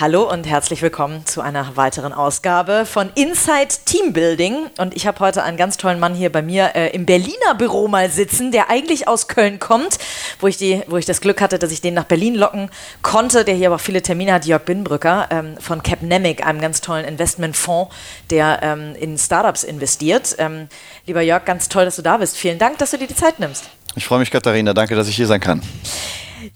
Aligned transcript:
Hallo 0.00 0.22
und 0.22 0.46
herzlich 0.46 0.80
willkommen 0.80 1.26
zu 1.26 1.42
einer 1.42 1.76
weiteren 1.76 2.14
Ausgabe 2.14 2.86
von 2.86 3.10
Inside 3.16 3.68
Teambuilding. 3.84 4.70
Und 4.78 4.96
ich 4.96 5.06
habe 5.06 5.20
heute 5.20 5.42
einen 5.42 5.58
ganz 5.58 5.76
tollen 5.76 6.00
Mann 6.00 6.14
hier 6.14 6.32
bei 6.32 6.40
mir 6.40 6.74
äh, 6.74 6.88
im 6.94 7.04
Berliner 7.04 7.54
Büro 7.58 7.86
mal 7.86 8.08
sitzen, 8.08 8.50
der 8.50 8.70
eigentlich 8.70 9.08
aus 9.08 9.28
Köln 9.28 9.58
kommt, 9.58 9.98
wo 10.38 10.46
ich, 10.46 10.56
die, 10.56 10.82
wo 10.86 10.96
ich 10.96 11.04
das 11.04 11.20
Glück 11.20 11.42
hatte, 11.42 11.58
dass 11.58 11.70
ich 11.70 11.82
den 11.82 11.92
nach 11.92 12.04
Berlin 12.04 12.34
locken 12.34 12.70
konnte, 13.02 13.44
der 13.44 13.54
hier 13.54 13.66
aber 13.66 13.76
auch 13.76 13.80
viele 13.80 14.00
Termine 14.00 14.32
hat, 14.32 14.46
Jörg 14.46 14.62
Binbrücker 14.62 15.28
ähm, 15.30 15.58
von 15.60 15.82
Capnemic, 15.82 16.46
einem 16.46 16.62
ganz 16.62 16.80
tollen 16.80 17.04
Investmentfonds, 17.04 17.94
der 18.30 18.60
ähm, 18.62 18.94
in 18.98 19.18
Startups 19.18 19.64
investiert. 19.64 20.34
Ähm, 20.38 20.68
lieber 21.04 21.20
Jörg, 21.20 21.44
ganz 21.44 21.68
toll, 21.68 21.84
dass 21.84 21.96
du 21.96 22.02
da 22.02 22.16
bist. 22.16 22.38
Vielen 22.38 22.58
Dank, 22.58 22.78
dass 22.78 22.92
du 22.92 22.96
dir 22.96 23.06
die 23.06 23.14
Zeit 23.14 23.38
nimmst. 23.38 23.68
Ich 23.96 24.06
freue 24.06 24.20
mich, 24.20 24.30
Katharina. 24.30 24.72
Danke, 24.72 24.94
dass 24.94 25.08
ich 25.08 25.16
hier 25.16 25.26
sein 25.26 25.40
kann. 25.40 25.60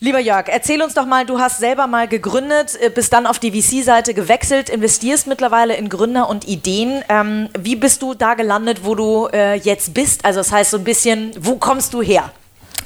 Lieber 0.01 0.19
Jörg, 0.19 0.47
erzähl 0.49 0.83
uns 0.83 0.95
doch 0.95 1.07
mal, 1.07 1.27
du 1.27 1.39
hast 1.39 1.59
selber 1.59 1.87
mal 1.87 2.09
gegründet, 2.09 2.79
äh, 2.81 2.91
bist 2.91 3.13
dann 3.13 3.27
auf 3.27 3.39
die 3.39 3.51
VC-Seite 3.51 4.15
gewechselt, 4.15 4.69
investierst 4.69 5.27
mittlerweile 5.27 5.77
in 5.77 5.89
Gründer 5.89 6.29
und 6.29 6.47
Ideen. 6.47 7.03
Ähm, 7.09 7.49
wie 7.59 7.77
bist 7.77 8.03
du 8.03 8.15
da 8.15 8.35
gelandet, 8.35 8.85
wo 8.85 8.95
du 8.95 9.29
äh, 9.33 9.55
jetzt 9.55 9.95
bist? 9.95 10.25
Also 10.25 10.41
das 10.41 10.53
heißt 10.53 10.71
so 10.71 10.79
ein 10.79 10.85
bisschen, 10.85 11.33
wo 11.39 11.57
kommst 11.57 11.95
du 11.95 12.03
her? 12.03 12.33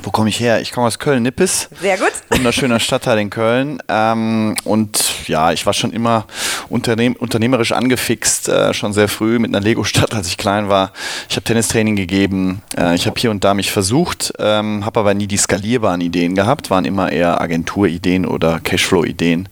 Wo 0.02 0.10
komme 0.10 0.28
ich 0.28 0.38
her? 0.38 0.60
Ich 0.60 0.70
komme 0.72 0.86
aus 0.86 0.98
Köln-Nippes. 0.98 1.68
Sehr 1.80 1.98
gut. 1.98 2.12
Wunderschöner 2.30 2.78
Stadtteil 2.78 3.18
in 3.18 3.30
Köln. 3.30 3.82
Ähm, 3.88 4.55
und 4.64 5.27
ja, 5.27 5.52
ich 5.52 5.66
war 5.66 5.72
schon 5.72 5.92
immer 5.92 6.27
unternehm 6.68 7.14
unternehmerisch 7.14 7.72
angefixt, 7.72 8.48
äh, 8.48 8.72
schon 8.74 8.92
sehr 8.92 9.08
früh 9.08 9.38
mit 9.38 9.50
einer 9.50 9.60
Lego-Stadt, 9.60 10.14
als 10.14 10.28
ich 10.28 10.36
klein 10.36 10.68
war. 10.68 10.92
Ich 11.28 11.34
habe 11.34 11.44
Tennistraining 11.44 11.96
gegeben. 11.96 12.62
Äh, 12.77 12.94
ich 12.94 13.06
habe 13.06 13.18
hier 13.18 13.30
und 13.30 13.42
da 13.42 13.55
mich 13.55 13.72
versucht, 13.72 14.32
ähm, 14.38 14.84
habe 14.84 15.00
aber 15.00 15.14
nie 15.14 15.27
die 15.27 15.36
skalierbaren 15.36 16.00
Ideen 16.00 16.36
gehabt, 16.36 16.70
waren 16.70 16.84
immer 16.84 17.10
eher 17.10 17.40
Agenturideen 17.40 18.24
oder 18.24 18.60
Cashflow-Ideen. 18.60 19.48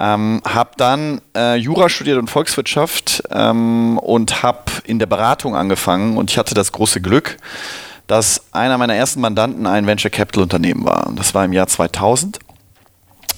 Ähm, 0.00 0.42
habe 0.44 0.70
dann 0.76 1.20
äh, 1.36 1.56
Jura 1.56 1.88
studiert 1.88 2.18
und 2.18 2.28
Volkswirtschaft 2.28 3.22
ähm, 3.30 3.98
und 3.98 4.42
habe 4.42 4.64
in 4.84 4.98
der 4.98 5.06
Beratung 5.06 5.54
angefangen 5.54 6.16
und 6.16 6.30
ich 6.30 6.38
hatte 6.38 6.54
das 6.54 6.72
große 6.72 7.00
Glück, 7.00 7.36
dass 8.06 8.42
einer 8.52 8.78
meiner 8.78 8.94
ersten 8.94 9.20
Mandanten 9.20 9.66
ein 9.66 9.86
Venture 9.86 10.10
Capital 10.10 10.42
Unternehmen 10.44 10.84
war. 10.84 11.12
Das 11.16 11.34
war 11.34 11.44
im 11.44 11.52
Jahr 11.52 11.66
2000. 11.66 12.38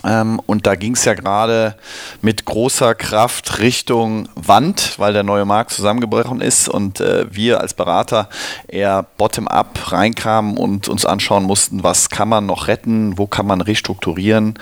Ähm, 0.05 0.41
und 0.47 0.67
da 0.67 0.75
ging 0.77 0.95
es 0.95 1.05
ja 1.05 1.15
gerade 1.15 1.75
mit 2.23 2.45
großer 2.45 2.95
Kraft 2.95 3.59
Richtung 3.59 4.29
Wand, 4.35 4.95
weil 4.99 5.13
der 5.13 5.25
neue 5.25 5.45
Markt 5.45 5.73
zusammengebrochen 5.73 6.41
ist 6.41 6.69
und 6.69 7.01
äh, 7.01 7.27
wir 7.31 7.61
als 7.61 7.75
Berater 7.75 8.29
eher 8.69 9.07
bottom-up 9.17 9.93
reinkamen 9.93 10.57
und 10.57 10.89
uns 10.89 11.05
anschauen 11.05 11.45
mussten, 11.45 11.83
was 11.83 12.11
kann 12.11 12.29
man 12.29 12.47
noch 12.47 12.69
retten, 12.69 13.19
wo 13.19 13.27
kann 13.27 13.47
man 13.47 13.61
restrukturieren, 13.61 14.55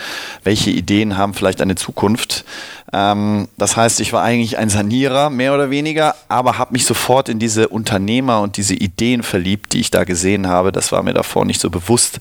welche 0.42 0.70
Ideen 0.70 1.16
haben 1.16 1.34
vielleicht 1.34 1.60
eine 1.60 1.74
Zukunft. 1.74 2.44
Ähm, 2.92 3.48
das 3.58 3.76
heißt, 3.76 4.00
ich 4.00 4.12
war 4.12 4.22
eigentlich 4.22 4.56
ein 4.56 4.70
Sanierer, 4.70 5.28
mehr 5.28 5.54
oder 5.54 5.70
weniger, 5.70 6.14
aber 6.28 6.56
habe 6.56 6.72
mich 6.72 6.86
sofort 6.86 7.28
in 7.28 7.38
diese 7.38 7.68
Unternehmer 7.68 8.40
und 8.40 8.56
diese 8.56 8.74
Ideen 8.74 9.22
verliebt, 9.22 9.72
die 9.74 9.80
ich 9.80 9.90
da 9.90 10.04
gesehen 10.04 10.46
habe. 10.46 10.72
Das 10.72 10.92
war 10.92 11.02
mir 11.02 11.14
davor 11.14 11.44
nicht 11.44 11.60
so 11.60 11.68
bewusst 11.68 12.20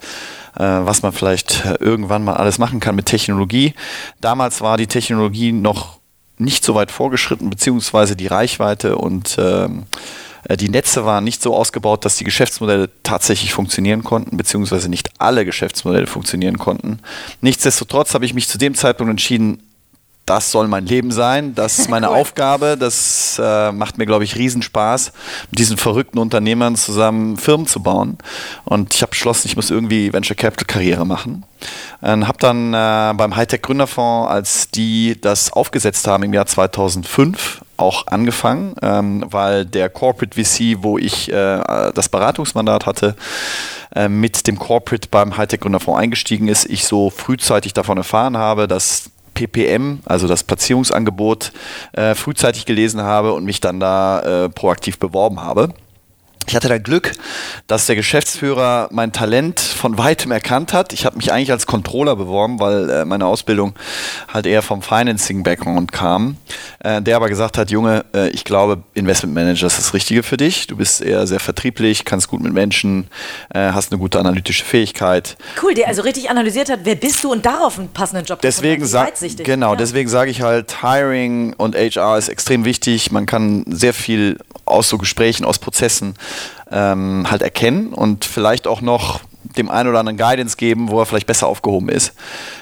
was 0.64 1.02
man 1.02 1.11
vielleicht 1.11 1.66
äh, 1.66 1.75
irgendwann 1.80 2.23
mal 2.23 2.36
alles 2.36 2.58
machen 2.58 2.80
kann 2.80 2.95
mit 2.95 3.06
Technologie. 3.06 3.73
Damals 4.22 4.62
war 4.62 4.78
die 4.78 4.88
Technologie 4.88 5.52
noch 5.52 6.00
nicht 6.38 6.63
so 6.63 6.75
weit 6.75 6.91
vorgeschritten, 6.91 7.50
beziehungsweise 7.50 8.16
die 8.16 8.28
Reichweite 8.28 8.97
und 8.97 9.38
ähm, 9.40 9.84
äh, 10.47 10.57
die 10.57 10.69
Netze 10.69 11.06
waren 11.06 11.24
nicht 11.24 11.41
so 11.41 11.56
ausgebaut, 11.56 12.06
dass 12.06 12.18
die 12.18 12.24
Geschäftsmodelle 12.24 12.90
tatsächlich 13.03 13.53
funktionieren 13.53 14.03
konnten, 14.03 14.38
beziehungsweise 14.38 14.90
nicht 14.90 15.09
alle 15.19 15.46
Geschäftsmodelle 15.46 16.07
funktionieren 16.07 16.58
konnten. 16.58 17.00
Nichtsdestotrotz 17.41 18.13
habe 18.13 18.25
ich 18.25 18.34
mich 18.34 18.47
zu 18.47 18.58
dem 18.58 18.75
Zeitpunkt 18.75 19.12
entschieden, 19.12 19.62
das 20.25 20.52
soll 20.52 20.68
mein 20.68 20.86
Leben 20.86 21.12
sein, 21.12 21.53
das 21.56 21.80
ist 21.80 21.90
meine. 21.90 22.06
Aufgabe, 22.16 22.78
das 22.80 23.40
äh, 23.44 23.72
macht 23.72 23.97
mir, 23.97 24.06
glaube 24.06 24.24
ich, 24.24 24.36
Riesenspaß, 24.36 25.12
mit 25.52 25.59
diesen 25.59 25.78
verrückten 25.78 26.18
Unternehmern 26.19 26.75
zusammen 26.75 27.36
Firmen 27.36 27.68
zu 27.68 27.81
bauen. 27.81 28.18
Und 28.64 28.94
ich 28.94 29.02
habe 29.02 29.09
beschlossen, 29.09 29.47
ich 29.47 29.56
muss 29.56 29.69
irgendwie 29.69 30.14
Venture 30.14 30.35
Capital 30.35 30.66
Karriere 30.66 31.06
machen. 31.06 31.44
Und 32.02 32.28
habe 32.28 32.38
dann 32.40 32.74
äh, 32.74 33.14
beim 33.16 33.35
Hightech 33.35 33.64
Gründerfonds, 33.64 34.30
als 34.31 34.69
die 34.69 35.19
das 35.19 35.52
aufgesetzt 35.52 36.08
haben 36.08 36.24
im 36.24 36.34
Jahr 36.34 36.46
2005, 36.46 37.62
auch 37.78 38.08
angefangen, 38.08 38.75
ähm, 38.81 39.25
weil 39.30 39.66
der 39.66 39.90
Corporate 39.90 40.41
VC, 40.41 40.78
wo 40.80 40.97
ich 40.97 41.31
äh, 41.31 41.91
das 41.94 42.09
Beratungsmandat 42.09 42.85
hatte, 42.85 43.16
äh, 43.94 44.08
mit 44.08 44.47
dem 44.47 44.58
Corporate 44.58 45.08
beim 45.09 45.35
Hightech 45.38 45.59
Gründerfonds 45.59 46.00
eingestiegen 46.00 46.47
ist, 46.47 46.69
ich 46.69 46.85
so 46.85 47.09
frühzeitig 47.09 47.74
davon 47.74 47.97
erfahren 47.97 48.38
habe, 48.38 48.68
dass 48.68 49.12
PPM, 49.35 50.00
also 50.06 50.28
das 50.28 50.44
Platzierungsangebot, 50.44 51.51
äh, 51.94 52.16
frühzeitig 52.16 52.66
gelesen 52.66 53.03
habe 53.03 53.34
und 53.34 53.46
mich 53.46 53.62
dann 53.62 53.79
da 53.79 54.46
äh, 54.46 54.50
proaktiv 54.50 54.97
beworben 54.97 55.41
habe. 55.41 55.69
Ich 56.47 56.56
hatte 56.56 56.67
da 56.67 56.78
Glück, 56.78 57.13
dass 57.67 57.88
der 57.88 57.95
Geschäftsführer 57.95 58.89
mein 58.91 59.11
Talent 59.11 59.59
von 59.59 59.97
weitem 59.97 60.31
erkannt 60.31 60.73
hat. 60.73 60.94
Ich 60.94 61.06
habe 61.06 61.17
mich 61.17 61.31
eigentlich 61.31 61.51
als 61.51 61.66
Controller 61.66 62.16
beworben, 62.16 62.59
weil 62.59 62.89
äh, 62.89 63.06
meine 63.06 63.25
Ausbildung 63.25 63.73
halt 64.31 64.45
eher 64.45 64.61
vom 64.61 64.81
Financing-Background 64.81 65.91
kam. 65.91 66.38
Äh, 66.79 67.01
der 67.01 67.16
aber 67.16 67.29
gesagt 67.29 67.57
hat, 67.57 67.72
Junge, 67.72 68.05
äh, 68.13 68.29
ich 68.29 68.44
glaube, 68.44 68.84
Investment 68.94 69.34
Manager 69.34 69.66
ist 69.66 69.79
das 69.79 69.94
Richtige 69.94 70.22
für 70.22 70.38
dich. 70.38 70.67
Du 70.67 70.75
bist 70.78 71.01
eher 71.01 71.25
sehr 71.25 71.39
vertrieblich, 71.39 72.05
kannst 72.05 72.28
gut 72.28 72.41
mit 72.41 72.53
Menschen, 72.53 73.07
äh, 73.53 73.72
hast 73.72 73.91
eine 73.91 74.00
gute 74.00 74.19
analytische 74.19 74.63
Fähigkeit. 74.63 75.38
Cool, 75.61 75.73
der 75.73 75.88
also 75.88 76.03
richtig 76.03 76.29
analysiert 76.29 76.69
hat, 76.69 76.81
wer 76.84 76.95
bist 76.95 77.23
du 77.23 77.31
und 77.31 77.45
darauf 77.45 77.79
einen 77.79 77.89
passenden 77.89 78.25
Job 78.25 78.41
deswegen 78.41 78.85
sag, 78.85 79.13
Genau, 79.44 79.72
ja. 79.72 79.75
deswegen 79.75 80.09
sage 80.09 80.29
ich 80.29 80.41
halt, 80.41 80.81
Hiring 80.81 81.53
und 81.53 81.75
HR 81.75 82.17
ist 82.17 82.29
extrem 82.29 82.66
wichtig. 82.66 83.11
Man 83.11 83.25
kann 83.25 83.66
sehr 83.67 83.94
viel 83.94 84.38
aus 84.66 84.89
so 84.89 84.97
Gesprächen, 84.97 85.45
aus 85.45 85.59
Prozessen 85.59 86.16
ähm, 86.72 87.29
halt 87.29 87.41
erkennen 87.41 87.94
und 87.94 88.25
vielleicht 88.25 88.68
auch 88.68 88.81
noch 88.81 89.22
dem 89.57 89.69
einen 89.69 89.90
oder 89.90 90.00
anderen 90.00 90.18
Guidance 90.18 90.57
geben, 90.57 90.90
wo 90.90 91.00
er 91.00 91.06
vielleicht 91.06 91.28
besser 91.28 91.47
aufgehoben 91.47 91.90
ist. 91.90 92.13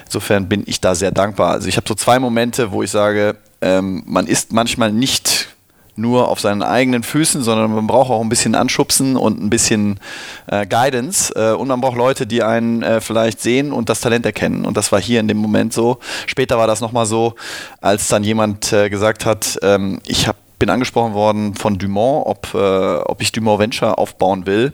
Insofern 0.04 0.48
bin 0.48 0.62
ich 0.66 0.80
da 0.80 0.94
sehr 0.94 1.10
dankbar. 1.10 1.50
Also 1.50 1.68
ich 1.68 1.76
habe 1.76 1.88
so 1.88 1.94
zwei 1.94 2.18
Momente, 2.18 2.72
wo 2.72 2.82
ich 2.82 2.90
sage, 2.90 3.36
ähm, 3.60 4.02
man 4.06 4.26
ist 4.26 4.52
manchmal 4.52 4.92
nicht 4.92 5.48
nur 5.96 6.28
auf 6.28 6.40
seinen 6.40 6.62
eigenen 6.62 7.02
Füßen, 7.02 7.42
sondern 7.42 7.72
man 7.72 7.86
braucht 7.86 8.10
auch 8.10 8.20
ein 8.20 8.28
bisschen 8.28 8.54
Anschubsen 8.54 9.16
und 9.16 9.40
ein 9.40 9.50
bisschen 9.50 10.00
äh, 10.46 10.66
Guidance 10.66 11.32
äh, 11.36 11.52
und 11.52 11.68
man 11.68 11.80
braucht 11.80 11.96
Leute, 11.96 12.26
die 12.26 12.42
einen 12.42 12.82
äh, 12.82 13.00
vielleicht 13.00 13.40
sehen 13.40 13.72
und 13.72 13.88
das 13.88 14.00
Talent 14.00 14.26
erkennen 14.26 14.66
und 14.66 14.76
das 14.76 14.90
war 14.92 15.00
hier 15.00 15.20
in 15.20 15.28
dem 15.28 15.38
Moment 15.38 15.72
so. 15.72 15.98
Später 16.26 16.58
war 16.58 16.66
das 16.66 16.80
nochmal 16.80 17.06
so, 17.06 17.34
als 17.80 18.08
dann 18.08 18.24
jemand 18.24 18.72
äh, 18.72 18.90
gesagt 18.90 19.24
hat, 19.24 19.58
ähm, 19.62 20.00
ich 20.04 20.26
habe 20.26 20.38
bin 20.64 20.70
angesprochen 20.70 21.12
worden 21.12 21.54
von 21.54 21.76
Dumont, 21.76 22.26
ob, 22.26 22.54
äh, 22.54 22.96
ob 23.04 23.20
ich 23.20 23.32
Dumont 23.32 23.58
Venture 23.58 23.98
aufbauen 23.98 24.46
will. 24.46 24.72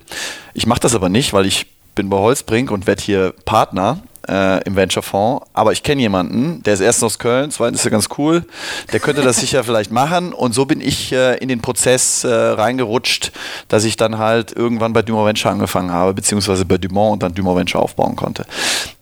Ich 0.54 0.64
mache 0.64 0.78
das 0.78 0.94
aber 0.94 1.08
nicht, 1.08 1.32
weil 1.32 1.46
ich 1.46 1.66
bin 1.96 2.08
bei 2.08 2.16
Holzbrink 2.16 2.70
und 2.70 2.86
werde 2.86 3.02
hier 3.02 3.34
Partner 3.44 3.98
äh, 4.28 4.62
im 4.64 4.76
Venture-Fonds. 4.76 5.46
Aber 5.52 5.72
ich 5.72 5.82
kenne 5.82 6.00
jemanden, 6.00 6.62
der 6.62 6.74
ist 6.74 6.80
erst 6.80 7.02
aus 7.04 7.18
Köln, 7.18 7.50
zweitens 7.50 7.80
ist 7.80 7.86
er 7.86 7.90
ganz 7.90 8.08
cool, 8.18 8.44
der 8.92 9.00
könnte 9.00 9.22
das 9.22 9.38
sicher 9.38 9.64
vielleicht 9.64 9.90
machen. 9.90 10.32
Und 10.32 10.54
so 10.54 10.66
bin 10.66 10.80
ich 10.80 11.12
äh, 11.12 11.36
in 11.38 11.48
den 11.48 11.60
Prozess 11.60 12.24
äh, 12.24 12.28
reingerutscht, 12.28 13.32
dass 13.68 13.84
ich 13.84 13.96
dann 13.96 14.18
halt 14.18 14.52
irgendwann 14.52 14.92
bei 14.92 15.02
Dumont 15.02 15.26
Venture 15.26 15.50
angefangen 15.52 15.92
habe, 15.92 16.14
beziehungsweise 16.14 16.64
bei 16.64 16.78
Dumont 16.78 17.14
und 17.14 17.22
dann 17.22 17.34
Dumont 17.34 17.58
Venture 17.58 17.82
aufbauen 17.82 18.16
konnte. 18.16 18.44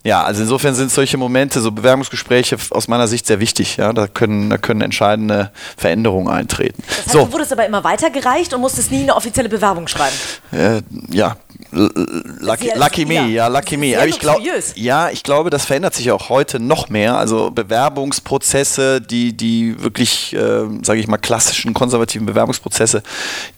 Ja, 0.04 0.22
also 0.22 0.42
insofern 0.42 0.74
sind 0.74 0.90
solche 0.90 1.18
Momente, 1.18 1.60
so 1.60 1.72
Bewerbungsgespräche 1.72 2.56
aus 2.70 2.88
meiner 2.88 3.08
Sicht 3.08 3.26
sehr 3.26 3.40
wichtig. 3.40 3.76
Ja, 3.76 3.92
da 3.92 4.06
können, 4.06 4.48
da 4.48 4.56
können 4.56 4.80
entscheidende 4.80 5.50
Veränderungen 5.76 6.28
eintreten. 6.28 6.82
Das 6.86 6.98
heißt, 6.98 7.10
so. 7.10 7.24
du 7.26 7.32
wurdest 7.32 7.52
aber 7.52 7.66
immer 7.66 7.84
weitergereicht 7.84 8.54
und 8.54 8.60
musstest 8.60 8.90
nie 8.90 9.02
eine 9.02 9.16
offizielle 9.16 9.48
Bewerbung 9.48 9.88
schreiben. 9.88 10.14
Äh, 10.52 10.80
ja, 11.10 11.36
lucky, 11.70 12.70
lucky 12.74 13.04
me, 13.04 13.28
ja, 13.28 13.48
lucky 13.48 13.76
me. 13.76 13.96
Aber 13.96 14.06
ich 14.06 14.18
glaube, 14.18 14.42
ja, 14.74 15.10
ich 15.10 15.22
glaube, 15.22 15.50
das 15.50 15.64
verändert 15.64 15.94
sich 15.94 16.10
auch 16.10 16.28
heute 16.28 16.60
noch 16.60 16.88
mehr. 16.88 17.18
Also 17.18 17.50
Bewerbungsprozesse, 17.50 19.00
die, 19.00 19.36
die 19.36 19.82
wirklich, 19.82 20.34
äh, 20.34 20.62
sage 20.82 21.00
ich 21.00 21.08
mal, 21.08 21.18
klassischen 21.18 21.74
konservativen 21.74 22.26
Bewerbungsprozesse, 22.26 23.02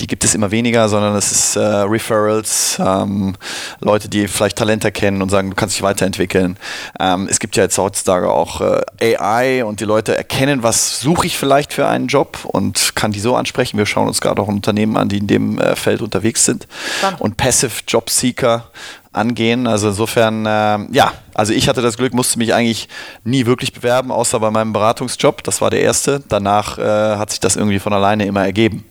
die 0.00 0.06
gibt 0.06 0.24
es 0.24 0.34
immer 0.34 0.50
weniger, 0.50 0.88
sondern 0.88 1.14
es 1.14 1.30
ist 1.30 1.56
äh, 1.56 1.60
Referrals, 1.60 2.78
ähm, 2.80 3.36
Leute, 3.80 4.08
die 4.08 4.26
vielleicht 4.26 4.56
Talente 4.56 4.90
kennen 4.90 5.22
und 5.22 5.30
sagen, 5.30 5.50
du 5.50 5.56
kannst 5.56 5.76
dich 5.76 5.82
weiterentwickeln. 5.82 6.56
Ähm, 6.98 7.28
es 7.30 7.38
gibt 7.38 7.56
ja 7.56 7.62
jetzt 7.62 7.78
heutzutage 7.78 8.30
auch 8.30 8.60
äh, 8.60 9.16
AI 9.16 9.64
und 9.64 9.80
die 9.80 9.84
Leute 9.84 10.16
erkennen, 10.16 10.62
was 10.62 11.00
suche 11.00 11.26
ich 11.26 11.38
vielleicht 11.38 11.72
für 11.72 11.86
einen 11.86 12.08
Job 12.08 12.38
und 12.44 12.96
kann 12.96 13.12
die 13.12 13.20
so 13.20 13.36
ansprechen. 13.36 13.78
Wir 13.78 13.86
schauen 13.86 14.08
uns 14.08 14.20
gerade 14.20 14.42
auch 14.42 14.48
Unternehmen 14.48 14.96
an, 14.96 15.08
die 15.08 15.18
in 15.18 15.26
dem 15.26 15.58
äh, 15.58 15.76
Feld 15.76 16.02
unterwegs 16.02 16.44
sind. 16.44 16.66
Dann. 17.02 17.14
Und 17.16 17.36
Passive 17.36 17.72
Job 17.86 17.99
Jobseeker 18.00 18.70
angehen. 19.12 19.66
Also 19.66 19.88
insofern, 19.88 20.46
äh, 20.46 20.78
ja, 20.92 21.12
also 21.34 21.52
ich 21.52 21.68
hatte 21.68 21.82
das 21.82 21.96
Glück, 21.96 22.14
musste 22.14 22.38
mich 22.38 22.54
eigentlich 22.54 22.88
nie 23.24 23.44
wirklich 23.44 23.72
bewerben, 23.72 24.10
außer 24.12 24.38
bei 24.40 24.50
meinem 24.50 24.72
Beratungsjob. 24.72 25.42
Das 25.42 25.60
war 25.60 25.70
der 25.70 25.82
erste. 25.82 26.22
Danach 26.28 26.78
äh, 26.78 27.16
hat 27.16 27.30
sich 27.30 27.40
das 27.40 27.56
irgendwie 27.56 27.80
von 27.80 27.92
alleine 27.92 28.24
immer 28.24 28.44
ergeben. 28.44 28.84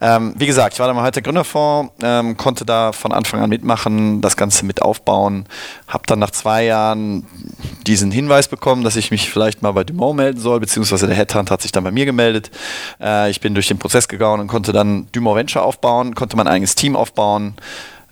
Ähm, 0.00 0.32
wie 0.38 0.46
gesagt, 0.46 0.72
ich 0.72 0.80
war 0.80 0.86
dann 0.86 0.96
heute 0.96 1.20
Gründerfonds, 1.20 1.92
ähm, 2.02 2.38
konnte 2.38 2.64
da 2.64 2.92
von 2.92 3.12
Anfang 3.12 3.42
an 3.42 3.50
mitmachen, 3.50 4.22
das 4.22 4.34
Ganze 4.34 4.64
mit 4.64 4.80
aufbauen, 4.80 5.44
habe 5.88 6.04
dann 6.06 6.18
nach 6.20 6.30
zwei 6.30 6.64
Jahren 6.64 7.26
diesen 7.86 8.10
Hinweis 8.10 8.48
bekommen, 8.48 8.82
dass 8.82 8.96
ich 8.96 9.10
mich 9.10 9.28
vielleicht 9.28 9.60
mal 9.60 9.72
bei 9.72 9.84
Dumont 9.84 10.16
melden 10.16 10.40
soll, 10.40 10.58
beziehungsweise 10.58 11.06
der 11.06 11.16
Headhunt 11.16 11.50
hat 11.50 11.60
sich 11.60 11.70
dann 11.70 11.84
bei 11.84 11.90
mir 11.90 12.06
gemeldet. 12.06 12.50
Äh, 12.98 13.28
ich 13.28 13.42
bin 13.42 13.52
durch 13.52 13.68
den 13.68 13.78
Prozess 13.78 14.08
gegangen 14.08 14.40
und 14.40 14.46
konnte 14.46 14.72
dann 14.72 15.06
Dumont 15.12 15.36
Venture 15.36 15.64
aufbauen, 15.64 16.14
konnte 16.14 16.34
mein 16.34 16.48
eigenes 16.48 16.74
Team 16.76 16.96
aufbauen, 16.96 17.56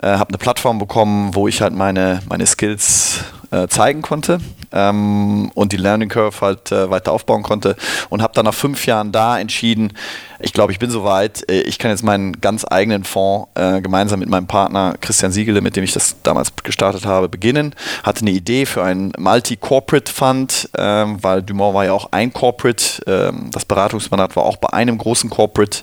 äh, 0.03 0.09
habe 0.09 0.29
eine 0.29 0.39
Plattform 0.39 0.79
bekommen, 0.79 1.35
wo 1.35 1.49
ich 1.49 1.61
halt 1.61 1.75
meine, 1.75 2.21
meine 2.29 2.47
Skills 2.47 3.25
äh, 3.51 3.67
zeigen 3.69 4.03
konnte 4.03 4.39
ähm, 4.73 5.51
und 5.55 5.73
die 5.73 5.77
Learning 5.77 6.09
Curve 6.09 6.41
halt 6.41 6.71
äh, 6.71 6.91
weiter 6.91 7.13
aufbauen 7.13 7.43
konnte 7.43 7.77
und 8.11 8.23
habe 8.23 8.35
dann 8.35 8.45
nach 8.45 8.55
fünf 8.55 8.87
Jahren 8.87 9.13
da 9.13 9.39
entschieden, 9.39 9.93
ich 10.41 10.53
glaube, 10.53 10.73
ich 10.73 10.79
bin 10.79 10.91
soweit, 10.91 11.49
äh, 11.51 11.63
ich 11.63 11.79
kann 11.79 11.91
jetzt 11.91 12.05
meinen 12.05 12.41
ganz 12.41 12.65
eigenen 12.69 13.05
Fonds 13.05 13.49
äh, 13.55 13.81
gemeinsam 13.81 14.21
mit 14.21 14.29
meinem 14.29 14.47
Partner 14.47 14.95
Christian 15.01 15.33
Siegele, 15.33 15.61
mit 15.61 15.77
dem 15.77 15.85
ich 15.85 15.93
das 15.93 16.17
damals 16.23 16.53
gestartet 16.63 17.07
habe, 17.07 17.29
beginnen. 17.29 17.75
Hatte 18.05 18.21
eine 18.21 18.31
Idee 18.31 18.67
für 18.67 18.85
einen 18.85 19.13
Multi-Corporate 19.19 20.13
Fund, 20.13 20.69
ähm, 20.77 21.19
weil 21.23 21.43
Dumont 21.43 21.75
war 21.75 21.85
ja 21.87 21.93
auch 21.93 22.13
ein 22.13 22.33
Corporate, 22.33 23.03
ähm, 23.07 23.51
das 23.53 23.65
Beratungsmandat 23.65 24.37
war 24.37 24.45
auch 24.45 24.59
bei 24.59 24.69
einem 24.69 24.99
großen 24.99 25.31
Corporate. 25.31 25.81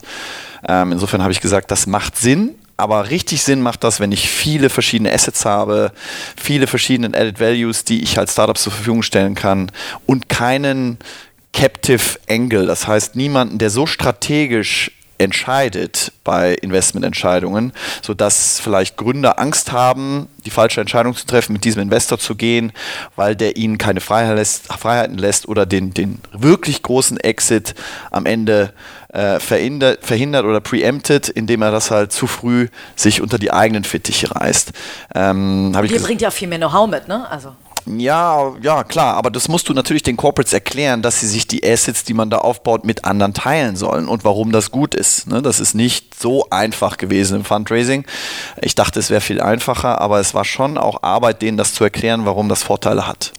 Ähm, 0.67 0.91
insofern 0.91 1.21
habe 1.21 1.31
ich 1.31 1.41
gesagt, 1.41 1.71
das 1.71 1.87
macht 1.87 2.17
Sinn 2.17 2.55
aber 2.77 3.09
richtig 3.09 3.43
Sinn 3.43 3.61
macht 3.61 3.83
das, 3.83 3.99
wenn 3.99 4.11
ich 4.11 4.29
viele 4.29 4.69
verschiedene 4.69 5.11
Assets 5.11 5.45
habe, 5.45 5.91
viele 6.35 6.67
verschiedene 6.67 7.17
Added 7.17 7.39
Values, 7.39 7.85
die 7.85 8.03
ich 8.03 8.17
als 8.19 8.33
Startup 8.33 8.57
zur 8.57 8.73
Verfügung 8.73 9.03
stellen 9.03 9.35
kann 9.35 9.71
und 10.05 10.29
keinen 10.29 10.97
Captive 11.53 12.19
Angle, 12.29 12.65
das 12.65 12.85
heißt 12.85 13.15
niemanden, 13.15 13.57
der 13.57 13.69
so 13.69 13.85
strategisch 13.85 14.91
entscheidet 15.17 16.11
bei 16.23 16.53
Investmententscheidungen, 16.55 17.71
sodass 18.01 18.59
vielleicht 18.59 18.97
Gründer 18.97 19.39
Angst 19.39 19.71
haben, 19.71 20.27
die 20.45 20.49
falsche 20.49 20.81
Entscheidung 20.81 21.15
zu 21.15 21.25
treffen, 21.25 21.53
mit 21.53 21.63
diesem 21.63 21.81
Investor 21.81 22.19
zu 22.19 22.35
gehen, 22.35 22.73
weil 23.15 23.35
der 23.35 23.55
ihnen 23.55 23.77
keine 23.77 24.01
Freiheit 24.01 24.35
lässt, 24.35 24.67
Freiheiten 24.73 25.17
lässt 25.17 25.47
oder 25.47 25.65
den, 25.65 25.93
den 25.93 26.19
wirklich 26.33 26.83
großen 26.83 27.17
Exit 27.17 27.75
am 28.11 28.25
Ende 28.25 28.73
äh, 29.15 29.39
verhindert, 29.39 30.05
verhindert 30.05 30.45
oder 30.45 30.59
preempted, 30.59 31.29
indem 31.29 31.61
er 31.61 31.71
das 31.71 31.91
halt 31.91 32.11
zu 32.11 32.27
früh 32.27 32.67
sich 32.95 33.21
unter 33.21 33.39
die 33.39 33.51
eigenen 33.51 33.83
Fittiche 33.83 34.35
reißt. 34.35 34.71
Ähm, 35.13 35.75
Dir 35.87 35.99
bringt 36.01 36.21
ja 36.21 36.31
viel 36.31 36.47
mehr 36.47 36.57
Know-how 36.57 36.87
mit, 36.87 37.07
ne? 37.07 37.29
Also. 37.29 37.53
Ja, 37.87 38.53
ja, 38.63 38.83
klar, 38.83 39.15
aber 39.15 39.29
das 39.29 39.47
musst 39.47 39.69
du 39.69 39.73
natürlich 39.73 40.01
den 40.01 40.17
Corporates 40.17 40.53
erklären, 40.53 41.03
dass 41.03 41.19
sie 41.19 41.27
sich 41.27 41.45
die 41.45 41.63
Assets, 41.63 42.03
die 42.03 42.15
man 42.15 42.31
da 42.31 42.39
aufbaut, 42.39 42.83
mit 42.83 43.05
anderen 43.05 43.35
teilen 43.35 43.75
sollen 43.75 44.07
und 44.07 44.23
warum 44.23 44.51
das 44.51 44.71
gut 44.71 44.95
ist. 44.95 45.27
Ne? 45.27 45.43
Das 45.43 45.59
ist 45.59 45.75
nicht 45.75 46.19
so 46.19 46.47
einfach 46.49 46.97
gewesen 46.97 47.37
im 47.37 47.45
Fundraising. 47.45 48.05
Ich 48.59 48.73
dachte, 48.73 48.99
es 48.99 49.11
wäre 49.11 49.21
viel 49.21 49.39
einfacher, 49.39 50.01
aber 50.01 50.19
es 50.19 50.33
war 50.33 50.45
schon 50.45 50.79
auch 50.79 51.03
Arbeit, 51.03 51.43
denen 51.43 51.57
das 51.57 51.75
zu 51.75 51.83
erklären, 51.83 52.25
warum 52.25 52.49
das 52.49 52.63
Vorteile 52.63 53.07
hat. 53.07 53.33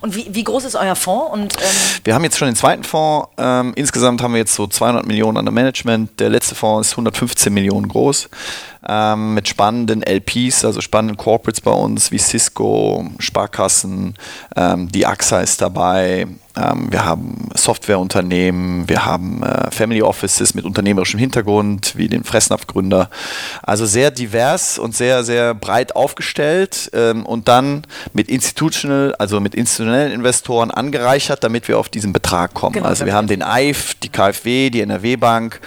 Und 0.00 0.16
wie, 0.16 0.26
wie 0.30 0.44
groß 0.44 0.64
ist 0.64 0.74
euer 0.74 0.96
Fonds? 0.96 1.32
Und, 1.32 1.54
ähm 1.54 1.68
wir 2.04 2.14
haben 2.14 2.24
jetzt 2.24 2.38
schon 2.38 2.46
den 2.46 2.56
zweiten 2.56 2.84
Fonds. 2.84 3.28
Ähm, 3.38 3.72
insgesamt 3.76 4.22
haben 4.22 4.32
wir 4.32 4.38
jetzt 4.38 4.54
so 4.54 4.66
200 4.66 5.06
Millionen 5.06 5.36
an 5.36 5.44
der 5.44 5.52
Management. 5.52 6.18
Der 6.20 6.28
letzte 6.28 6.54
Fonds 6.54 6.88
ist 6.88 6.92
115 6.94 7.52
Millionen 7.52 7.88
groß. 7.88 8.28
Ähm, 8.88 9.34
mit 9.34 9.48
spannenden 9.48 10.02
LPs, 10.02 10.64
also 10.64 10.80
spannenden 10.80 11.18
Corporates 11.18 11.60
bei 11.60 11.72
uns 11.72 12.10
wie 12.10 12.18
Cisco, 12.18 13.06
Sparkassen, 13.18 14.14
ähm, 14.56 14.90
die 14.90 15.04
AXA 15.04 15.40
ist 15.40 15.60
dabei, 15.60 16.26
ähm, 16.58 16.90
wir 16.90 17.04
haben 17.04 17.48
Softwareunternehmen, 17.54 18.88
wir 18.88 19.04
haben 19.04 19.42
äh, 19.42 19.70
Family 19.70 20.02
Offices 20.02 20.54
mit 20.54 20.64
unternehmerischem 20.64 21.20
Hintergrund, 21.20 21.94
wie 21.96 22.08
den 22.08 22.24
Fressnapf-Gründer. 22.24 23.10
Also 23.62 23.86
sehr 23.86 24.10
divers 24.10 24.78
und 24.78 24.96
sehr, 24.96 25.24
sehr 25.24 25.54
breit 25.54 25.94
aufgestellt 25.94 26.90
ähm, 26.94 27.26
und 27.26 27.48
dann 27.48 27.82
mit 28.12 28.28
institutional, 28.28 29.14
also 29.18 29.40
mit 29.40 29.54
institutionellen 29.54 30.12
Investoren 30.12 30.70
angereichert, 30.70 31.44
damit 31.44 31.68
wir 31.68 31.78
auf 31.78 31.88
diesen 31.88 32.12
Betrag 32.12 32.54
kommen. 32.54 32.74
Genau, 32.74 32.86
also 32.86 33.06
wir 33.06 33.14
haben 33.14 33.28
den 33.28 33.42
EIF, 33.42 33.94
die 33.94 34.08
KfW, 34.08 34.70
die 34.70 34.80
NRW 34.80 35.16
Bank 35.16 35.60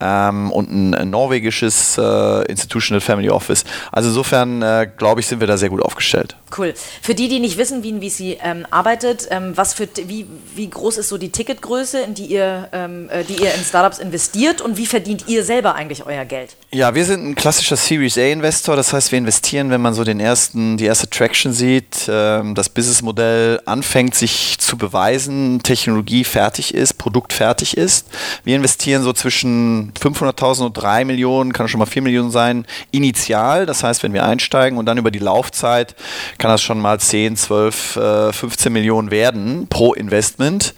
ähm, 0.00 0.50
und 0.52 0.70
ein, 0.70 1.10
norwegisches 1.10 1.98
äh, 1.98 2.42
Institutional 2.50 3.00
Family 3.00 3.30
Office. 3.30 3.64
Also 3.92 4.08
insofern, 4.08 4.62
äh, 4.62 4.88
glaube 4.96 5.20
ich, 5.20 5.26
sind 5.26 5.40
wir 5.40 5.46
da 5.46 5.56
sehr 5.56 5.68
gut 5.68 5.82
aufgestellt. 5.82 6.36
Cool. 6.56 6.74
Für 7.02 7.14
die, 7.14 7.28
die 7.28 7.40
nicht 7.40 7.58
wissen, 7.58 7.82
wie 7.82 7.92
ein 7.92 8.02
VC 8.02 8.38
ähm, 8.42 8.66
arbeitet, 8.70 9.28
ähm, 9.30 9.52
was 9.56 9.74
für, 9.74 9.88
wie, 10.06 10.26
wie 10.54 10.68
groß 10.68 10.98
ist 10.98 11.08
so 11.08 11.18
die 11.18 11.30
Ticketgröße, 11.30 12.00
in 12.00 12.14
die 12.14 12.26
ihr, 12.26 12.68
ähm, 12.72 13.08
äh, 13.10 13.24
die 13.24 13.34
ihr 13.34 13.54
in 13.54 13.62
Startups 13.62 13.98
investiert 13.98 14.60
und 14.60 14.76
wie 14.76 14.86
verdient 14.86 15.28
ihr 15.28 15.44
selber 15.44 15.74
eigentlich 15.74 16.06
euer 16.06 16.24
Geld? 16.24 16.56
Ja, 16.72 16.94
wir 16.94 17.04
sind 17.04 17.26
ein 17.26 17.34
klassischer 17.34 17.76
Series 17.76 18.18
A-Investor, 18.18 18.76
das 18.76 18.92
heißt, 18.92 19.12
wir 19.12 19.18
investieren, 19.18 19.70
wenn 19.70 19.80
man 19.80 19.94
so 19.94 20.04
den 20.04 20.20
ersten, 20.20 20.76
die 20.76 20.84
erste 20.84 21.08
Traction 21.08 21.52
sieht, 21.52 22.08
ähm, 22.08 22.54
das 22.54 22.68
Businessmodell 22.68 23.60
anfängt, 23.64 24.14
sich 24.14 24.58
zu 24.58 24.76
beweisen, 24.76 25.62
Technologie 25.62 26.24
fertig 26.24 26.74
ist, 26.74 26.94
Produkt 26.94 27.32
fertig 27.32 27.76
ist. 27.76 28.08
Wir 28.44 28.56
investieren 28.56 29.02
so 29.02 29.12
zwischen 29.12 29.85
500.000 29.92 30.66
und 30.66 30.72
3 30.74 31.04
Millionen, 31.04 31.52
kann 31.52 31.68
schon 31.68 31.78
mal 31.78 31.86
4 31.86 32.02
Millionen 32.02 32.30
sein, 32.30 32.66
initial, 32.90 33.66
das 33.66 33.82
heißt, 33.82 34.02
wenn 34.02 34.12
wir 34.12 34.24
einsteigen 34.24 34.78
und 34.78 34.86
dann 34.86 34.98
über 34.98 35.10
die 35.10 35.18
Laufzeit 35.18 35.94
kann 36.38 36.50
das 36.50 36.62
schon 36.62 36.80
mal 36.80 36.98
10, 37.00 37.36
12, 37.36 37.96
äh, 37.96 38.32
15 38.32 38.72
Millionen 38.72 39.10
werden 39.10 39.66
pro 39.68 39.94
Investment, 39.94 40.74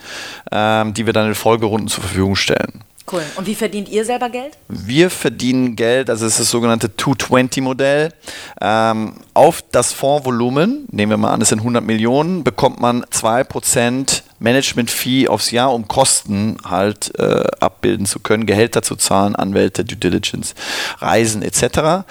ähm, 0.53 0.95
die 0.95 1.07
wir 1.07 1.13
dann 1.13 1.29
in 1.29 1.35
Folgerunden 1.35 1.89
zur 1.89 2.03
Verfügung 2.03 2.37
stellen. 2.37 2.85
Cool. 3.11 3.23
Und 3.37 3.47
wie 3.47 3.55
verdient 3.55 3.89
ihr 3.89 4.05
selber 4.05 4.29
Geld? 4.29 4.59
Wir 4.69 5.09
verdienen 5.09 5.77
Geld, 5.77 6.11
also 6.11 6.27
es 6.27 6.33
ist 6.33 6.41
das 6.41 6.51
sogenannte 6.51 6.89
220-Modell. 6.89 8.13
Ähm, 8.61 9.15
auf 9.33 9.65
das 9.73 9.93
Fondsvolumen, 9.93 10.87
nehmen 10.91 11.11
wir 11.11 11.17
mal 11.17 11.33
an, 11.33 11.41
es 11.41 11.49
sind 11.49 11.61
100 11.61 11.83
Millionen, 11.83 12.45
bekommt 12.45 12.81
man 12.81 13.05
2% 13.05 14.23
Management-Fee 14.39 15.29
aufs 15.29 15.51
Jahr, 15.51 15.73
um 15.73 15.89
Kosten 15.89 16.57
halt 16.65 17.19
äh, 17.19 17.45
abbilden 17.61 18.07
zu 18.07 18.21
können, 18.21 18.47
Gehälter 18.47 18.83
zu 18.83 18.97
zahlen, 18.97 19.37
Anwälte, 19.37 19.85
Due 19.85 19.97
Diligence, 19.97 20.55
Reisen 20.99 21.43
etc. 21.43 22.07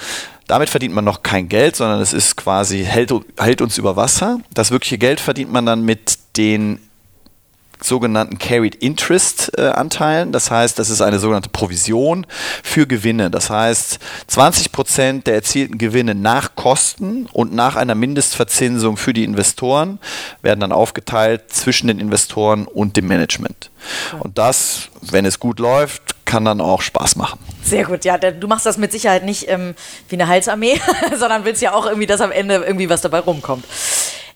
Damit 0.47 0.69
verdient 0.69 0.93
man 0.93 1.05
noch 1.05 1.23
kein 1.23 1.49
Geld, 1.49 1.75
sondern 1.75 2.01
es 2.01 2.13
ist 2.13 2.37
quasi, 2.37 2.83
hält, 2.83 3.13
hält 3.37 3.61
uns 3.61 3.77
über 3.77 3.95
Wasser. 3.95 4.39
Das 4.53 4.71
wirkliche 4.71 4.97
Geld 4.97 5.19
verdient 5.19 5.51
man 5.51 5.65
dann 5.65 5.83
mit 5.83 6.17
den 6.37 6.79
sogenannten 7.81 8.37
Carried 8.37 8.75
Interest 8.75 9.51
äh, 9.57 9.67
Anteilen. 9.67 10.31
Das 10.31 10.51
heißt, 10.51 10.77
das 10.79 10.89
ist 10.89 11.01
eine 11.01 11.19
sogenannte 11.19 11.49
Provision 11.49 12.25
für 12.63 12.87
Gewinne. 12.87 13.29
Das 13.29 13.49
heißt, 13.49 13.99
20 14.27 14.71
Prozent 14.71 15.27
der 15.27 15.35
erzielten 15.35 15.77
Gewinne 15.77 16.15
nach 16.15 16.55
Kosten 16.55 17.27
und 17.31 17.53
nach 17.53 17.75
einer 17.75 17.95
Mindestverzinsung 17.95 18.97
für 18.97 19.13
die 19.13 19.23
Investoren 19.23 19.99
werden 20.41 20.59
dann 20.59 20.71
aufgeteilt 20.71 21.51
zwischen 21.53 21.87
den 21.87 21.99
Investoren 21.99 22.65
und 22.65 22.97
dem 22.97 23.07
Management. 23.07 23.71
Und 24.19 24.37
das, 24.37 24.89
wenn 25.01 25.25
es 25.25 25.39
gut 25.39 25.59
läuft, 25.59 26.25
kann 26.25 26.45
dann 26.45 26.61
auch 26.61 26.81
Spaß 26.81 27.15
machen. 27.15 27.39
Sehr 27.63 27.85
gut, 27.85 28.05
ja, 28.05 28.17
du 28.17 28.47
machst 28.47 28.65
das 28.65 28.77
mit 28.77 28.91
Sicherheit 28.91 29.23
nicht 29.23 29.49
ähm, 29.49 29.75
wie 30.09 30.15
eine 30.15 30.27
Heilsarmee, 30.27 30.79
sondern 31.17 31.45
willst 31.45 31.61
ja 31.61 31.73
auch 31.73 31.85
irgendwie, 31.85 32.05
dass 32.05 32.21
am 32.21 32.31
Ende 32.31 32.55
irgendwie 32.55 32.89
was 32.89 33.01
dabei 33.01 33.19
rumkommt. 33.19 33.65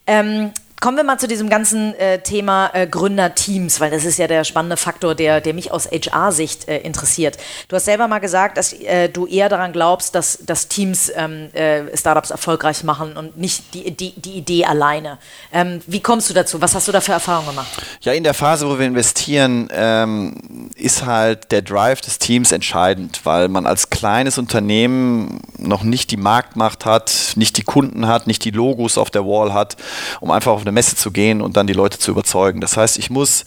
Ähm, 0.08 0.52
Kommen 0.82 0.98
wir 0.98 1.04
mal 1.04 1.20
zu 1.20 1.28
diesem 1.28 1.48
ganzen 1.48 1.94
äh, 1.94 2.24
Thema 2.24 2.72
äh, 2.74 2.88
Gründerteams, 2.88 3.80
weil 3.80 3.92
das 3.92 4.04
ist 4.04 4.18
ja 4.18 4.26
der 4.26 4.44
spannende 4.44 4.78
Faktor, 4.78 5.14
der, 5.14 5.40
der 5.40 5.54
mich 5.54 5.72
aus 5.72 5.86
HR-Sicht 5.86 6.68
äh, 6.68 6.80
interessiert. 6.80 7.38
Du 7.68 7.76
hast 7.76 7.86
selber 7.86 8.08
mal 8.08 8.18
gesagt, 8.18 8.58
dass 8.58 8.74
äh, 8.74 9.08
du 9.08 9.28
eher 9.28 9.48
daran 9.48 9.74
glaubst, 9.74 10.16
dass, 10.16 10.40
dass 10.44 10.70
Teams 10.70 11.12
ähm, 11.16 11.54
äh, 11.54 11.96
Startups 11.96 12.32
erfolgreich 12.32 12.84
machen 12.84 13.16
und 13.16 13.38
nicht 13.38 13.76
die, 13.76 13.92
die, 13.92 14.20
die 14.20 14.32
Idee 14.32 14.66
alleine. 14.66 15.20
Ähm, 15.54 15.82
wie 15.86 16.00
kommst 16.00 16.32
du 16.32 16.34
dazu? 16.34 16.60
Was 16.62 16.74
hast 16.74 16.88
du 16.88 16.92
da 16.92 17.00
für 17.00 17.12
Erfahrungen 17.12 17.50
gemacht? 17.50 17.70
Ja, 18.02 18.14
in 18.14 18.24
der 18.24 18.34
Phase, 18.34 18.68
wo 18.68 18.80
wir 18.80 18.88
investieren, 18.88 19.70
ähm, 19.72 20.72
ist 20.74 21.06
halt 21.06 21.52
der 21.52 21.62
Drive 21.62 22.02
des 22.02 22.18
Teams 22.18 22.52
entscheidend, 22.52 23.22
weil 23.24 23.50
man 23.50 23.68
als 23.68 23.92
kleines 23.92 24.40
Unternehmen 24.40 25.42
noch 25.60 25.84
nicht 25.84 26.10
die 26.10 26.18
Marktmacht 26.18 26.86
hat, 26.86 27.34
nicht 27.36 27.58
die 27.58 27.64
Kunden 27.64 28.08
hat, 28.08 28.26
nicht 28.26 28.44
die 28.44 28.50
Logos 28.50 28.98
auf 28.98 29.12
der 29.12 29.28
Wall 29.28 29.54
hat, 29.54 29.78
um 30.22 30.32
einfach 30.32 30.54
auf 30.54 30.62
eine 30.62 30.71
eine 30.72 30.76
Messe 30.76 30.96
zu 30.96 31.12
gehen 31.12 31.42
und 31.42 31.58
dann 31.58 31.68
die 31.68 31.74
Leute 31.74 32.00
zu 32.00 32.12
überzeugen. 32.12 32.62
Das 32.62 32.78
heißt, 32.78 32.98
ich 32.98 33.10
muss 33.10 33.46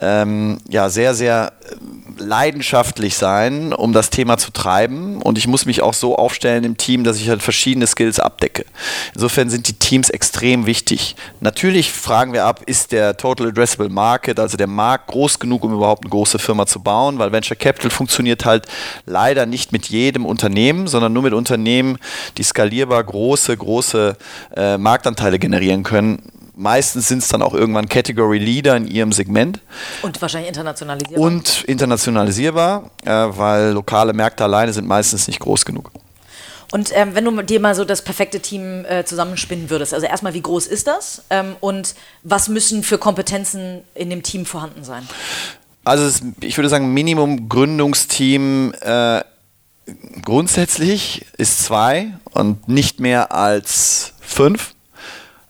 ähm, 0.00 0.58
ja 0.68 0.88
sehr, 0.88 1.14
sehr 1.14 1.52
leidenschaftlich 2.18 3.16
sein, 3.16 3.72
um 3.72 3.92
das 3.92 4.10
Thema 4.10 4.38
zu 4.38 4.52
treiben. 4.52 5.20
Und 5.20 5.38
ich 5.38 5.46
muss 5.46 5.66
mich 5.66 5.82
auch 5.82 5.94
so 5.94 6.16
aufstellen 6.16 6.64
im 6.64 6.76
Team, 6.76 7.04
dass 7.04 7.18
ich 7.18 7.28
halt 7.28 7.42
verschiedene 7.42 7.86
Skills 7.86 8.20
abdecke. 8.20 8.64
Insofern 9.14 9.50
sind 9.50 9.68
die 9.68 9.74
Teams 9.74 10.10
extrem 10.10 10.66
wichtig. 10.66 11.16
Natürlich 11.40 11.92
fragen 11.92 12.32
wir 12.32 12.44
ab, 12.44 12.62
ist 12.66 12.92
der 12.92 13.16
Total 13.16 13.48
Addressable 13.48 13.88
Market, 13.88 14.38
also 14.38 14.56
der 14.56 14.66
Markt, 14.66 15.08
groß 15.08 15.38
genug, 15.38 15.64
um 15.64 15.72
überhaupt 15.72 16.04
eine 16.04 16.10
große 16.10 16.38
Firma 16.38 16.66
zu 16.66 16.80
bauen? 16.80 17.18
Weil 17.18 17.32
Venture 17.32 17.56
Capital 17.56 17.90
funktioniert 17.90 18.44
halt 18.44 18.66
leider 19.06 19.46
nicht 19.46 19.72
mit 19.72 19.86
jedem 19.86 20.24
Unternehmen, 20.26 20.86
sondern 20.86 21.12
nur 21.12 21.22
mit 21.22 21.34
Unternehmen, 21.34 21.98
die 22.38 22.42
skalierbar 22.42 23.02
große, 23.02 23.56
große 23.56 24.16
äh, 24.56 24.78
Marktanteile 24.78 25.38
generieren 25.38 25.82
können 25.82 26.22
Meistens 26.56 27.08
sind 27.08 27.18
es 27.18 27.28
dann 27.28 27.42
auch 27.42 27.54
irgendwann 27.54 27.88
Category 27.88 28.38
Leader 28.38 28.76
in 28.76 28.86
ihrem 28.86 29.12
Segment. 29.12 29.60
Und 30.02 30.20
wahrscheinlich 30.22 30.48
internationalisierbar. 30.48 31.26
Und 31.26 31.64
internationalisierbar, 31.64 32.90
äh, 33.04 33.10
weil 33.10 33.70
lokale 33.72 34.12
Märkte 34.12 34.44
alleine 34.44 34.72
sind 34.72 34.86
meistens 34.86 35.26
nicht 35.26 35.40
groß 35.40 35.64
genug. 35.64 35.90
Und 36.72 36.90
ähm, 36.94 37.14
wenn 37.14 37.24
du 37.24 37.42
dir 37.42 37.60
mal 37.60 37.74
so 37.74 37.84
das 37.84 38.02
perfekte 38.02 38.40
Team 38.40 38.84
äh, 38.84 39.04
zusammenspinnen 39.04 39.70
würdest, 39.70 39.94
also 39.94 40.06
erstmal, 40.06 40.34
wie 40.34 40.42
groß 40.42 40.66
ist 40.66 40.86
das 40.86 41.22
ähm, 41.30 41.54
und 41.60 41.94
was 42.24 42.48
müssen 42.48 42.82
für 42.82 42.98
Kompetenzen 42.98 43.82
in 43.94 44.10
dem 44.10 44.22
Team 44.22 44.44
vorhanden 44.44 44.82
sein? 44.82 45.06
Also 45.84 46.04
es, 46.04 46.22
ich 46.40 46.56
würde 46.56 46.68
sagen, 46.68 46.92
Minimum 46.92 47.48
Gründungsteam 47.48 48.74
äh, 48.80 49.22
grundsätzlich 50.24 51.26
ist 51.36 51.62
zwei 51.64 52.14
und 52.32 52.68
nicht 52.68 53.00
mehr 53.00 53.32
als 53.32 54.14
fünf. 54.20 54.73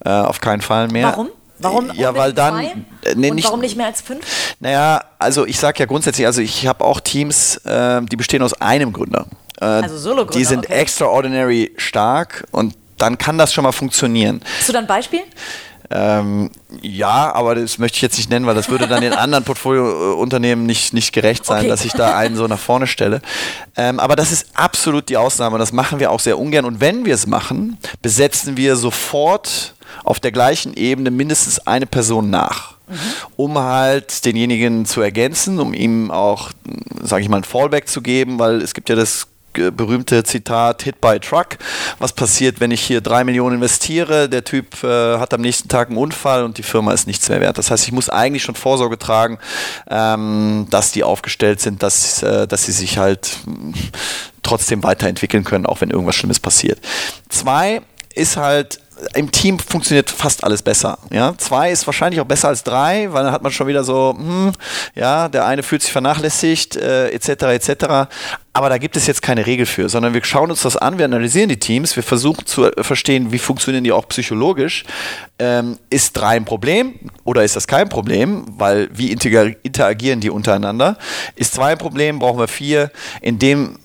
Äh, 0.04 0.11
auf 0.11 0.40
keinen 0.40 0.61
Fall 0.61 0.88
mehr. 0.88 1.08
Warum? 1.08 1.28
Warum? 1.58 1.92
Ja, 1.94 2.14
weil 2.14 2.32
dann. 2.32 2.61
Äh, 2.61 3.14
nee, 3.14 3.30
nicht, 3.30 3.46
warum 3.46 3.61
nicht 3.61 3.76
mehr 3.76 3.87
als 3.87 4.00
fünf? 4.00 4.25
Naja, 4.61 5.02
also 5.18 5.46
ich 5.46 5.58
sage 5.58 5.78
ja 5.78 5.87
grundsätzlich, 5.87 6.26
also 6.26 6.40
ich 6.40 6.66
habe 6.66 6.84
auch 6.84 7.00
Teams, 7.00 7.56
äh, 7.58 8.02
die 8.02 8.16
bestehen 8.16 8.42
aus 8.42 8.54
einem 8.61 8.92
Gründer. 8.92 9.26
Äh, 9.61 9.64
also 9.64 9.96
Solo-Gründer. 9.96 10.38
Die 10.38 10.44
sind 10.44 10.66
okay. 10.66 10.75
extraordinary 10.75 11.73
stark 11.76 12.44
und 12.50 12.75
dann 12.99 13.18
kann 13.18 13.38
das 13.38 13.52
schon 13.52 13.64
mal 13.64 13.73
funktionieren. 13.73 14.40
Hast 14.58 14.68
du 14.68 14.73
dann 14.73 14.84
ein 14.84 14.88
Beispiel? 14.88 15.20
Ähm, 15.90 16.50
ja, 16.80 17.32
aber 17.34 17.54
das 17.54 17.78
möchte 17.78 17.96
ich 17.96 18.02
jetzt 18.02 18.16
nicht 18.16 18.30
nennen, 18.30 18.46
weil 18.46 18.54
das 18.54 18.68
würde 18.68 18.88
dann 18.88 19.02
den 19.02 19.12
anderen 19.12 19.44
Portfoliounternehmen 19.44 20.64
nicht, 20.64 20.94
nicht 20.94 21.12
gerecht 21.12 21.44
sein, 21.44 21.61
okay. 21.61 21.68
dass 21.68 21.84
ich 21.84 21.92
da 21.92 22.16
einen 22.16 22.37
so 22.37 22.46
nach 22.46 22.58
vorne 22.58 22.87
stelle. 22.87 23.20
Ähm, 23.76 24.00
aber 24.00 24.16
das 24.16 24.32
ist 24.32 24.49
absolut 24.54 25.08
die 25.08 25.16
Ausnahme. 25.16 25.58
Das 25.58 25.73
machen 25.73 26.00
wir 26.00 26.11
auch 26.11 26.20
sehr 26.20 26.38
ungern. 26.38 26.64
Und 26.64 26.80
wenn 26.80 27.04
wir 27.04 27.14
es 27.14 27.26
machen, 27.26 27.78
besetzen 28.00 28.56
wir 28.56 28.76
sofort 28.76 29.74
auf 30.03 30.21
der 30.21 30.33
gleichen 30.33 30.75
Ebene 30.75 31.11
mindestens 31.11 31.67
eine 31.67 31.87
Person 31.87 32.31
nach. 32.31 32.75
Mhm. 32.87 32.97
um 33.37 33.59
halt 33.59 34.27
denjenigen 34.27 34.85
zu 34.85 35.01
ergänzen, 35.01 35.59
um 35.59 35.73
ihm 35.73 36.11
auch, 36.11 36.51
sage 37.03 37.23
ich 37.23 37.31
mal, 37.31 37.39
ein 37.39 37.45
Fallback 37.45 37.89
zu 37.89 38.03
geben, 38.03 38.39
weil 38.39 38.61
es 38.61 38.75
gibt 38.75 38.91
ja 38.91 38.95
das 38.95 39.27
berühmte 39.55 40.25
Zitat 40.25 40.83
Hit 40.83 41.01
by 41.01 41.19
Truck. 41.21 41.59
Was 41.99 42.13
passiert, 42.13 42.61
wenn 42.61 42.71
ich 42.71 42.83
hier 42.83 43.01
drei 43.01 43.25
Millionen 43.25 43.57
investiere? 43.57 44.29
Der 44.29 44.45
Typ 44.45 44.83
äh, 44.83 45.19
hat 45.19 45.33
am 45.33 45.41
nächsten 45.41 45.69
Tag 45.69 45.89
einen 45.89 45.97
Unfall 45.97 46.45
und 46.45 46.59
die 46.59 46.63
Firma 46.63 46.93
ist 46.93 47.07
nichts 47.07 47.29
mehr 47.29 47.41
wert. 47.41 47.59
Das 47.59 47.71
heißt, 47.71 47.87
ich 47.87 47.93
muss 47.93 48.11
eigentlich 48.11 48.43
schon 48.43 48.55
Vorsorge 48.55 48.99
tragen, 48.99 49.39
ähm, 49.89 50.67
dass 50.71 50.93
die 50.93 51.05
aufgestellt 51.05 51.61
sind, 51.61 51.83
dass, 51.83 52.23
äh, 52.23 52.47
dass 52.47 52.65
sie 52.65 52.73
sich 52.73 52.99
halt 52.99 53.39
trotzdem 54.43 54.83
weiterentwickeln 54.83 55.45
können, 55.45 55.67
auch 55.67 55.81
wenn 55.81 55.91
irgendwas 55.91 56.17
Schlimmes 56.17 56.41
passiert. 56.41 56.81
Zwei 57.29 57.81
ist 58.15 58.37
halt 58.37 58.81
im 59.15 59.31
Team 59.31 59.59
funktioniert 59.59 60.11
fast 60.11 60.45
alles 60.45 60.63
besser. 60.63 60.99
Ja? 61.11 61.35
Zwei 61.39 61.71
ist 61.71 61.87
wahrscheinlich 61.87 62.21
auch 62.21 62.27
besser 62.27 62.49
als 62.49 62.63
drei, 62.63 63.13
weil 63.13 63.25
dann 63.25 63.33
hat 63.33 63.43
man 63.43 63.53
schon 63.53 63.67
wieder 63.67 63.85
so, 63.85 64.15
hm, 64.17 64.53
ja, 64.95 65.29
der 65.29 65.47
eine 65.47 65.63
fühlt 65.63 65.83
sich 65.83 65.93
vernachlässigt, 65.93 66.77
äh, 66.77 67.11
etc. 67.11 67.29
etc. 67.29 67.85
Aber 68.53 68.69
da 68.69 68.79
gibt 68.79 68.97
es 68.97 69.07
jetzt 69.07 69.21
keine 69.21 69.47
Regel 69.47 69.67
für, 69.67 69.89
sondern 69.89 70.15
wir 70.15 70.25
schauen 70.25 70.51
uns 70.51 70.63
das 70.63 70.77
an, 70.77 70.97
wir 70.99 71.05
analysieren 71.05 71.49
die 71.49 71.59
Teams, 71.59 71.97
wir 71.97 72.05
versuchen 72.05 72.47
zu 72.47 72.71
verstehen, 72.79 73.33
wie 73.33 73.39
funktionieren 73.39 73.83
die 73.83 73.93
auch 73.93 74.09
psychologisch. 74.09 74.85
Ähm, 75.41 75.79
ist 75.91 76.13
drei 76.13 76.37
ein 76.37 76.45
Problem 76.45 76.95
oder 77.25 77.43
ist 77.43 77.57
das 77.57 77.67
kein 77.67 77.89
Problem? 77.89 78.45
Weil 78.57 78.89
wie 78.93 79.11
interagieren 79.11 80.21
die 80.21 80.31
untereinander? 80.31 80.97
Ist 81.35 81.55
zwei 81.55 81.73
ein 81.73 81.79
Problem, 81.79 82.21
brauchen 82.21 82.39
wir 82.39 82.49
vier. 82.49 82.93
In 83.21 83.41
dem 83.41 83.79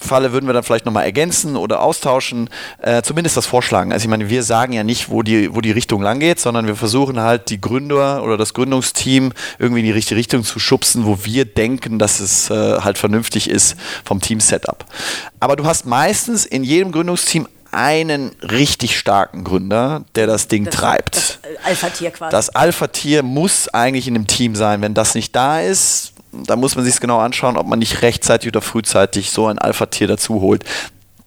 Falle 0.00 0.32
würden 0.32 0.46
wir 0.46 0.52
dann 0.52 0.62
vielleicht 0.62 0.86
nochmal 0.86 1.04
ergänzen 1.04 1.56
oder 1.56 1.82
austauschen, 1.82 2.48
äh, 2.80 3.02
zumindest 3.02 3.36
das 3.36 3.46
vorschlagen. 3.46 3.92
Also 3.92 4.04
ich 4.04 4.08
meine, 4.08 4.28
wir 4.28 4.42
sagen 4.42 4.72
ja 4.72 4.82
nicht, 4.82 5.10
wo 5.10 5.22
die, 5.22 5.54
wo 5.54 5.60
die 5.60 5.70
Richtung 5.70 6.02
lang 6.02 6.18
geht, 6.20 6.40
sondern 6.40 6.66
wir 6.66 6.76
versuchen 6.76 7.20
halt 7.20 7.50
die 7.50 7.60
Gründer 7.60 8.22
oder 8.22 8.36
das 8.36 8.54
Gründungsteam 8.54 9.32
irgendwie 9.58 9.80
in 9.80 9.86
die 9.86 9.92
richtige 9.92 10.18
Richtung 10.18 10.42
zu 10.42 10.58
schubsen, 10.58 11.04
wo 11.06 11.24
wir 11.24 11.44
denken, 11.44 11.98
dass 11.98 12.20
es 12.20 12.50
äh, 12.50 12.80
halt 12.80 12.98
vernünftig 12.98 13.48
ist 13.48 13.76
vom 14.04 14.20
Team-Setup. 14.20 14.84
Aber 15.38 15.56
du 15.56 15.64
hast 15.64 15.86
meistens 15.86 16.46
in 16.46 16.64
jedem 16.64 16.92
Gründungsteam 16.92 17.46
einen 17.72 18.30
richtig 18.42 18.98
starken 18.98 19.44
Gründer, 19.44 20.04
der 20.14 20.26
das 20.26 20.48
Ding 20.48 20.64
das, 20.64 20.74
treibt. 20.74 21.16
Das 21.16 21.38
Alpha-Tier 21.64 22.10
quasi. 22.10 22.30
Das 22.32 22.48
Alpha-Tier 22.50 23.22
muss 23.22 23.68
eigentlich 23.68 24.08
in 24.08 24.16
einem 24.16 24.26
Team 24.26 24.56
sein. 24.56 24.82
Wenn 24.82 24.94
das 24.94 25.14
nicht 25.14 25.34
da 25.36 25.60
ist, 25.60 26.09
da 26.32 26.56
muss 26.56 26.76
man 26.76 26.84
sich 26.84 27.00
genau 27.00 27.18
anschauen, 27.18 27.56
ob 27.56 27.66
man 27.66 27.78
nicht 27.78 28.02
rechtzeitig 28.02 28.48
oder 28.48 28.60
frühzeitig 28.60 29.30
so 29.30 29.46
ein 29.46 29.58
Alpha-Tier 29.58 30.06
dazu 30.06 30.40
holt 30.40 30.64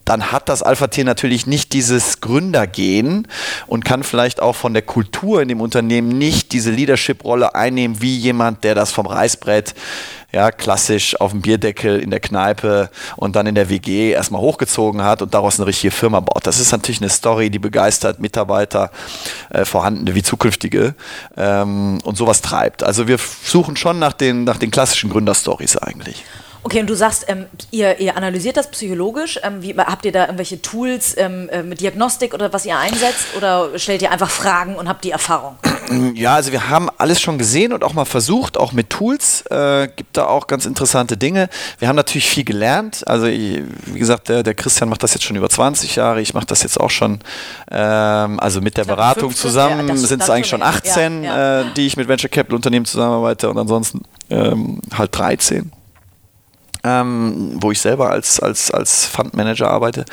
dann 0.05 0.31
hat 0.31 0.49
das 0.49 0.63
Alpha-Tier 0.63 1.05
natürlich 1.05 1.47
nicht 1.47 1.73
dieses 1.73 2.21
Gründergehen 2.21 3.27
und 3.67 3.85
kann 3.85 4.03
vielleicht 4.03 4.41
auch 4.41 4.55
von 4.55 4.73
der 4.73 4.81
Kultur 4.81 5.41
in 5.41 5.47
dem 5.47 5.61
Unternehmen 5.61 6.09
nicht 6.17 6.51
diese 6.51 6.71
Leadership-Rolle 6.71 7.55
einnehmen, 7.55 8.01
wie 8.01 8.17
jemand, 8.17 8.63
der 8.63 8.75
das 8.75 8.91
vom 8.91 9.05
Reißbrett 9.05 9.73
ja, 10.33 10.51
klassisch 10.51 11.19
auf 11.21 11.31
dem 11.31 11.41
Bierdeckel 11.41 11.99
in 11.99 12.09
der 12.09 12.19
Kneipe 12.19 12.89
und 13.15 13.35
dann 13.35 13.45
in 13.45 13.53
der 13.53 13.69
WG 13.69 14.11
erstmal 14.11 14.41
hochgezogen 14.41 15.03
hat 15.03 15.21
und 15.21 15.33
daraus 15.33 15.59
eine 15.59 15.67
richtige 15.67 15.91
Firma 15.91 16.19
baut. 16.19 16.47
Das 16.47 16.59
ist 16.59 16.71
natürlich 16.71 17.01
eine 17.01 17.09
Story, 17.09 17.51
die 17.51 17.59
begeistert 17.59 18.19
Mitarbeiter, 18.19 18.91
äh, 19.51 19.63
vorhandene 19.63 20.15
wie 20.15 20.23
zukünftige 20.23 20.95
ähm, 21.37 21.99
und 22.03 22.17
sowas 22.17 22.41
treibt. 22.41 22.83
Also 22.83 23.07
wir 23.07 23.19
suchen 23.43 23.77
schon 23.77 23.99
nach 23.99 24.13
den, 24.13 24.43
nach 24.43 24.57
den 24.57 24.71
klassischen 24.71 25.11
Gründerstories 25.11 25.77
eigentlich. 25.77 26.25
Okay, 26.65 26.79
und 26.79 26.89
du 26.89 26.95
sagst, 26.95 27.25
ähm, 27.27 27.45
ihr, 27.71 27.99
ihr, 27.99 28.15
analysiert 28.15 28.55
das 28.55 28.71
psychologisch. 28.71 29.37
Ähm, 29.43 29.61
wie, 29.61 29.73
habt 29.73 30.05
ihr 30.05 30.13
da 30.13 30.25
irgendwelche 30.25 30.61
Tools 30.61 31.13
ähm, 31.17 31.49
äh, 31.49 31.61
mit 31.61 31.81
Diagnostik 31.81 32.33
oder 32.33 32.53
was 32.53 32.65
ihr 32.65 32.77
einsetzt? 32.77 33.35
Oder 33.35 33.77
stellt 33.77 34.01
ihr 34.01 34.11
einfach 34.11 34.29
Fragen 34.29 34.75
und 34.75 34.87
habt 34.87 35.03
die 35.03 35.11
Erfahrung? 35.11 35.57
Ja, 36.15 36.35
also 36.35 36.53
wir 36.53 36.69
haben 36.69 36.89
alles 36.97 37.19
schon 37.19 37.37
gesehen 37.37 37.73
und 37.73 37.83
auch 37.83 37.93
mal 37.93 38.05
versucht, 38.05 38.57
auch 38.57 38.71
mit 38.71 38.89
Tools. 38.89 39.41
Äh, 39.51 39.89
gibt 39.93 40.15
da 40.15 40.27
auch 40.27 40.47
ganz 40.47 40.65
interessante 40.65 41.17
Dinge. 41.17 41.49
Wir 41.79 41.89
haben 41.89 41.97
natürlich 41.97 42.29
viel 42.29 42.45
gelernt. 42.45 43.05
Also 43.05 43.27
wie 43.27 43.99
gesagt, 43.99 44.29
der, 44.29 44.43
der 44.43 44.53
Christian 44.53 44.89
macht 44.89 45.03
das 45.03 45.13
jetzt 45.13 45.23
schon 45.23 45.35
über 45.35 45.49
20 45.49 45.97
Jahre. 45.97 46.21
Ich 46.21 46.33
mache 46.33 46.45
das 46.45 46.63
jetzt 46.63 46.79
auch 46.79 46.89
schon, 46.89 47.19
ähm, 47.69 48.39
also 48.39 48.61
mit 48.61 48.77
der 48.77 48.85
Beratung 48.85 49.31
15, 49.31 49.41
zusammen 49.49 49.87
ja, 49.89 49.97
sind 49.97 50.21
es 50.21 50.29
eigentlich 50.29 50.47
schon 50.47 50.63
18, 50.63 51.23
ja, 51.23 51.35
ja. 51.35 51.61
Äh, 51.61 51.65
die 51.75 51.85
ich 51.85 51.97
mit 51.97 52.07
Venture 52.07 52.29
Capital 52.29 52.55
Unternehmen 52.55 52.85
zusammenarbeite 52.85 53.49
und 53.49 53.57
ansonsten 53.57 54.03
ähm, 54.29 54.79
halt 54.97 55.17
13 55.17 55.71
ähm, 56.83 57.53
wo 57.55 57.71
ich 57.71 57.79
selber 57.79 58.09
als, 58.09 58.39
als, 58.39 58.71
als 58.71 59.05
Fundmanager 59.05 59.69
arbeite. 59.69 60.05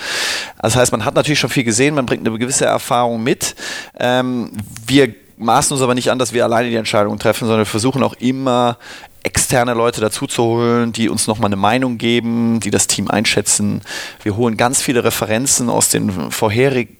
Das 0.60 0.76
heißt, 0.76 0.92
man 0.92 1.04
hat 1.04 1.14
natürlich 1.14 1.40
schon 1.40 1.50
viel 1.50 1.64
gesehen, 1.64 1.94
man 1.94 2.06
bringt 2.06 2.26
eine 2.26 2.38
gewisse 2.38 2.64
Erfahrung 2.64 3.22
mit. 3.22 3.54
Ähm, 3.98 4.52
wir 4.86 5.14
maßen 5.36 5.74
uns 5.74 5.82
aber 5.82 5.94
nicht 5.94 6.10
an, 6.10 6.18
dass 6.18 6.32
wir 6.32 6.44
alleine 6.44 6.70
die 6.70 6.76
Entscheidungen 6.76 7.18
treffen, 7.18 7.46
sondern 7.46 7.60
wir 7.60 7.66
versuchen 7.66 8.02
auch 8.02 8.14
immer 8.14 8.78
externe 9.22 9.74
Leute 9.74 10.00
dazu 10.00 10.26
zu 10.26 10.42
holen, 10.42 10.92
die 10.92 11.08
uns 11.08 11.26
nochmal 11.26 11.48
eine 11.48 11.56
Meinung 11.56 11.98
geben, 11.98 12.60
die 12.60 12.70
das 12.70 12.86
Team 12.86 13.10
einschätzen. 13.10 13.82
Wir 14.22 14.36
holen 14.36 14.56
ganz 14.56 14.80
viele 14.80 15.04
Referenzen 15.04 15.68
aus 15.68 15.88
den 15.88 16.30
vorherigen 16.30 16.99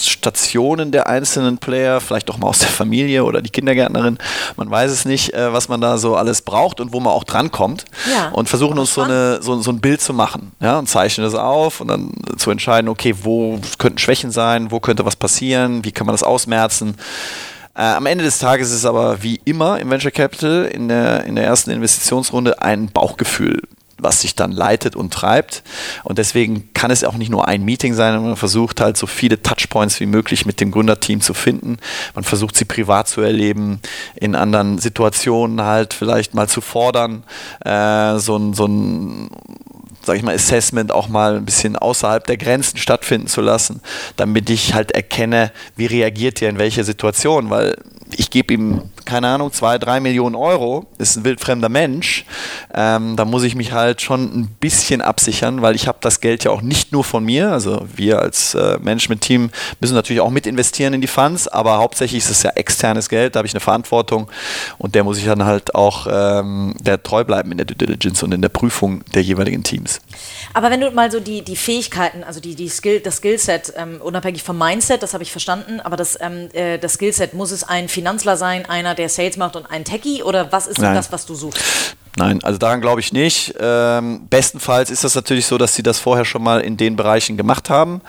Stationen 0.00 0.92
der 0.92 1.06
einzelnen 1.06 1.58
Player, 1.58 2.00
vielleicht 2.00 2.30
auch 2.30 2.38
mal 2.38 2.48
aus 2.48 2.60
der 2.60 2.68
Familie 2.68 3.24
oder 3.24 3.42
die 3.42 3.50
Kindergärtnerin. 3.50 4.18
Man 4.56 4.70
weiß 4.70 4.90
es 4.90 5.04
nicht, 5.04 5.34
äh, 5.34 5.52
was 5.52 5.68
man 5.68 5.80
da 5.80 5.98
so 5.98 6.16
alles 6.16 6.42
braucht 6.42 6.80
und 6.80 6.92
wo 6.92 7.00
man 7.00 7.12
auch 7.12 7.24
drankommt. 7.24 7.84
Ja, 8.10 8.28
und 8.30 8.48
versuchen 8.48 8.78
uns 8.78 8.94
so, 8.94 9.02
eine, 9.02 9.42
so, 9.42 9.60
so, 9.60 9.70
ein 9.70 9.80
Bild 9.80 10.00
zu 10.00 10.12
machen 10.12 10.52
ja, 10.60 10.78
und 10.78 10.88
zeichnen 10.88 11.24
das 11.24 11.34
auf 11.34 11.80
und 11.80 11.88
dann 11.88 12.12
zu 12.36 12.50
entscheiden, 12.50 12.88
okay, 12.88 13.14
wo 13.22 13.58
könnten 13.78 13.98
Schwächen 13.98 14.30
sein, 14.30 14.70
wo 14.70 14.80
könnte 14.80 15.04
was 15.04 15.16
passieren, 15.16 15.84
wie 15.84 15.92
kann 15.92 16.06
man 16.06 16.14
das 16.14 16.22
ausmerzen. 16.22 16.96
Äh, 17.74 17.82
am 17.82 18.06
Ende 18.06 18.24
des 18.24 18.38
Tages 18.38 18.68
ist 18.68 18.78
es 18.78 18.84
aber 18.84 19.22
wie 19.22 19.40
immer 19.44 19.78
im 19.78 19.90
Venture 19.90 20.10
Capital 20.10 20.64
in 20.64 20.88
der, 20.88 21.24
in 21.24 21.36
der 21.36 21.44
ersten 21.44 21.70
Investitionsrunde 21.70 22.60
ein 22.60 22.88
Bauchgefühl 22.88 23.62
was 23.98 24.20
sich 24.20 24.34
dann 24.34 24.52
leitet 24.52 24.96
und 24.96 25.12
treibt. 25.12 25.62
Und 26.04 26.18
deswegen 26.18 26.72
kann 26.74 26.90
es 26.90 27.04
auch 27.04 27.16
nicht 27.16 27.30
nur 27.30 27.48
ein 27.48 27.64
Meeting 27.64 27.94
sein, 27.94 28.22
man 28.22 28.36
versucht 28.36 28.80
halt 28.80 28.96
so 28.96 29.06
viele 29.06 29.42
Touchpoints 29.42 30.00
wie 30.00 30.06
möglich 30.06 30.46
mit 30.46 30.60
dem 30.60 30.70
Gründerteam 30.70 31.20
zu 31.20 31.34
finden. 31.34 31.78
Man 32.14 32.24
versucht 32.24 32.56
sie 32.56 32.64
privat 32.64 33.08
zu 33.08 33.20
erleben, 33.20 33.80
in 34.14 34.34
anderen 34.34 34.78
Situationen 34.78 35.62
halt 35.62 35.94
vielleicht 35.94 36.34
mal 36.34 36.48
zu 36.48 36.60
fordern, 36.60 37.24
äh, 37.64 38.18
so 38.18 38.36
ein, 38.36 38.54
so 38.54 38.66
ein 38.66 39.30
sag 40.08 40.16
ich 40.16 40.22
mal, 40.22 40.34
Assessment 40.34 40.90
auch 40.90 41.08
mal 41.08 41.36
ein 41.36 41.44
bisschen 41.44 41.76
außerhalb 41.76 42.26
der 42.26 42.38
Grenzen 42.38 42.78
stattfinden 42.78 43.26
zu 43.26 43.42
lassen, 43.42 43.82
damit 44.16 44.48
ich 44.48 44.72
halt 44.72 44.92
erkenne, 44.92 45.52
wie 45.76 45.86
reagiert 45.86 46.40
ihr 46.40 46.48
in 46.48 46.58
welcher 46.58 46.82
Situation, 46.84 47.50
weil 47.50 47.76
ich 48.16 48.30
gebe 48.30 48.54
ihm, 48.54 48.90
keine 49.08 49.28
Ahnung, 49.28 49.50
zwei, 49.54 49.78
drei 49.78 50.00
Millionen 50.00 50.34
Euro, 50.34 50.86
ist 50.98 51.16
ein 51.16 51.24
wildfremder 51.24 51.70
Mensch, 51.70 52.26
ähm, 52.74 53.16
da 53.16 53.24
muss 53.24 53.42
ich 53.42 53.54
mich 53.54 53.72
halt 53.72 54.02
schon 54.02 54.24
ein 54.24 54.48
bisschen 54.60 55.00
absichern, 55.00 55.62
weil 55.62 55.74
ich 55.74 55.88
habe 55.88 55.96
das 56.02 56.20
Geld 56.20 56.44
ja 56.44 56.50
auch 56.50 56.60
nicht 56.60 56.92
nur 56.92 57.04
von 57.04 57.24
mir, 57.24 57.50
also 57.50 57.86
wir 57.96 58.20
als 58.20 58.54
äh, 58.54 58.78
Management-Team 58.78 59.50
müssen 59.80 59.94
natürlich 59.94 60.20
auch 60.20 60.28
mit 60.28 60.46
investieren 60.46 60.92
in 60.92 61.00
die 61.00 61.06
Funds, 61.06 61.48
aber 61.48 61.78
hauptsächlich 61.78 62.22
ist 62.22 62.30
es 62.30 62.42
ja 62.42 62.50
externes 62.50 63.08
Geld, 63.08 63.34
da 63.34 63.38
habe 63.38 63.46
ich 63.46 63.54
eine 63.54 63.60
Verantwortung 63.60 64.28
und 64.76 64.94
der 64.94 65.04
muss 65.04 65.16
ich 65.16 65.24
dann 65.24 65.42
halt 65.42 65.74
auch 65.74 66.06
ähm, 66.10 66.74
der 66.78 67.02
treu 67.02 67.24
bleiben 67.24 67.50
in 67.50 67.56
der 67.56 67.64
Due 67.64 67.76
Diligence 67.76 68.22
und 68.22 68.32
in 68.32 68.42
der 68.42 68.50
Prüfung 68.50 69.02
der 69.14 69.22
jeweiligen 69.22 69.62
Teams. 69.62 70.02
Aber 70.52 70.70
wenn 70.70 70.82
du 70.82 70.90
mal 70.90 71.10
so 71.10 71.18
die, 71.18 71.40
die 71.40 71.56
Fähigkeiten, 71.56 72.24
also 72.24 72.40
die, 72.40 72.54
die 72.54 72.68
Skill, 72.68 73.00
das 73.00 73.16
Skillset, 73.16 73.72
ähm, 73.78 74.02
unabhängig 74.02 74.42
vom 74.42 74.58
Mindset, 74.58 75.02
das 75.02 75.14
habe 75.14 75.22
ich 75.22 75.32
verstanden, 75.32 75.80
aber 75.80 75.96
das, 75.96 76.18
ähm, 76.20 76.50
äh, 76.52 76.78
das 76.78 76.94
Skillset, 76.94 77.32
muss 77.32 77.52
es 77.52 77.64
ein 77.64 77.88
Finanzler 77.88 78.36
sein, 78.36 78.66
einer, 78.66 78.97
der 78.98 79.08
Sales 79.08 79.36
macht 79.36 79.56
und 79.56 79.70
ein 79.70 79.84
Techie 79.84 80.22
oder 80.22 80.50
was 80.52 80.66
ist 80.66 80.78
Nein. 80.80 80.94
das, 80.94 81.10
was 81.12 81.26
du 81.26 81.34
suchst? 81.34 81.62
Nein, 82.18 82.42
also 82.42 82.58
daran 82.58 82.80
glaube 82.80 83.00
ich 83.00 83.12
nicht. 83.12 83.54
Ähm, 83.60 84.26
bestenfalls 84.28 84.90
ist 84.90 85.04
das 85.04 85.14
natürlich 85.14 85.46
so, 85.46 85.56
dass 85.56 85.74
sie 85.74 85.84
das 85.84 86.00
vorher 86.00 86.24
schon 86.24 86.42
mal 86.42 86.60
in 86.60 86.76
den 86.76 86.96
Bereichen 86.96 87.36
gemacht 87.36 87.70
haben. 87.70 88.00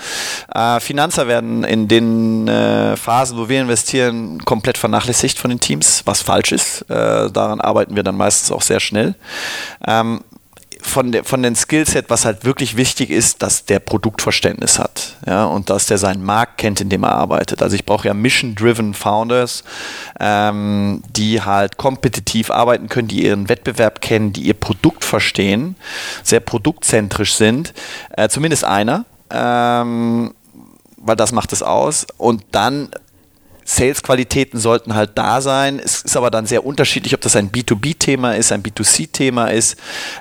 Äh, 0.54 0.80
Finanzer 0.80 1.28
werden 1.28 1.64
in 1.64 1.88
den 1.88 2.48
äh, 2.48 2.98
Phasen, 2.98 3.38
wo 3.38 3.50
wir 3.50 3.62
investieren, 3.62 4.44
komplett 4.46 4.80
vernachlässigt 4.80 5.38
von 5.38 5.50
den 5.50 5.60
Teams, 5.60 6.02
was 6.06 6.24
falsch 6.24 6.52
ist. 6.52 6.82
Äh, 6.90 7.30
daran 7.30 7.62
arbeiten 7.62 7.96
wir 7.96 8.04
dann 8.04 8.18
meistens 8.18 8.52
auch 8.52 8.64
sehr 8.64 8.80
schnell. 8.80 9.14
Ähm, 9.88 10.22
von, 10.82 11.12
der, 11.12 11.24
von 11.24 11.44
den 11.44 11.56
Skillset, 11.56 12.10
was 12.10 12.26
halt 12.26 12.46
wirklich 12.46 12.78
wichtig 12.78 13.10
ist, 13.10 13.42
dass 13.42 13.66
der 13.66 13.80
Produktverständnis 13.80 14.80
hat 14.80 15.18
ja, 15.26 15.46
und 15.46 15.70
dass 15.70 15.88
der 15.88 15.98
seinen 15.98 16.24
Markt 16.24 16.58
kennt, 16.58 16.82
in 16.82 16.90
dem 16.90 17.04
er 17.04 17.12
arbeitet. 17.12 17.62
Also 17.62 17.76
ich 17.76 17.86
brauche 17.86 18.08
ja 18.08 18.14
Mission-Driven 18.14 18.94
Founders, 18.94 19.64
ähm, 20.20 21.04
die 21.16 21.42
halt 21.42 21.78
kompetitiv 21.78 22.50
arbeiten 22.52 22.90
können, 22.90 23.08
die 23.08 23.26
ihren 23.26 23.50
Wettbewerb 23.50 24.02
kennen, 24.02 24.34
die 24.34 24.44
ihr 24.44 24.54
Produkt 24.54 25.04
verstehen, 25.04 25.76
sehr 26.24 26.40
produktzentrisch 26.40 27.36
sind, 27.36 27.74
äh, 28.16 28.30
zumindest 28.30 28.64
einer. 28.64 29.06
Ähm, 29.32 30.34
weil 31.02 31.16
das 31.16 31.32
macht 31.32 31.54
es 31.54 31.64
aus. 31.64 32.06
Und 32.18 32.44
dann 32.52 32.90
Sales-Qualitäten 33.70 34.60
sollten 34.60 34.96
halt 34.96 35.12
da 35.14 35.42
sein. 35.42 35.80
Es 35.80 36.02
ist 36.02 36.18
aber 36.18 36.32
dann 36.32 36.48
sehr 36.48 36.66
unterschiedlich, 36.66 37.14
ob 37.14 37.22
das 37.22 37.36
ein 37.36 37.52
B2B-Thema 37.52 38.36
ist, 38.36 38.52
ein 38.52 38.64
B2C-Thema 38.64 39.52
ist. 39.52 39.78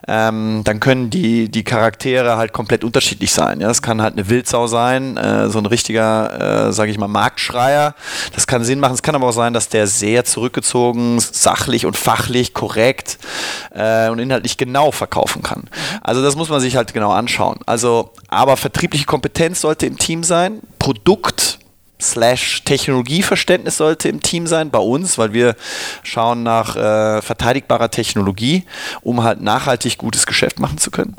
Ähm, 0.07 0.61
dann 0.65 0.81
können 0.81 1.09
die, 1.09 1.49
die 1.49 1.65
Charaktere 1.65 2.37
halt 2.37 2.53
komplett 2.53 2.85
unterschiedlich 2.85 3.33
sein. 3.33 3.61
Ja, 3.61 3.71
es 3.71 3.81
kann 3.81 4.03
halt 4.03 4.13
eine 4.13 4.29
Wildsau 4.29 4.67
sein, 4.67 5.17
äh, 5.17 5.49
so 5.49 5.59
ein 5.59 5.65
richtiger, 5.65 6.69
äh, 6.69 6.73
sage 6.75 6.91
ich 6.91 6.99
mal, 6.99 7.09
Marktschreier. 7.09 7.95
Das 8.35 8.47
kann 8.47 8.65
Sinn 8.65 8.81
machen. 8.81 8.93
Es 8.93 9.03
kann 9.03 9.15
aber 9.15 9.29
auch 9.29 9.33
sein, 9.33 9.55
dass 9.55 9.71
der 9.71 9.87
sehr 9.87 10.27
zurückgezogen, 10.27 11.19
sachlich 11.19 11.87
und 11.87 11.97
fachlich 11.97 12.53
korrekt 12.53 13.19
äh, 13.75 14.11
und 14.11 14.19
inhaltlich 14.19 14.59
genau 14.59 14.93
verkaufen 14.93 15.43
kann. 15.43 15.71
Also 16.03 16.23
das 16.23 16.37
muss 16.37 16.51
man 16.51 16.61
sich 16.61 16.77
halt 16.77 16.93
genau 16.93 17.13
anschauen. 17.13 17.61
Also, 17.65 18.11
aber 18.29 18.59
vertriebliche 18.59 19.07
Kompetenz 19.07 19.63
sollte 19.63 19.87
im 19.87 19.97
Team 19.97 20.23
sein. 20.23 20.61
Produkt 20.79 21.58
slash 22.01 22.63
Technologieverständnis 22.65 23.77
sollte 23.77 24.09
im 24.09 24.21
Team 24.21 24.47
sein, 24.47 24.71
bei 24.71 24.79
uns, 24.79 25.19
weil 25.19 25.33
wir 25.33 25.57
schauen 26.03 26.43
nach 26.43 26.77
äh, 26.77 27.23
verteidigbarer 27.23 27.91
Technologie, 27.91 28.65
um 29.03 29.23
halt 29.23 29.41
nachhaltig 29.41 29.99
gutes 29.99 30.27
Geschäft 30.27 30.61
machen 30.61 30.79
zu 30.79 30.91
können. 30.91 31.17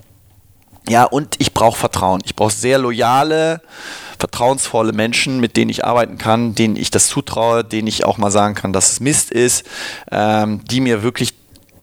Ja, 0.88 1.03
und 1.03 1.36
ich 1.38 1.53
brauche 1.53 1.77
Vertrauen. 1.77 2.21
Ich 2.25 2.36
brauche 2.36 2.51
sehr 2.51 2.79
loyale, 2.79 3.62
vertrauensvolle 4.17 4.91
Menschen, 4.91 5.39
mit 5.39 5.55
denen 5.55 5.69
ich 5.69 5.86
arbeiten 5.86 6.17
kann, 6.17 6.55
denen 6.55 6.75
ich 6.75 6.89
das 6.89 7.07
zutraue, 7.07 7.63
denen 7.63 7.88
ich 7.88 8.05
auch 8.05 8.17
mal 8.17 8.31
sagen 8.31 8.55
kann, 8.55 8.74
dass 8.74 8.91
es 8.91 9.00
Mist 9.00 9.31
ist, 9.31 9.65
ähm, 10.12 10.62
die 10.65 10.81
mir 10.81 11.03
wirklich 11.03 11.36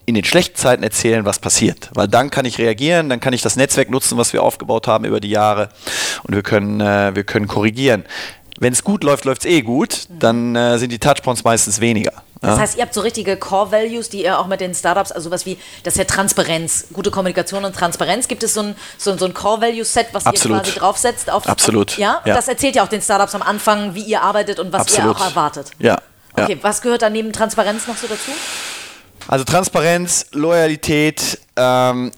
in 0.07 0.15
den 0.15 0.25
schlechten 0.25 0.57
Zeiten 0.57 0.83
erzählen, 0.83 1.25
was 1.25 1.39
passiert. 1.39 1.91
Weil 1.95 2.09
dann 2.09 2.31
kann 2.31 2.45
ich 2.45 2.59
reagieren, 2.59 3.09
dann 3.09 3.21
kann 3.21 3.33
ich 3.33 3.43
das 3.43 3.57
Netzwerk 3.57 3.91
nutzen, 3.91 4.19
was 4.19 4.33
wir 4.33 4.43
aufgebaut 4.43 4.87
haben 4.87 5.05
über 5.05 5.21
die 5.21 5.31
Jahre 5.31 5.69
und 6.23 6.35
wir 6.35 6.43
können, 6.43 6.81
äh, 6.81 7.15
wir 7.15 7.25
können 7.25 7.49
korrigieren 7.49 8.05
wenn 8.59 8.73
es 8.73 8.85
gut 8.85 9.05
läuft, 9.05 9.25
läuft 9.25 9.45
es 9.45 9.51
eh 9.51 9.63
gut, 9.63 10.07
dann 10.09 10.57
äh, 10.57 10.79
sind 10.79 10.91
die 10.91 10.99
Touchpoints 10.99 11.45
meistens 11.45 11.81
weniger. 11.81 12.13
Das 12.41 12.57
ja? 12.57 12.59
heißt, 12.59 12.77
ihr 12.77 12.83
habt 12.83 12.95
so 12.95 13.01
richtige 13.01 13.37
Core-Values, 13.37 14.09
die 14.11 14.25
ihr 14.25 14.39
auch 14.39 14.47
mit 14.47 14.61
den 14.61 14.75
Startups, 14.75 15.11
also 15.11 15.29
sowas 15.29 15.47
wie, 15.47 15.59
das 15.83 15.95
ist 15.95 15.99
ja 15.99 16.05
Transparenz, 16.05 16.87
gute 16.93 17.11
Kommunikation 17.11 17.65
und 17.65 17.75
Transparenz. 17.75 18.29
Gibt 18.29 18.43
es 18.43 18.55
so 18.55 18.61
ein, 18.61 18.77
so, 18.99 19.17
so 19.17 19.25
ein 19.25 19.35
Core-Value-Set, 19.35 20.09
was 20.13 20.27
Absolut. 20.27 20.59
ihr 20.59 20.63
quasi 20.63 20.79
draufsetzt? 20.79 21.31
Auf, 21.31 21.47
Absolut. 21.47 21.93
Auf, 21.93 21.99
ja? 21.99 22.21
Ja. 22.25 22.35
Das 22.35 22.49
erzählt 22.49 22.77
ja 22.77 22.85
auch 22.85 22.89
den 22.89 23.01
Startups 23.01 23.35
am 23.35 23.43
Anfang, 23.43 23.95
wie 23.95 24.03
ihr 24.03 24.23
arbeitet 24.23 24.59
und 24.59 24.73
was 24.73 24.83
Absolut. 24.83 25.17
ihr 25.17 25.21
auch 25.21 25.29
erwartet. 25.29 25.71
Ja. 25.79 25.99
Okay, 26.35 26.55
ja. 26.55 26.59
was 26.63 26.83
gehört 26.83 27.03
da 27.03 27.11
neben 27.11 27.33
Transparenz 27.33 27.87
noch 27.87 27.97
so 27.97 28.07
dazu? 28.07 28.31
Also 29.29 29.45
Transparenz, 29.45 30.27
Loyalität, 30.33 31.41
ähm, 31.57 32.13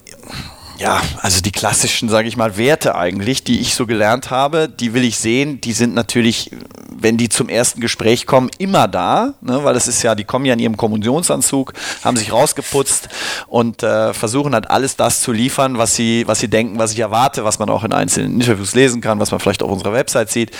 ja, 0.78 1.02
also 1.22 1.40
die 1.40 1.50
klassischen, 1.50 2.08
sage 2.08 2.28
ich 2.28 2.36
mal, 2.36 2.56
Werte 2.56 2.94
eigentlich, 2.94 3.42
die 3.42 3.60
ich 3.60 3.74
so 3.74 3.84
gelernt 3.84 4.30
habe, 4.30 4.68
die 4.68 4.94
will 4.94 5.02
ich 5.02 5.18
sehen. 5.18 5.60
Die 5.60 5.72
sind 5.72 5.92
natürlich, 5.92 6.52
wenn 6.88 7.16
die 7.16 7.28
zum 7.28 7.48
ersten 7.48 7.80
Gespräch 7.80 8.26
kommen, 8.26 8.48
immer 8.58 8.86
da, 8.86 9.34
ne, 9.40 9.64
weil 9.64 9.74
das 9.74 9.88
ist 9.88 10.02
ja, 10.04 10.14
die 10.14 10.22
kommen 10.22 10.44
ja 10.44 10.52
in 10.52 10.60
ihrem 10.60 10.76
Kommunionsanzug, 10.76 11.72
haben 12.04 12.16
sich 12.16 12.32
rausgeputzt 12.32 13.08
und 13.48 13.82
äh, 13.82 14.14
versuchen 14.14 14.54
halt 14.54 14.70
alles 14.70 14.94
das 14.94 15.20
zu 15.20 15.32
liefern, 15.32 15.78
was 15.78 15.96
sie, 15.96 16.22
was 16.28 16.38
sie 16.38 16.48
denken, 16.48 16.78
was 16.78 16.92
ich 16.92 17.00
erwarte, 17.00 17.44
was 17.44 17.58
man 17.58 17.70
auch 17.70 17.82
in 17.82 17.92
einzelnen 17.92 18.34
Interviews 18.40 18.74
lesen 18.76 19.00
kann, 19.00 19.18
was 19.18 19.32
man 19.32 19.40
vielleicht 19.40 19.64
auf 19.64 19.70
unserer 19.70 19.92
Website 19.92 20.30
sieht. 20.30 20.52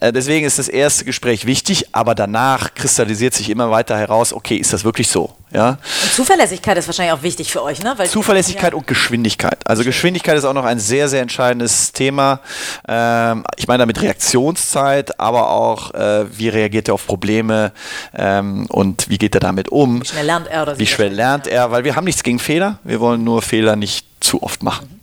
Äh, 0.00 0.12
deswegen 0.12 0.46
ist 0.46 0.58
das 0.58 0.68
erste 0.68 1.04
Gespräch 1.04 1.44
wichtig, 1.44 1.94
aber 1.94 2.14
danach 2.14 2.74
kristallisiert 2.74 3.34
sich 3.34 3.50
immer 3.50 3.70
weiter 3.70 3.98
heraus, 3.98 4.32
okay, 4.32 4.56
ist 4.56 4.72
das 4.72 4.84
wirklich 4.84 5.08
so? 5.08 5.34
Ja? 5.52 5.70
Und 5.70 6.12
Zuverlässigkeit 6.12 6.78
ist 6.78 6.86
wahrscheinlich 6.86 7.12
auch 7.12 7.22
wichtig 7.22 7.50
für 7.50 7.62
euch, 7.62 7.82
ne? 7.82 7.94
Weil 7.96 8.08
Zuverlässigkeit 8.08 8.72
und 8.74 8.86
Geschwindigkeit. 8.86 9.58
Also 9.66 9.82
Geschwindigkeit 9.82 10.36
ist 10.36 10.44
auch 10.44 10.54
noch 10.54 10.64
ein 10.64 10.78
sehr, 10.78 11.08
sehr 11.08 11.22
entscheidendes 11.22 11.92
Thema. 11.92 12.40
Ähm, 12.86 13.44
ich 13.56 13.66
meine 13.66 13.78
damit 13.78 14.00
Reaktionszeit, 14.00 15.18
aber 15.18 15.50
auch, 15.50 15.92
äh, 15.94 16.26
wie 16.38 16.48
reagiert 16.48 16.88
er 16.88 16.94
auf 16.94 17.06
Probleme 17.06 17.72
ähm, 18.14 18.66
und 18.68 19.08
wie 19.08 19.18
geht 19.18 19.34
er 19.34 19.40
damit 19.40 19.68
um? 19.68 20.02
Wie 20.02 20.06
schnell 20.06 20.26
lernt 20.26 20.46
er 20.46 20.62
oder 20.62 20.78
Wie 20.78 20.86
schnell 20.86 21.12
lernt 21.12 21.46
ja. 21.46 21.52
er? 21.52 21.70
Weil 21.72 21.84
wir 21.84 21.96
haben 21.96 22.04
nichts 22.04 22.22
gegen 22.22 22.38
Fehler, 22.38 22.78
wir 22.84 23.00
wollen 23.00 23.24
nur 23.24 23.42
Fehler 23.42 23.74
nicht 23.76 24.06
zu 24.20 24.42
oft 24.42 24.62
machen. 24.62 24.99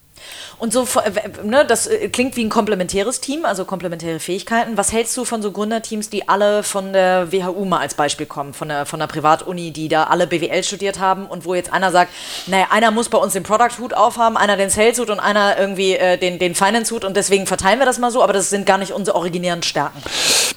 Und 0.60 0.74
so, 0.74 0.88
äh, 1.04 1.12
ne, 1.43 1.65
das 1.65 1.86
äh, 1.86 2.10
klingt 2.10 2.36
wie 2.36 2.43
ein 2.43 2.50
komplementäres 2.50 3.22
Team, 3.22 3.46
also 3.46 3.63
komplementäre 3.63 4.20
Fähigkeiten. 4.20 4.76
Was 4.76 4.91
hältst 4.91 5.15
du 5.15 5.24
von 5.24 5.43
so 5.43 5.52
Gründerteams, 5.52 6.10
die 6.10 6.28
alle 6.28 6.63
von 6.63 6.93
der 6.93 7.32
WHU 7.32 7.65
mal 7.65 7.80
als 7.80 7.93
Beispiel 7.93 8.26
kommen, 8.26 8.54
von 8.54 8.70
der, 8.70 8.88
von 8.88 9.00
der 9.00 9.06
Privatuni, 9.06 9.70
die 9.70 9.88
da 9.88 10.06
alle 10.06 10.26
BWL 10.26 10.63
studiert 10.63 11.00
haben 11.00 11.28
und 11.28 11.46
wo 11.46 11.54
jetzt 11.54 11.72
einer 11.72 11.91
sagt, 11.91 12.12
naja, 12.48 12.67
einer 12.72 12.89
muss 12.89 13.10
bei 13.10 13.20
uns 13.20 13.34
den 13.34 13.43
Product-Hut 13.43 13.93
aufhaben, 13.93 14.36
einer 14.36 14.58
den 14.58 14.72
Sales-Hut 14.72 15.12
und 15.12 15.20
einer 15.20 15.60
irgendwie 15.60 15.93
äh, 15.93 16.17
den, 16.17 16.39
den 16.39 16.56
Finance-Hut 16.56 17.06
und 17.06 17.15
deswegen 17.15 17.46
verteilen 17.46 17.78
wir 17.78 17.86
das 17.86 18.00
mal 18.00 18.10
so, 18.10 18.24
aber 18.24 18.34
das 18.34 18.50
sind 18.50 18.65
gar 18.65 18.80
nicht 18.80 18.93
unsere 18.93 19.15
originären 19.15 19.62
Stärken. 19.62 20.02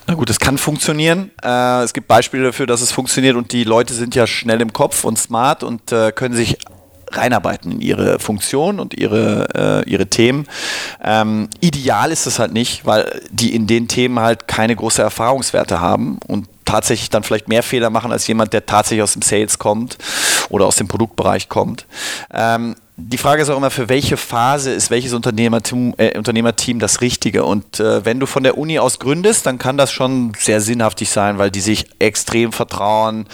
Na 0.07 0.15
gut, 0.15 0.31
es 0.31 0.39
kann 0.39 0.57
funktionieren. 0.57 1.31
Äh, 1.43 1.83
es 1.83 1.93
gibt 1.93 2.09
Beispiele 2.09 2.45
dafür, 2.45 2.67
dass 2.67 2.81
es 2.81 2.91
funktioniert 2.91 3.37
und 3.37 3.53
die 3.53 3.65
Leute 3.65 3.93
sind 3.93 4.15
ja 4.15 4.27
schnell 4.27 4.63
im 4.63 4.73
Kopf 4.73 5.05
und 5.05 5.19
smart 5.19 5.63
und 5.63 5.93
äh, 5.93 6.11
können 6.11 6.35
sich 6.35 6.57
reinarbeiten 7.17 7.73
in 7.73 7.81
ihre 7.81 8.19
Funktion 8.19 8.81
und 8.81 8.95
ihre, 8.95 9.85
äh, 9.87 9.91
ihre 9.91 10.07
Themen. 10.07 10.47
Ähm, 11.03 11.49
ideal 11.61 12.11
ist 12.13 12.27
es 12.27 12.39
halt 12.39 12.53
nicht, 12.53 12.87
weil 12.87 13.23
die 13.31 13.55
in 13.55 13.67
den 13.67 13.89
Themen 13.89 14.21
halt 14.21 14.49
keine 14.49 14.77
große 14.77 15.03
Erfahrungswerte 15.03 15.81
haben 15.81 16.19
und 16.27 16.47
tatsächlich 16.65 17.11
dann 17.11 17.25
vielleicht 17.25 17.49
mehr 17.49 17.63
Fehler 17.63 17.91
machen 17.91 18.13
als 18.13 18.27
jemand, 18.27 18.53
der 18.53 18.65
tatsächlich 18.65 19.03
aus 19.03 19.15
dem 19.15 19.23
Sales 19.23 19.59
kommt 19.59 19.99
oder 20.51 20.67
aus 20.67 20.77
dem 20.77 20.89
Produktbereich 20.89 21.49
kommt. 21.49 21.87
Ähm, 22.33 22.77
die 23.03 23.19
Frage 23.19 23.43
ist 23.43 23.51
auch 23.51 23.57
immer, 23.57 23.71
für 23.71 23.89
welche 23.89 24.17
Phase 24.17 24.73
ist 24.73 24.91
welches 24.91 25.13
Unternehmertum, 25.13 25.95
äh, 25.97 26.17
Unternehmerteam 26.17 26.79
das 26.79 27.01
Richtige? 27.01 27.45
Und 27.45 27.81
äh, 27.81 28.05
wenn 28.05 28.21
du 28.21 28.27
von 28.27 28.43
der 28.43 28.59
Uni 28.59 28.79
aus 28.79 28.99
gründest, 28.99 29.47
dann 29.47 29.59
kann 29.59 29.77
das 29.77 29.91
schon 29.93 30.33
sehr 30.39 30.61
sinnhaftig 30.61 31.11
sein, 31.11 31.39
weil 31.39 31.51
die 31.51 31.61
sich 31.61 31.87
extrem 31.99 32.53
vertrauen, 32.53 33.27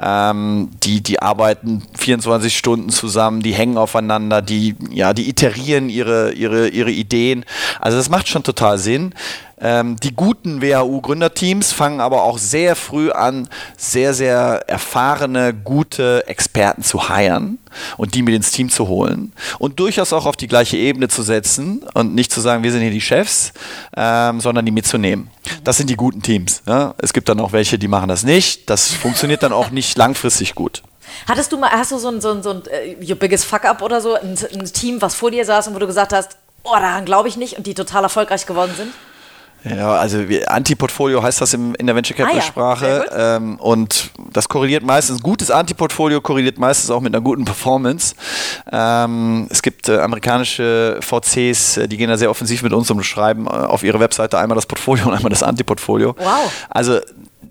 ähm, 0.00 0.70
die, 0.82 1.02
die 1.02 1.20
arbeiten 1.20 1.82
24 1.96 2.56
Stunden 2.56 2.90
zusammen, 2.90 3.42
die 3.42 3.52
hängen 3.52 3.78
aufeinander, 3.78 4.42
die, 4.42 4.76
ja, 4.90 5.12
die 5.12 5.28
iterieren 5.28 5.88
ihre, 5.88 6.32
ihre, 6.32 6.68
ihre 6.68 6.90
Ideen. 6.90 7.44
Also 7.80 7.96
das 7.96 8.10
macht 8.10 8.28
schon 8.28 8.42
total 8.42 8.78
Sinn. 8.78 9.14
Ähm, 9.64 9.96
die 9.96 10.14
guten 10.14 10.60
WHU-Gründerteams 10.60 11.72
fangen 11.72 12.00
aber 12.00 12.22
auch 12.22 12.36
sehr 12.36 12.76
früh 12.76 13.10
an, 13.10 13.48
sehr, 13.78 14.12
sehr 14.12 14.62
erfahrene, 14.66 15.54
gute 15.54 16.26
Experten 16.26 16.82
zu 16.82 17.08
heiren 17.08 17.58
und 17.96 18.14
die 18.14 18.20
mit 18.20 18.34
ins 18.34 18.50
Team 18.50 18.68
zu 18.68 18.88
holen 18.88 19.32
und 19.58 19.80
durchaus 19.80 20.12
auch 20.12 20.26
auf 20.26 20.36
die 20.36 20.48
gleiche 20.48 20.76
Ebene 20.76 21.08
zu 21.08 21.22
setzen 21.22 21.82
und 21.94 22.14
nicht 22.14 22.30
zu 22.30 22.42
sagen, 22.42 22.62
wir 22.62 22.72
sind 22.72 22.82
hier 22.82 22.90
die 22.90 23.00
Chefs, 23.00 23.54
ähm, 23.96 24.38
sondern 24.38 24.66
die 24.66 24.70
mitzunehmen. 24.70 25.30
Das 25.64 25.78
sind 25.78 25.88
die 25.88 25.96
guten 25.96 26.20
Teams. 26.20 26.62
Ja? 26.66 26.94
Es 26.98 27.14
gibt 27.14 27.30
dann 27.30 27.40
auch 27.40 27.52
welche, 27.52 27.78
die 27.78 27.88
machen 27.88 28.08
das 28.08 28.22
nicht. 28.22 28.68
Das 28.68 28.88
funktioniert 28.88 29.42
dann 29.42 29.54
auch 29.54 29.70
nicht 29.70 29.96
langfristig 29.96 30.54
gut. 30.54 30.82
Hattest 31.26 31.52
du 31.52 31.56
mal, 31.56 31.70
hast 31.70 31.90
du 31.90 31.96
so 31.96 32.08
ein, 32.08 32.20
so 32.20 32.32
ein, 32.32 32.42
so 32.42 32.50
ein 32.50 32.58
uh, 32.58 33.02
Your 33.02 33.16
Biggest 33.16 33.46
Fuck-Up 33.46 33.80
oder 33.80 34.02
so, 34.02 34.14
ein, 34.14 34.36
ein 34.52 34.66
Team, 34.66 35.00
was 35.00 35.14
vor 35.14 35.30
dir 35.30 35.46
saß 35.46 35.68
und 35.68 35.74
wo 35.74 35.78
du 35.78 35.86
gesagt 35.86 36.12
hast, 36.12 36.36
oh, 36.64 36.74
daran 36.74 37.06
glaube 37.06 37.28
ich 37.28 37.38
nicht 37.38 37.56
und 37.56 37.66
die 37.66 37.72
total 37.72 38.02
erfolgreich 38.02 38.44
geworden 38.44 38.72
sind? 38.76 38.92
Ja, 39.64 39.92
also 39.92 40.18
Anti-Portfolio 40.46 41.22
heißt 41.22 41.40
das 41.40 41.54
im, 41.54 41.74
in 41.76 41.86
der 41.86 41.96
Venture 41.96 42.16
Capital 42.16 42.42
Sprache. 42.42 43.06
Ah, 43.10 43.16
ja. 43.16 43.36
ähm, 43.36 43.56
und 43.56 44.10
das 44.32 44.48
korreliert 44.48 44.84
meistens, 44.84 45.22
gutes 45.22 45.50
Anti-Portfolio 45.50 46.20
korreliert 46.20 46.58
meistens 46.58 46.90
auch 46.90 47.00
mit 47.00 47.14
einer 47.14 47.22
guten 47.22 47.44
Performance. 47.44 48.14
Ähm, 48.70 49.46
es 49.50 49.62
gibt 49.62 49.88
äh, 49.88 49.98
amerikanische 49.98 50.98
VCs, 51.00 51.78
äh, 51.78 51.88
die 51.88 51.96
gehen 51.96 52.08
da 52.08 52.16
sehr 52.16 52.30
offensiv 52.30 52.62
mit 52.62 52.72
uns 52.72 52.90
und 52.90 53.02
schreiben 53.04 53.46
äh, 53.46 53.50
auf 53.50 53.82
ihre 53.82 54.00
Webseite 54.00 54.38
einmal 54.38 54.56
das 54.56 54.66
Portfolio 54.66 55.06
und 55.06 55.14
einmal 55.14 55.30
das 55.30 55.42
Anti-Portfolio. 55.42 56.14
Wow. 56.18 56.52
Also 56.68 57.00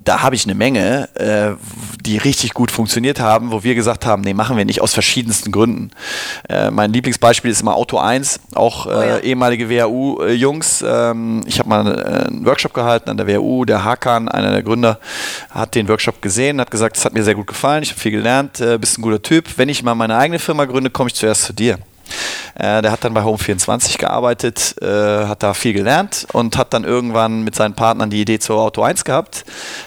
da 0.03 0.21
habe 0.21 0.35
ich 0.35 0.45
eine 0.45 0.55
Menge, 0.55 1.09
äh, 1.15 1.55
die 2.01 2.17
richtig 2.17 2.53
gut 2.53 2.71
funktioniert 2.71 3.19
haben, 3.19 3.51
wo 3.51 3.63
wir 3.63 3.75
gesagt 3.75 4.05
haben, 4.05 4.21
nee, 4.21 4.33
machen 4.33 4.57
wir 4.57 4.65
nicht 4.65 4.81
aus 4.81 4.93
verschiedensten 4.93 5.51
Gründen. 5.51 5.91
Äh, 6.49 6.71
mein 6.71 6.91
Lieblingsbeispiel 6.91 7.51
ist 7.51 7.61
immer 7.61 7.75
Auto 7.75 7.97
1, 7.97 8.39
auch 8.55 8.85
äh, 8.85 8.89
oh 8.89 9.01
ja. 9.01 9.19
ehemalige 9.19 9.69
WHU-Jungs. 9.69 10.83
Ähm, 10.87 11.41
ich 11.45 11.59
habe 11.59 11.69
mal 11.69 11.87
äh, 11.87 12.27
einen 12.27 12.45
Workshop 12.45 12.73
gehalten 12.73 13.09
an 13.09 13.17
der 13.17 13.27
WHU, 13.27 13.65
der 13.65 13.83
Hakan, 13.83 14.29
einer 14.29 14.51
der 14.51 14.63
Gründer, 14.63 14.99
hat 15.49 15.75
den 15.75 15.87
Workshop 15.87 16.21
gesehen, 16.21 16.59
hat 16.59 16.71
gesagt, 16.71 16.97
es 16.97 17.05
hat 17.05 17.13
mir 17.13 17.23
sehr 17.23 17.35
gut 17.35 17.47
gefallen, 17.47 17.83
ich 17.83 17.91
habe 17.91 17.99
viel 17.99 18.11
gelernt, 18.11 18.59
äh, 18.59 18.77
bist 18.77 18.97
ein 18.97 19.01
guter 19.01 19.21
Typ. 19.21 19.57
Wenn 19.57 19.69
ich 19.69 19.83
mal 19.83 19.95
meine 19.95 20.17
eigene 20.17 20.39
Firma 20.39 20.65
gründe, 20.65 20.89
komme 20.89 21.09
ich 21.09 21.15
zuerst 21.15 21.43
zu 21.43 21.53
dir. 21.53 21.77
Äh, 22.55 22.81
der 22.81 22.91
hat 22.91 23.03
dann 23.03 23.13
bei 23.13 23.21
Home24 23.21 23.97
gearbeitet, 23.97 24.75
äh, 24.81 24.85
hat 25.25 25.41
da 25.41 25.53
viel 25.53 25.73
gelernt 25.73 26.27
und 26.33 26.57
hat 26.57 26.73
dann 26.73 26.83
irgendwann 26.83 27.43
mit 27.43 27.55
seinen 27.55 27.73
Partnern 27.73 28.09
die 28.09 28.21
Idee 28.21 28.39
zur 28.39 28.59
Auto 28.61 28.83
1 28.83 29.03
gehabt. 29.05 29.43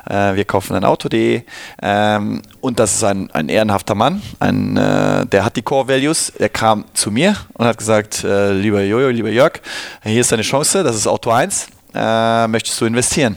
Äh, 0.09 0.35
wir 0.35 0.45
kaufen 0.45 0.75
ein 0.75 0.85
Auto.de 0.85 1.43
ähm, 1.83 2.43
und 2.61 2.81
das 2.81 2.95
ist 2.95 3.05
ein, 3.05 3.31
ein 3.31 3.49
ehrenhafter 3.49 3.95
Mann, 3.95 4.23
ein, 4.41 4.75
der 4.75 5.45
hat 5.45 5.57
die 5.57 5.63
Core 5.63 5.89
Values. 5.89 6.33
Der 6.39 6.49
kam 6.49 6.85
zu 6.95 7.11
mir 7.11 7.37
und 7.55 7.67
hat 7.67 7.79
gesagt, 7.79 8.23
lieber 8.25 8.83
Jojo, 8.83 9.09
lieber 9.09 9.31
Jörg, 9.31 9.61
hier 10.03 10.21
ist 10.21 10.33
deine 10.33 10.43
Chance, 10.43 10.83
das 10.83 10.97
ist 10.97 11.07
Auto 11.07 11.31
1, 11.31 11.69
äh, 11.95 12.49
möchtest 12.49 12.81
du 12.81 12.87
investieren? 12.87 13.37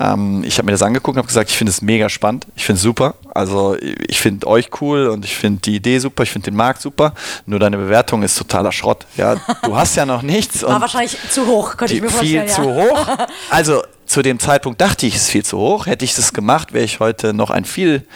Ähm, 0.00 0.42
ich 0.44 0.56
habe 0.56 0.66
mir 0.66 0.72
das 0.72 0.82
angeguckt 0.82 1.16
und 1.16 1.18
habe 1.18 1.28
gesagt, 1.28 1.50
ich 1.50 1.56
finde 1.56 1.70
es 1.70 1.82
mega 1.82 2.08
spannend, 2.08 2.46
ich 2.56 2.64
finde 2.64 2.78
es 2.78 2.82
super. 2.82 3.14
Also 3.34 3.76
ich 3.80 4.18
finde 4.18 4.46
euch 4.46 4.70
cool 4.80 5.08
und 5.08 5.26
ich 5.26 5.36
finde 5.36 5.60
die 5.60 5.76
Idee 5.76 5.98
super, 5.98 6.22
ich 6.22 6.30
finde 6.30 6.50
den 6.50 6.56
Markt 6.56 6.80
super. 6.80 7.12
Nur 7.44 7.58
deine 7.60 7.76
Bewertung 7.76 8.22
ist 8.22 8.38
totaler 8.38 8.72
Schrott. 8.72 9.06
Ja, 9.16 9.36
du 9.62 9.76
hast 9.76 9.96
ja 9.96 10.06
noch 10.06 10.22
nichts. 10.22 10.62
War 10.62 10.80
wahrscheinlich 10.80 11.18
zu 11.30 11.46
hoch, 11.46 11.76
könnte 11.76 11.94
ich 11.94 12.00
mir 12.00 12.08
vorstellen. 12.08 12.48
Viel 12.48 12.48
ja. 12.48 12.54
zu 12.54 12.74
hoch. 12.74 13.06
Also 13.50 13.82
zu 14.06 14.22
dem 14.22 14.38
Zeitpunkt 14.38 14.80
dachte 14.80 15.06
ich, 15.06 15.14
es 15.14 15.22
ist 15.22 15.30
viel 15.30 15.44
zu 15.44 15.58
hoch. 15.58 15.86
Hätte 15.86 16.04
ich 16.04 16.14
das 16.14 16.32
gemacht, 16.32 16.72
wäre 16.72 16.84
ich 16.84 17.00
heute 17.00 17.34
noch 17.34 17.50
ein 17.50 17.64
viel 17.64 18.06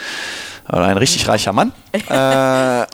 oder 0.68 0.84
ein 0.84 0.96
richtig 0.96 1.28
reicher 1.28 1.52
Mann. 1.52 1.72
äh, 1.92 2.86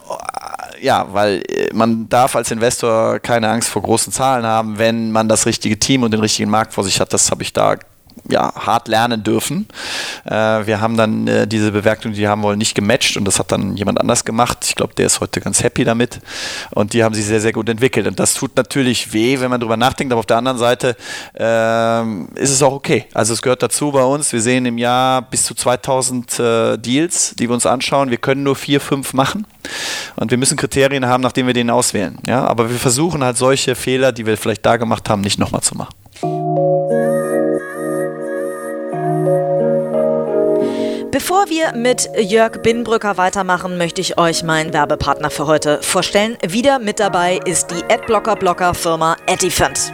ja, 0.83 1.07
weil 1.13 1.43
äh, 1.49 1.71
man 1.73 2.09
darf 2.09 2.35
als 2.35 2.51
Investor 2.51 3.21
keine 3.21 3.49
Angst 3.49 3.69
vor 3.69 3.83
großen 3.83 4.13
Zahlen 4.13 4.45
haben, 4.45 4.79
wenn 4.79 5.13
man 5.13 5.29
das 5.29 5.47
richtige 5.47 5.79
Team 5.79 6.03
und 6.03 6.11
den 6.11 6.21
richtigen 6.21 6.51
Markt 6.51 6.73
vor 6.73 6.85
sich 6.85 7.01
hat. 7.01 7.13
Das 7.13 7.31
habe 7.31 7.43
ich 7.43 7.53
da 7.53 7.77
ja, 8.29 8.53
hart 8.55 8.89
lernen 8.89 9.23
dürfen. 9.23 9.67
Äh, 10.25 10.31
wir 10.67 10.81
haben 10.81 10.97
dann 10.97 11.27
äh, 11.27 11.47
diese 11.47 11.73
Bewertung, 11.73 12.13
die 12.13 12.29
haben 12.29 12.43
wollen, 12.43 12.59
nicht 12.59 12.75
gematcht 12.75 13.17
und 13.17 13.25
das 13.25 13.39
hat 13.39 13.53
dann 13.53 13.77
jemand 13.77 14.01
anders 14.01 14.25
gemacht. 14.25 14.59
Ich 14.65 14.75
glaube, 14.75 14.95
der 14.95 15.07
ist 15.07 15.21
heute 15.21 15.41
ganz 15.41 15.63
happy 15.63 15.85
damit 15.85 16.21
und 16.71 16.93
die 16.93 17.05
haben 17.05 17.15
sich 17.15 17.25
sehr, 17.25 17.41
sehr 17.41 17.53
gut 17.53 17.69
entwickelt. 17.69 18.07
Und 18.07 18.21
das 18.21 18.35
tut 18.35 18.57
natürlich 18.57 19.13
weh, 19.13 19.41
wenn 19.41 19.51
man 19.51 19.61
darüber 19.61 19.77
nachdenkt, 19.77 20.13
aber 20.13 20.21
auf 20.21 20.27
der 20.27 20.37
anderen 20.37 20.59
Seite 20.59 20.97
äh, 21.39 22.03
ist 22.41 22.51
es 22.51 22.63
auch 22.63 22.73
okay. 22.73 23.07
Also 23.15 23.33
es 23.33 23.43
gehört 23.43 23.63
dazu 23.63 23.93
bei 23.93 24.03
uns. 24.03 24.33
Wir 24.33 24.41
sehen 24.41 24.67
im 24.67 24.79
Jahr 24.79 25.23
bis 25.23 25.45
zu 25.45 25.55
2000 25.55 26.39
äh, 26.39 26.77
Deals, 26.79 27.35
die 27.39 27.49
wir 27.49 27.55
uns 27.55 27.67
anschauen. 27.67 28.11
Wir 28.11 28.19
können 28.19 28.43
nur 28.43 28.57
vier, 28.57 28.81
fünf 28.81 29.13
machen. 29.13 29.47
Und 30.17 30.31
wir 30.31 30.39
müssen 30.39 30.57
Kriterien 30.57 31.07
haben, 31.07 31.23
nachdem 31.23 31.47
wir 31.47 31.55
den 31.55 31.71
auswählen. 31.71 32.19
Ja? 32.27 32.45
Aber 32.45 32.71
wir 32.71 32.79
versuchen 32.79 33.25
halt 33.25 33.37
solche 33.37 33.75
Fehler, 33.75 34.13
die 34.13 34.27
wir 34.27 34.37
vielleicht 34.37 34.65
da 34.65 34.77
gemacht 34.77 35.09
haben, 35.09 35.21
nicht 35.21 35.39
nochmal 35.39 35.63
zu 35.63 35.77
machen. 35.77 37.30
Bevor 41.13 41.49
wir 41.49 41.73
mit 41.73 42.09
Jörg 42.17 42.63
Binbrücker 42.63 43.17
weitermachen, 43.17 43.77
möchte 43.77 44.01
ich 44.01 44.17
euch 44.17 44.45
meinen 44.45 44.73
Werbepartner 44.73 45.31
für 45.31 45.49
heute 45.49 45.83
vorstellen. 45.83 46.39
Wieder 46.47 46.79
mit 46.79 47.01
dabei 47.01 47.41
ist 47.45 47.73
die 47.73 47.83
Adblocker-Blocker-Firma 47.93 49.17
Edifant. 49.27 49.93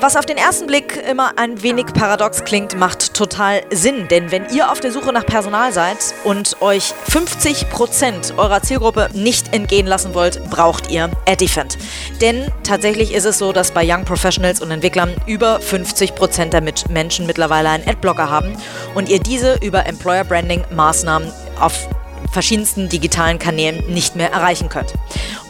Was 0.00 0.14
auf 0.14 0.26
den 0.26 0.36
ersten 0.36 0.68
Blick 0.68 0.96
immer 1.10 1.32
ein 1.38 1.60
wenig 1.60 1.86
paradox 1.86 2.44
klingt, 2.44 2.78
macht 2.78 3.14
total 3.14 3.62
Sinn. 3.72 4.06
Denn 4.06 4.30
wenn 4.30 4.48
ihr 4.50 4.70
auf 4.70 4.78
der 4.78 4.92
Suche 4.92 5.12
nach 5.12 5.26
Personal 5.26 5.72
seid 5.72 5.96
und 6.22 6.62
euch 6.62 6.94
50% 7.10 8.38
eurer 8.38 8.62
Zielgruppe 8.62 9.08
nicht 9.12 9.52
entgehen 9.52 9.88
lassen 9.88 10.14
wollt, 10.14 10.48
braucht 10.50 10.88
ihr 10.92 11.10
Edifant. 11.26 11.78
Denn 12.20 12.46
tatsächlich 12.62 13.12
ist 13.12 13.24
es 13.24 13.38
so, 13.38 13.52
dass 13.52 13.72
bei 13.72 13.82
Young 13.84 14.04
Professionals 14.04 14.60
und 14.60 14.70
Entwicklern 14.70 15.16
über 15.26 15.58
50% 15.58 16.50
der 16.50 16.62
Menschen 16.90 17.26
mittlerweile 17.26 17.70
einen 17.70 17.88
Adblocker 17.88 18.30
haben 18.30 18.56
und 18.94 19.08
ihr 19.08 19.18
diese 19.18 19.56
über 19.62 19.84
Employer 19.86 20.22
Branding 20.22 20.62
Maßnahmen 20.70 21.32
auf 21.58 21.88
verschiedensten 22.32 22.88
digitalen 22.88 23.38
Kanälen 23.38 23.84
nicht 23.88 24.16
mehr 24.16 24.32
erreichen 24.32 24.68
könnt. 24.68 24.94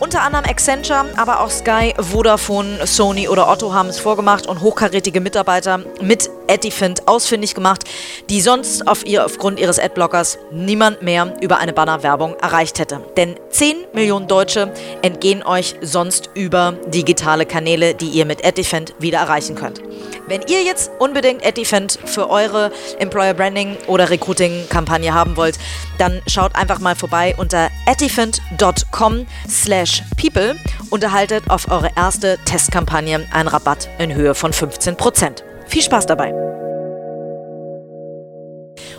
Unter 0.00 0.22
anderem 0.22 0.44
Accenture, 0.44 1.06
aber 1.16 1.40
auch 1.40 1.50
Sky, 1.50 1.94
Vodafone, 1.98 2.86
Sony 2.86 3.28
oder 3.28 3.48
Otto 3.50 3.72
haben 3.72 3.88
es 3.88 3.98
vorgemacht 3.98 4.46
und 4.46 4.60
hochkarätige 4.60 5.20
Mitarbeiter 5.20 5.80
mit 6.00 6.30
Edifint 6.46 7.08
ausfindig 7.08 7.54
gemacht, 7.54 7.84
die 8.30 8.40
sonst 8.40 8.86
auf 8.86 9.04
ihr, 9.06 9.24
aufgrund 9.24 9.58
ihres 9.58 9.78
Adblockers 9.78 10.38
niemand 10.52 11.02
mehr 11.02 11.34
über 11.40 11.58
eine 11.58 11.72
Bannerwerbung 11.72 12.36
erreicht 12.36 12.78
hätte. 12.78 13.00
Denn 13.16 13.36
10 13.50 13.76
Millionen 13.92 14.28
Deutsche 14.28 14.72
entgehen 15.02 15.42
euch 15.42 15.74
sonst 15.82 16.30
über 16.34 16.74
digitale 16.86 17.46
Kanäle, 17.46 17.94
die 17.94 18.08
ihr 18.08 18.24
mit 18.24 18.44
Edifint 18.44 18.94
wieder 18.98 19.18
erreichen 19.18 19.56
könnt. 19.56 19.82
Wenn 20.26 20.42
ihr 20.42 20.62
jetzt 20.62 20.90
unbedingt 20.98 21.42
Edifant 21.42 21.98
für 22.04 22.28
eure 22.28 22.70
Employer 22.98 23.32
Branding 23.32 23.78
oder 23.86 24.10
Recruiting 24.10 24.68
Kampagne 24.68 25.14
haben 25.14 25.36
wollt, 25.36 25.58
dann 25.96 26.20
schaut 26.26 26.54
einfach 26.54 26.67
mal 26.78 26.94
vorbei 26.94 27.34
unter 27.38 27.70
edifant.com 27.86 29.26
slash 29.48 30.02
people 30.16 30.54
und 30.90 31.02
erhaltet 31.02 31.48
auf 31.48 31.70
eure 31.70 31.90
erste 31.96 32.38
Testkampagne 32.44 33.26
einen 33.32 33.48
Rabatt 33.48 33.88
in 33.98 34.14
Höhe 34.14 34.34
von 34.34 34.52
15%. 34.52 35.42
Viel 35.66 35.82
Spaß 35.82 36.06
dabei! 36.06 36.67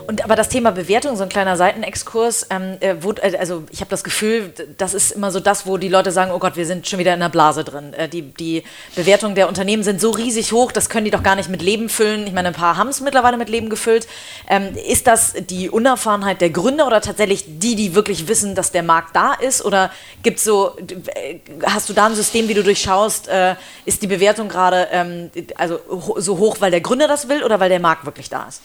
Und 0.10 0.24
aber 0.24 0.36
das 0.36 0.50
Thema 0.50 0.72
Bewertung, 0.72 1.16
so 1.16 1.22
ein 1.22 1.30
kleiner 1.30 1.56
Seitenexkurs, 1.56 2.48
ähm, 2.50 2.78
äh, 2.80 2.96
wo, 3.00 3.12
äh, 3.12 3.38
also 3.38 3.66
ich 3.70 3.80
habe 3.80 3.92
das 3.92 4.04
Gefühl, 4.04 4.52
das 4.76 4.96
ist 4.96 5.12
immer 5.12 5.30
so 5.30 5.40
das, 5.40 5.68
wo 5.68 5.78
die 5.78 5.88
Leute 5.88 6.10
sagen, 6.12 6.32
oh 6.34 6.40
Gott, 6.40 6.56
wir 6.56 6.66
sind 6.66 6.88
schon 6.88 6.98
wieder 6.98 7.14
in 7.14 7.20
der 7.20 7.30
Blase 7.30 7.64
drin. 7.64 7.94
Äh, 7.94 8.10
die, 8.10 8.24
die 8.24 8.64
Bewertungen 8.96 9.36
der 9.36 9.48
Unternehmen 9.48 9.84
sind 9.84 10.02
so 10.02 10.10
riesig 10.10 10.52
hoch, 10.52 10.72
das 10.72 10.90
können 10.90 11.06
die 11.06 11.12
doch 11.12 11.22
gar 11.22 11.36
nicht 11.36 11.48
mit 11.48 11.62
Leben 11.62 11.90
füllen. 11.90 12.26
Ich 12.26 12.34
meine, 12.34 12.48
ein 12.48 12.56
paar 12.56 12.76
haben 12.76 12.88
es 12.88 13.02
mittlerweile 13.02 13.38
mit 13.38 13.50
Leben 13.50 13.70
gefüllt. 13.70 14.08
Ähm, 14.48 14.76
ist 14.76 15.06
das 15.06 15.36
die 15.48 15.70
Unerfahrenheit 15.70 16.42
der 16.42 16.50
Gründer 16.50 16.88
oder 16.88 17.02
tatsächlich 17.02 17.44
die, 17.46 17.76
die 17.76 17.94
wirklich 17.94 18.28
wissen, 18.28 18.56
dass 18.56 18.72
der 18.72 18.82
Markt 18.82 19.16
da 19.16 19.36
ist? 19.36 19.64
Oder 19.64 19.92
gibt 20.24 20.40
so, 20.40 20.76
äh, 21.14 21.36
hast 21.68 21.88
du 21.88 21.94
da 21.94 22.08
ein 22.08 22.16
System, 22.16 22.48
wie 22.48 22.56
du 22.56 22.64
durchschaust, 22.64 23.28
äh, 23.28 23.54
ist 23.86 24.02
die 24.02 24.08
Bewertung 24.08 24.50
gerade 24.50 24.88
ähm, 24.92 25.30
also 25.56 25.80
so 26.18 26.40
hoch, 26.40 26.58
weil 26.62 26.72
der 26.72 26.82
Gründer 26.82 27.08
das 27.08 27.30
will 27.30 27.44
oder 27.44 27.60
weil 27.60 27.70
der 27.70 27.80
Markt 27.80 28.08
wirklich 28.08 28.28
da 28.28 28.48
ist? 28.48 28.64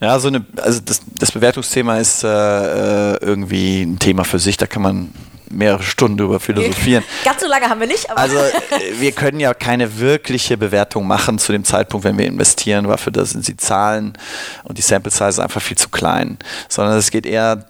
Ja, 0.00 0.18
so 0.18 0.28
eine 0.28 0.44
also 0.56 0.80
das, 0.84 1.00
das 1.18 1.32
Bewertungsthema 1.32 1.98
ist 1.98 2.24
äh, 2.24 2.28
äh, 2.28 3.16
irgendwie 3.20 3.82
ein 3.82 3.98
Thema 3.98 4.24
für 4.24 4.38
sich, 4.38 4.56
da 4.56 4.66
kann 4.66 4.82
man 4.82 5.12
mehrere 5.50 5.82
Stunden 5.82 6.18
drüber 6.18 6.40
philosophieren. 6.40 7.04
Ganz 7.24 7.40
so 7.40 7.46
lange 7.46 7.68
haben 7.68 7.80
wir 7.80 7.86
nicht, 7.86 8.10
aber. 8.10 8.20
Also, 8.20 8.36
äh, 8.36 8.50
wir 9.00 9.12
können 9.12 9.40
ja 9.40 9.54
keine 9.54 9.98
wirkliche 9.98 10.56
Bewertung 10.56 11.06
machen 11.06 11.38
zu 11.38 11.52
dem 11.52 11.64
Zeitpunkt, 11.64 12.04
wenn 12.04 12.18
wir 12.18 12.26
investieren, 12.26 12.88
weil 12.88 12.98
für 12.98 13.12
das 13.12 13.30
sind 13.30 13.46
die 13.46 13.56
Zahlen 13.56 14.16
und 14.64 14.78
die 14.78 14.82
Sample 14.82 15.12
Size 15.12 15.42
einfach 15.42 15.62
viel 15.62 15.78
zu 15.78 15.88
klein. 15.88 16.38
Sondern 16.68 16.96
es 16.98 17.10
geht 17.10 17.26
eher 17.26 17.66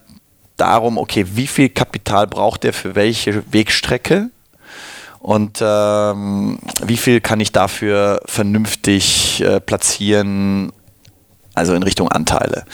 darum, 0.57 0.99
okay, 0.99 1.27
wie 1.35 1.47
viel 1.47 1.69
Kapital 1.69 2.27
braucht 2.27 2.65
der 2.65 2.73
für 2.73 2.95
welche 2.95 3.43
Wegstrecke? 3.53 4.31
Und 5.21 5.59
ähm, 5.61 6.59
wie 6.85 6.97
viel 6.97 7.21
kann 7.21 7.41
ich 7.41 7.51
dafür 7.51 8.21
vernünftig 8.27 9.41
äh, 9.43 9.61
platzieren 9.61 10.73
also 11.57 11.75
in 11.75 11.83
Richtung 11.83 12.09
Anteile. 12.09 12.65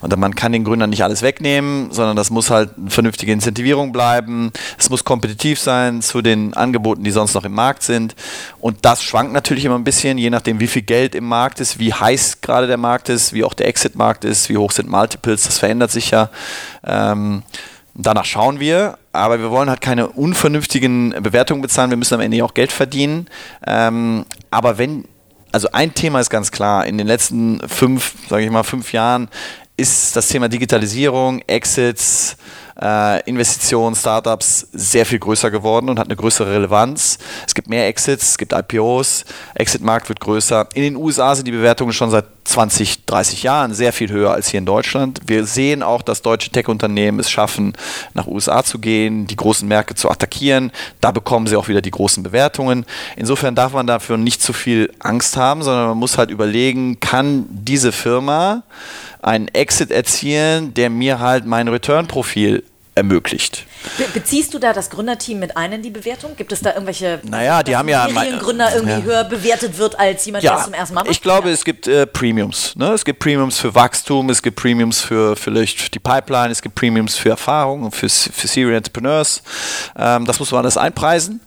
Und 0.00 0.14
man 0.18 0.34
kann 0.34 0.52
den 0.52 0.64
Gründern 0.64 0.90
nicht 0.90 1.04
alles 1.04 1.22
wegnehmen, 1.22 1.92
sondern 1.92 2.16
das 2.16 2.30
muss 2.30 2.50
halt 2.50 2.70
eine 2.76 2.90
vernünftige 2.90 3.32
Incentivierung 3.32 3.92
bleiben. 3.92 4.52
Es 4.78 4.90
muss 4.90 5.04
kompetitiv 5.04 5.58
sein 5.58 6.02
zu 6.02 6.22
den 6.22 6.52
Angeboten, 6.54 7.04
die 7.04 7.12
sonst 7.12 7.34
noch 7.34 7.44
im 7.44 7.52
Markt 7.52 7.82
sind. 7.82 8.14
Und 8.60 8.78
das 8.82 9.02
schwankt 9.02 9.32
natürlich 9.32 9.64
immer 9.64 9.76
ein 9.76 9.84
bisschen, 9.84 10.18
je 10.18 10.30
nachdem, 10.30 10.60
wie 10.60 10.66
viel 10.66 10.82
Geld 10.82 11.14
im 11.14 11.24
Markt 11.26 11.60
ist, 11.60 11.78
wie 11.78 11.94
heiß 11.94 12.40
gerade 12.40 12.66
der 12.66 12.78
Markt 12.78 13.08
ist, 13.08 13.32
wie 13.32 13.44
auch 13.44 13.54
der 13.54 13.68
Exit-Markt 13.68 14.24
ist, 14.24 14.48
wie 14.48 14.56
hoch 14.56 14.72
sind 14.72 14.88
Multiples, 14.88 15.44
das 15.44 15.58
verändert 15.58 15.90
sich 15.90 16.10
ja. 16.10 16.28
Ähm, 16.84 17.42
Danach 17.94 18.24
schauen 18.24 18.58
wir, 18.58 18.96
aber 19.12 19.38
wir 19.38 19.50
wollen 19.50 19.68
halt 19.68 19.82
keine 19.82 20.08
unvernünftigen 20.08 21.10
Bewertungen 21.22 21.60
bezahlen. 21.60 21.90
Wir 21.90 21.98
müssen 21.98 22.14
am 22.14 22.20
Ende 22.20 22.42
auch 22.42 22.54
Geld 22.54 22.72
verdienen. 22.72 23.26
Ähm, 23.66 24.24
aber 24.50 24.78
wenn 24.78 25.04
also 25.52 25.68
ein 25.72 25.94
Thema 25.94 26.20
ist 26.20 26.30
ganz 26.30 26.50
klar, 26.50 26.86
in 26.86 26.98
den 26.98 27.06
letzten 27.06 27.60
fünf, 27.68 28.14
sage 28.28 28.44
ich 28.44 28.50
mal, 28.50 28.62
fünf 28.62 28.92
Jahren 28.92 29.28
ist 29.82 30.14
das 30.14 30.28
Thema 30.28 30.48
Digitalisierung, 30.48 31.42
Exits, 31.48 32.36
äh, 32.80 33.20
Investitionen, 33.28 33.96
Startups 33.96 34.68
sehr 34.72 35.04
viel 35.04 35.18
größer 35.18 35.50
geworden 35.50 35.88
und 35.88 35.98
hat 35.98 36.06
eine 36.06 36.14
größere 36.14 36.52
Relevanz. 36.52 37.18
Es 37.46 37.52
gibt 37.52 37.68
mehr 37.68 37.88
Exits, 37.88 38.30
es 38.30 38.38
gibt 38.38 38.52
IPOs, 38.52 39.24
Exit-Markt 39.54 40.08
wird 40.08 40.20
größer. 40.20 40.68
In 40.74 40.82
den 40.82 40.96
USA 40.96 41.34
sind 41.34 41.48
die 41.48 41.52
Bewertungen 41.52 41.92
schon 41.92 42.10
seit 42.10 42.26
20, 42.44 43.06
30 43.06 43.42
Jahren 43.42 43.74
sehr 43.74 43.92
viel 43.92 44.10
höher 44.10 44.32
als 44.32 44.48
hier 44.48 44.58
in 44.58 44.66
Deutschland. 44.66 45.20
Wir 45.26 45.46
sehen 45.46 45.82
auch, 45.82 46.02
dass 46.02 46.22
deutsche 46.22 46.50
Tech-Unternehmen 46.50 47.18
es 47.20 47.30
schaffen, 47.30 47.74
nach 48.14 48.26
USA 48.26 48.62
zu 48.62 48.78
gehen, 48.78 49.26
die 49.26 49.36
großen 49.36 49.66
Märkte 49.66 49.94
zu 49.94 50.10
attackieren. 50.10 50.72
Da 51.00 51.10
bekommen 51.10 51.46
sie 51.46 51.56
auch 51.56 51.68
wieder 51.68 51.82
die 51.82 51.90
großen 51.90 52.22
Bewertungen. 52.22 52.86
Insofern 53.16 53.54
darf 53.54 53.72
man 53.72 53.86
dafür 53.86 54.16
nicht 54.16 54.42
zu 54.42 54.52
viel 54.52 54.92
Angst 55.00 55.36
haben, 55.36 55.62
sondern 55.62 55.88
man 55.88 55.98
muss 55.98 56.18
halt 56.18 56.30
überlegen, 56.30 57.00
kann 57.00 57.46
diese 57.48 57.92
Firma 57.92 58.62
einen 59.22 59.48
Exit 59.48 59.90
erzielen, 59.90 60.74
der 60.74 60.90
mir 60.90 61.20
halt 61.20 61.46
mein 61.46 61.68
Return-Profil 61.68 62.64
ermöglicht. 62.94 63.64
Be 63.96 64.04
beziehst 64.12 64.52
du 64.52 64.58
da 64.58 64.74
das 64.74 64.90
Gründerteam 64.90 65.38
mit 65.38 65.56
ein 65.56 65.72
in 65.72 65.82
die 65.82 65.90
Bewertung? 65.90 66.36
Gibt 66.36 66.52
es 66.52 66.60
da 66.60 66.72
irgendwelche 66.74 67.20
naja, 67.22 67.62
die 67.62 67.74
haben 67.74 67.88
ja 67.88 68.06
Gründer 68.38 68.74
irgendwie 68.74 68.92
ja. 68.92 69.02
höher 69.02 69.24
bewertet 69.24 69.78
wird 69.78 69.98
als 69.98 70.26
jemand, 70.26 70.44
ja, 70.44 70.56
der 70.56 70.64
zum 70.64 70.74
ersten 70.74 70.94
Mal 70.94 71.04
macht? 71.04 71.10
Ich 71.10 71.22
glaube, 71.22 71.48
ja. 71.48 71.54
es 71.54 71.64
gibt 71.64 71.88
äh, 71.88 72.06
Premiums. 72.06 72.76
Ne? 72.76 72.92
Es 72.92 73.04
gibt 73.04 73.18
Premiums 73.18 73.58
für 73.58 73.74
Wachstum, 73.74 74.28
es 74.28 74.42
gibt 74.42 74.56
Premiums 74.56 75.00
für 75.00 75.36
vielleicht 75.36 75.94
die 75.94 75.98
Pipeline, 75.98 76.50
es 76.50 76.60
gibt 76.60 76.74
Premiums 76.74 77.16
für 77.16 77.30
Erfahrung 77.30 77.84
und 77.84 77.96
für, 77.96 78.10
für 78.10 78.46
Serial 78.46 78.76
Entrepreneurs. 78.76 79.42
Ähm, 79.96 80.26
das 80.26 80.38
muss 80.38 80.50
man 80.50 80.60
alles 80.60 80.76
einpreisen 80.76 81.40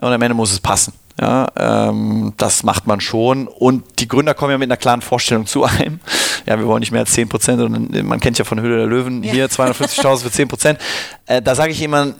und 0.00 0.12
am 0.12 0.22
Ende 0.22 0.34
muss 0.34 0.52
es 0.52 0.60
passen. 0.60 0.92
Ja, 1.20 1.48
ähm, 1.56 2.32
das 2.36 2.62
macht 2.62 2.86
man 2.86 3.00
schon. 3.00 3.46
Und 3.46 3.84
die 3.98 4.08
Gründer 4.08 4.34
kommen 4.34 4.52
ja 4.52 4.58
mit 4.58 4.68
einer 4.68 4.76
klaren 4.76 5.02
Vorstellung 5.02 5.46
zu 5.46 5.64
einem. 5.64 6.00
Ja, 6.46 6.58
wir 6.58 6.66
wollen 6.66 6.80
nicht 6.80 6.92
mehr 6.92 7.02
als 7.02 7.12
10 7.12 7.28
Prozent. 7.28 7.60
Und 7.60 8.02
man 8.04 8.20
kennt 8.20 8.38
ja 8.38 8.44
von 8.44 8.60
Höhle 8.60 8.78
der 8.78 8.86
Löwen 8.86 9.22
ja. 9.22 9.32
hier 9.32 9.46
250.000 9.48 10.22
für 10.22 10.30
10 10.30 10.48
Prozent. 10.48 10.78
Äh, 11.26 11.42
da 11.42 11.54
sage 11.54 11.72
ich 11.72 11.80
jemand, 11.80 12.16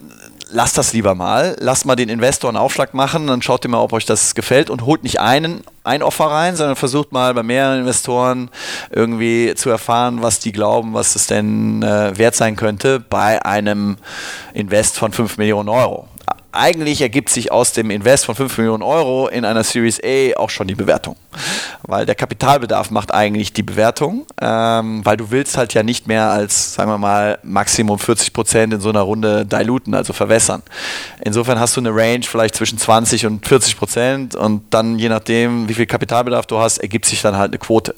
lasst 0.53 0.79
das 0.79 0.93
lieber 0.93 1.15
mal. 1.15 1.57
Lasst 1.59 1.87
mal 1.87 1.97
den 1.97 2.09
Investor 2.09 2.51
einen 2.51 2.57
Aufschlag 2.57 2.95
machen, 2.95 3.27
dann 3.27 3.43
schaut 3.43 3.65
ihr 3.65 3.71
mal, 3.71 3.81
ob 3.81 3.93
euch 3.93 4.05
das 4.05 4.35
gefällt 4.35 4.71
und 4.71 4.85
holt 4.85 5.03
nicht 5.03 5.21
einen, 5.21 5.63
ein 5.85 6.03
Offer 6.03 6.27
rein, 6.27 6.57
sondern 6.57 6.77
versucht 6.77 7.13
mal 7.13 7.35
bei 7.35 7.43
mehreren 7.43 7.81
Investoren 7.81 8.51
irgendwie 8.91 9.55
zu 9.57 9.71
erfahren, 9.71 10.23
was 10.23 10.39
die 10.39 10.53
glauben, 10.53 10.95
was 10.95 11.17
es 11.17 11.27
denn 11.27 11.83
äh, 11.83 12.17
wert 12.17 12.35
sein 12.35 12.57
könnte 12.57 13.01
bei 13.01 13.45
einem 13.45 13.97
Invest 14.55 14.99
von 14.99 15.13
5 15.13 15.39
Millionen 15.39 15.69
Euro 15.69 16.09
eigentlich 16.53 17.01
ergibt 17.01 17.31
sich 17.31 17.51
aus 17.51 17.73
dem 17.73 17.91
Invest 17.91 18.27
von 18.27 18.35
5 18.35 18.59
Millionen 18.59 18.83
Euro 18.83 19.29
in 19.29 19.45
einer 19.45 19.65
Series 19.65 20.01
A 20.05 20.37
auch 20.39 20.51
schon 20.51 20.69
die 20.69 20.75
Bewertung. 20.75 21.17
Weil 21.83 22.07
der 22.07 22.15
Kapitalbedarf 22.15 22.91
macht 22.91 23.13
eigentlich 23.13 23.53
die 23.53 23.63
Bewertung, 23.63 24.27
ähm, 24.41 25.05
weil 25.05 25.17
du 25.17 25.31
willst 25.31 25.57
halt 25.57 25.75
ja 25.75 25.83
nicht 25.83 26.07
mehr 26.07 26.31
als, 26.31 26.75
sagen 26.75 26.91
wir 26.91 26.99
mal, 26.99 27.39
Maximum 27.43 27.99
40 27.99 28.33
Prozent 28.33 28.75
in 28.75 28.81
so 28.81 28.91
einer 28.91 29.01
Runde 29.01 29.47
diluten, 29.47 29.95
also 29.95 30.13
verwässern. 30.13 30.63
Insofern 31.25 31.59
hast 31.59 31.77
du 31.77 31.81
eine 31.81 31.95
Range 31.95 32.23
vielleicht 32.23 32.55
zwischen 32.55 32.79
20 32.79 33.27
und 33.27 33.47
40 33.49 33.77
Prozent 33.77 34.35
und 34.35 34.63
dann 34.71 34.99
je 34.99 35.09
nachdem, 35.09 35.69
wie 35.69 35.75
viel 35.75 35.87
Kapitalbedarf 35.87 36.47
du 36.47 36.59
hast, 36.59 36.79
ergibt 36.79 37.07
sich 37.07 37.23
dann 37.23 37.37
halt 37.37 37.51
eine 37.51 37.59
Quote. 37.59 37.95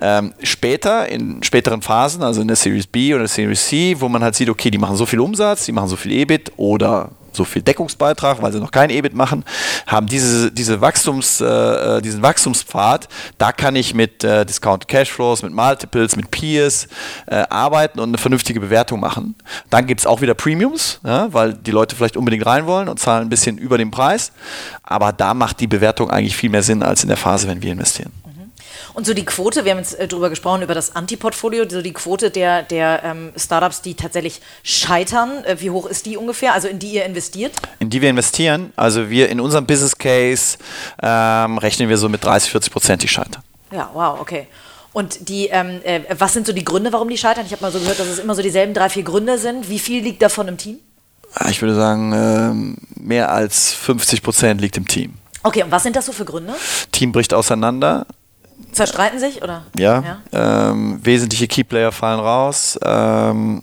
Ähm, 0.00 0.34
später, 0.42 1.08
in 1.08 1.42
späteren 1.42 1.82
Phasen, 1.82 2.22
also 2.22 2.40
in 2.40 2.48
der 2.48 2.56
Series 2.56 2.86
B 2.86 3.14
oder 3.14 3.24
der 3.24 3.28
Series 3.28 3.68
C, 3.68 3.96
wo 3.98 4.08
man 4.08 4.22
halt 4.22 4.34
sieht, 4.34 4.48
okay, 4.48 4.70
die 4.70 4.78
machen 4.78 4.96
so 4.96 5.06
viel 5.06 5.20
Umsatz, 5.20 5.66
die 5.66 5.72
machen 5.72 5.88
so 5.88 5.96
viel 5.96 6.12
EBIT 6.12 6.52
oder 6.56 7.10
so 7.36 7.44
viel 7.44 7.62
Deckungsbeitrag, 7.62 8.42
weil 8.42 8.52
sie 8.52 8.60
noch 8.60 8.70
kein 8.70 8.90
EBIT 8.90 9.14
machen, 9.14 9.44
haben 9.86 10.06
diese, 10.06 10.50
diese 10.50 10.80
Wachstums, 10.80 11.40
äh, 11.40 11.46
äh, 11.46 12.02
diesen 12.02 12.22
Wachstumspfad. 12.22 13.08
Da 13.38 13.52
kann 13.52 13.76
ich 13.76 13.94
mit 13.94 14.24
äh, 14.24 14.44
Discount 14.44 14.88
Cashflows, 14.88 15.42
mit 15.42 15.52
Multiples, 15.52 16.16
mit 16.16 16.30
Peers 16.30 16.88
äh, 17.26 17.44
arbeiten 17.48 18.00
und 18.00 18.10
eine 18.10 18.18
vernünftige 18.18 18.60
Bewertung 18.60 19.00
machen. 19.00 19.34
Dann 19.70 19.86
gibt 19.86 20.00
es 20.00 20.06
auch 20.06 20.20
wieder 20.20 20.34
Premiums, 20.34 21.00
ja, 21.04 21.32
weil 21.32 21.54
die 21.54 21.70
Leute 21.70 21.96
vielleicht 21.96 22.16
unbedingt 22.16 22.46
rein 22.46 22.66
wollen 22.66 22.88
und 22.88 22.98
zahlen 22.98 23.26
ein 23.26 23.30
bisschen 23.30 23.58
über 23.58 23.78
den 23.78 23.90
Preis. 23.90 24.32
Aber 24.82 25.12
da 25.12 25.34
macht 25.34 25.60
die 25.60 25.66
Bewertung 25.66 26.10
eigentlich 26.10 26.36
viel 26.36 26.50
mehr 26.50 26.62
Sinn 26.62 26.82
als 26.82 27.02
in 27.02 27.08
der 27.08 27.16
Phase, 27.16 27.48
wenn 27.48 27.62
wir 27.62 27.72
investieren. 27.72 28.12
Und 28.92 29.06
so 29.06 29.14
die 29.14 29.24
Quote, 29.24 29.64
wir 29.64 29.72
haben 29.72 29.78
jetzt 29.78 29.98
äh, 29.98 30.06
darüber 30.06 30.30
gesprochen, 30.30 30.62
über 30.62 30.74
das 30.74 30.94
Anti-Portfolio, 30.94 31.64
so 31.68 31.82
die 31.82 31.92
Quote 31.92 32.30
der, 32.30 32.62
der 32.62 33.02
ähm, 33.04 33.32
Startups, 33.36 33.82
die 33.82 33.94
tatsächlich 33.94 34.40
scheitern, 34.62 35.44
äh, 35.44 35.56
wie 35.60 35.70
hoch 35.70 35.86
ist 35.86 36.06
die 36.06 36.16
ungefähr, 36.16 36.52
also 36.52 36.68
in 36.68 36.78
die 36.78 36.94
ihr 36.94 37.04
investiert? 37.04 37.52
In 37.78 37.90
die 37.90 38.02
wir 38.02 38.10
investieren, 38.10 38.72
also 38.76 39.08
wir 39.10 39.28
in 39.30 39.40
unserem 39.40 39.66
Business 39.66 39.96
Case 39.96 40.58
ähm, 41.02 41.58
rechnen 41.58 41.88
wir 41.88 41.96
so 41.96 42.08
mit 42.08 42.22
30, 42.24 42.50
40 42.50 42.72
Prozent, 42.72 43.02
die 43.02 43.08
scheitern. 43.08 43.42
Ja, 43.72 43.90
wow, 43.94 44.20
okay. 44.20 44.46
Und 44.92 45.28
die, 45.28 45.48
ähm, 45.48 45.80
äh, 45.82 46.02
was 46.16 46.32
sind 46.32 46.46
so 46.46 46.52
die 46.52 46.64
Gründe, 46.64 46.92
warum 46.92 47.08
die 47.08 47.18
scheitern? 47.18 47.44
Ich 47.46 47.52
habe 47.52 47.62
mal 47.62 47.72
so 47.72 47.80
gehört, 47.80 47.98
dass 47.98 48.06
es 48.06 48.20
immer 48.20 48.34
so 48.36 48.42
dieselben 48.42 48.74
drei, 48.74 48.88
vier 48.88 49.02
Gründe 49.02 49.38
sind. 49.38 49.68
Wie 49.68 49.80
viel 49.80 50.02
liegt 50.02 50.22
davon 50.22 50.46
im 50.46 50.56
Team? 50.56 50.78
Ah, 51.34 51.48
ich 51.50 51.60
würde 51.60 51.74
sagen, 51.74 52.12
ähm, 52.14 52.76
mehr 52.94 53.32
als 53.32 53.72
50 53.74 54.22
Prozent 54.22 54.60
liegt 54.60 54.76
im 54.76 54.86
Team. 54.86 55.14
Okay, 55.42 55.64
und 55.64 55.72
was 55.72 55.82
sind 55.82 55.96
das 55.96 56.06
so 56.06 56.12
für 56.12 56.24
Gründe? 56.24 56.54
Team 56.92 57.10
bricht 57.10 57.34
auseinander. 57.34 58.06
Zerstreiten 58.72 59.18
sich, 59.18 59.42
oder? 59.42 59.62
Ja. 59.76 60.02
ja. 60.32 60.70
Ähm, 60.70 61.00
wesentliche 61.02 61.48
Keyplayer 61.48 61.92
fallen 61.92 62.20
raus. 62.20 62.78
Ähm, 62.84 63.62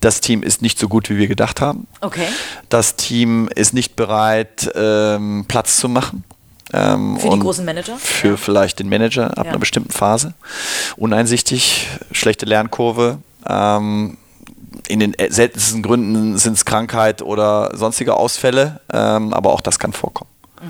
das 0.00 0.20
Team 0.20 0.42
ist 0.42 0.62
nicht 0.62 0.78
so 0.78 0.88
gut, 0.88 1.08
wie 1.10 1.16
wir 1.16 1.28
gedacht 1.28 1.60
haben. 1.60 1.86
Okay. 2.00 2.26
Das 2.68 2.96
Team 2.96 3.48
ist 3.54 3.72
nicht 3.72 3.94
bereit, 3.94 4.70
ähm, 4.74 5.44
Platz 5.46 5.76
zu 5.76 5.88
machen. 5.88 6.24
Ähm, 6.72 7.18
für 7.18 7.30
die 7.30 7.38
großen 7.38 7.64
Manager? 7.64 7.96
Für 7.96 8.30
ja. 8.30 8.36
vielleicht 8.36 8.78
den 8.78 8.88
Manager 8.88 9.38
ab 9.38 9.44
ja. 9.44 9.50
einer 9.50 9.58
bestimmten 9.58 9.92
Phase. 9.92 10.34
Uneinsichtig, 10.96 11.88
schlechte 12.10 12.46
Lernkurve. 12.46 13.18
Ähm, 13.46 14.16
in 14.88 15.00
den 15.00 15.14
seltensten 15.28 15.82
Gründen 15.82 16.38
sind 16.38 16.54
es 16.54 16.64
Krankheit 16.64 17.22
oder 17.22 17.76
sonstige 17.76 18.14
Ausfälle, 18.14 18.80
ähm, 18.92 19.32
aber 19.32 19.52
auch 19.52 19.60
das 19.60 19.78
kann 19.78 19.92
vorkommen. 19.92 20.31
Mhm. 20.62 20.68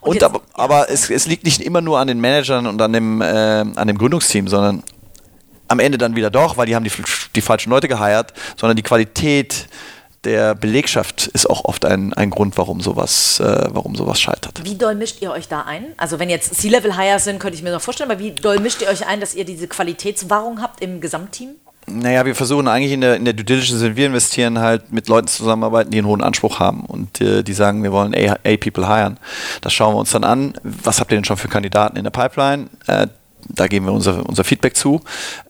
Und, 0.00 0.08
und 0.08 0.14
jetzt, 0.14 0.24
aber, 0.24 0.40
aber 0.54 0.90
es, 0.90 1.08
es, 1.08 1.26
liegt 1.26 1.44
nicht 1.44 1.60
immer 1.60 1.80
nur 1.80 1.98
an 1.98 2.08
den 2.08 2.20
Managern 2.20 2.66
und 2.66 2.80
an 2.82 2.92
dem, 2.92 3.20
äh, 3.20 3.24
an 3.24 3.86
dem 3.86 3.96
Gründungsteam, 3.96 4.48
sondern 4.48 4.82
am 5.68 5.78
Ende 5.78 5.96
dann 5.96 6.16
wieder 6.16 6.30
doch, 6.30 6.56
weil 6.56 6.66
die 6.66 6.74
haben 6.74 6.84
die, 6.84 6.92
die 7.34 7.40
falschen 7.40 7.70
Leute 7.70 7.88
geheiert, 7.88 8.32
sondern 8.56 8.76
die 8.76 8.82
Qualität 8.82 9.68
der 10.24 10.54
Belegschaft 10.54 11.26
ist 11.28 11.48
auch 11.48 11.64
oft 11.64 11.84
ein, 11.84 12.12
ein 12.12 12.30
Grund, 12.30 12.56
warum 12.56 12.80
sowas, 12.80 13.40
äh, 13.40 13.66
warum 13.70 13.96
sowas 13.96 14.20
scheitert. 14.20 14.64
Wie 14.64 14.76
doll 14.76 14.94
mischt 14.94 15.20
ihr 15.20 15.32
euch 15.32 15.48
da 15.48 15.62
ein? 15.62 15.86
Also 15.96 16.18
wenn 16.18 16.30
jetzt 16.30 16.54
C-Level-Hires 16.54 17.24
sind, 17.24 17.40
könnte 17.40 17.56
ich 17.56 17.62
mir 17.62 17.72
noch 17.72 17.80
vorstellen, 17.80 18.10
aber 18.10 18.20
wie 18.20 18.32
doll 18.32 18.60
mischt 18.60 18.82
ihr 18.82 18.88
euch 18.88 19.06
ein, 19.06 19.20
dass 19.20 19.34
ihr 19.34 19.44
diese 19.44 19.66
Qualitätswahrung 19.66 20.62
habt 20.62 20.80
im 20.80 21.00
Gesamtteam? 21.00 21.56
Naja, 21.86 22.24
wir 22.24 22.34
versuchen 22.34 22.68
eigentlich 22.68 22.92
in 22.92 23.00
der, 23.00 23.16
in 23.16 23.24
der 23.24 23.34
Due 23.34 23.44
Diligence, 23.44 23.96
wir 23.96 24.06
investieren 24.06 24.60
halt 24.60 24.92
mit 24.92 25.08
Leuten 25.08 25.26
zusammenarbeiten, 25.26 25.90
die 25.90 25.98
einen 25.98 26.06
hohen 26.06 26.22
Anspruch 26.22 26.60
haben 26.60 26.84
und 26.84 27.20
äh, 27.20 27.42
die 27.42 27.52
sagen, 27.52 27.82
wir 27.82 27.90
wollen 27.90 28.14
A-People 28.14 28.86
hiren. 28.86 29.18
Das 29.62 29.72
schauen 29.72 29.94
wir 29.94 29.98
uns 29.98 30.12
dann 30.12 30.24
an. 30.24 30.54
Was 30.62 31.00
habt 31.00 31.10
ihr 31.10 31.16
denn 31.16 31.24
schon 31.24 31.36
für 31.36 31.48
Kandidaten 31.48 31.96
in 31.96 32.04
der 32.04 32.10
Pipeline? 32.10 32.68
Äh, 32.86 33.08
da 33.48 33.66
geben 33.66 33.86
wir 33.86 33.92
unser, 33.92 34.26
unser 34.28 34.44
Feedback 34.44 34.76
zu. 34.76 35.00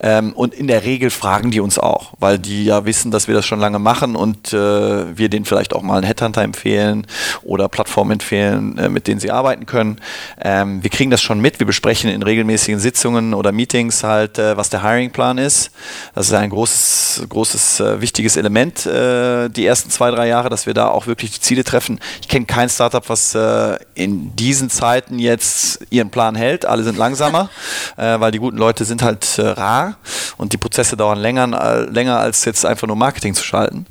Ähm, 0.00 0.32
und 0.32 0.54
in 0.54 0.66
der 0.66 0.84
Regel 0.84 1.10
fragen 1.10 1.50
die 1.50 1.60
uns 1.60 1.78
auch, 1.78 2.14
weil 2.18 2.38
die 2.38 2.64
ja 2.64 2.84
wissen, 2.84 3.10
dass 3.10 3.28
wir 3.28 3.34
das 3.34 3.46
schon 3.46 3.60
lange 3.60 3.78
machen 3.78 4.16
und 4.16 4.52
äh, 4.52 5.16
wir 5.16 5.28
denen 5.28 5.44
vielleicht 5.44 5.74
auch 5.74 5.82
mal 5.82 5.96
einen 5.96 6.06
Headhunter 6.06 6.42
empfehlen 6.42 7.06
oder 7.42 7.68
Plattformen 7.68 8.12
empfehlen, 8.12 8.78
äh, 8.78 8.88
mit 8.88 9.06
denen 9.06 9.20
sie 9.20 9.30
arbeiten 9.30 9.66
können. 9.66 10.00
Ähm, 10.40 10.82
wir 10.82 10.90
kriegen 10.90 11.10
das 11.10 11.22
schon 11.22 11.40
mit. 11.40 11.58
Wir 11.58 11.66
besprechen 11.66 12.10
in 12.10 12.22
regelmäßigen 12.22 12.80
Sitzungen 12.80 13.34
oder 13.34 13.52
Meetings 13.52 14.04
halt, 14.04 14.38
äh, 14.38 14.56
was 14.56 14.70
der 14.70 14.82
Hiringplan 14.82 15.38
ist. 15.38 15.70
Das 16.14 16.26
ist 16.26 16.34
ein 16.34 16.50
großes, 16.50 17.26
großes, 17.28 17.80
äh, 17.80 18.00
wichtiges 18.00 18.36
Element 18.36 18.86
äh, 18.86 19.48
die 19.48 19.66
ersten 19.66 19.90
zwei, 19.90 20.10
drei 20.10 20.28
Jahre, 20.28 20.48
dass 20.48 20.66
wir 20.66 20.74
da 20.74 20.88
auch 20.88 21.06
wirklich 21.06 21.32
die 21.32 21.40
Ziele 21.40 21.64
treffen. 21.64 22.00
Ich 22.20 22.28
kenne 22.28 22.46
kein 22.46 22.68
Startup, 22.68 23.08
was 23.08 23.34
äh, 23.34 23.76
in 23.94 24.34
diesen 24.36 24.70
Zeiten 24.70 25.18
jetzt 25.18 25.80
ihren 25.90 26.10
Plan 26.10 26.34
hält. 26.34 26.64
Alle 26.64 26.82
sind 26.82 26.96
langsamer. 26.96 27.50
Äh, 27.96 28.18
weil 28.20 28.32
die 28.32 28.38
guten 28.38 28.56
Leute 28.56 28.84
sind 28.84 29.02
halt 29.02 29.38
äh, 29.38 29.48
rar 29.48 29.96
und 30.36 30.52
die 30.52 30.56
Prozesse 30.56 30.96
dauern 30.96 31.18
länger, 31.18 31.48
äh, 31.60 31.84
länger 31.90 32.18
als 32.18 32.44
jetzt 32.44 32.64
einfach 32.66 32.86
nur 32.86 32.96
Marketing 32.96 33.34
zu 33.34 33.44
schalten. 33.44 33.86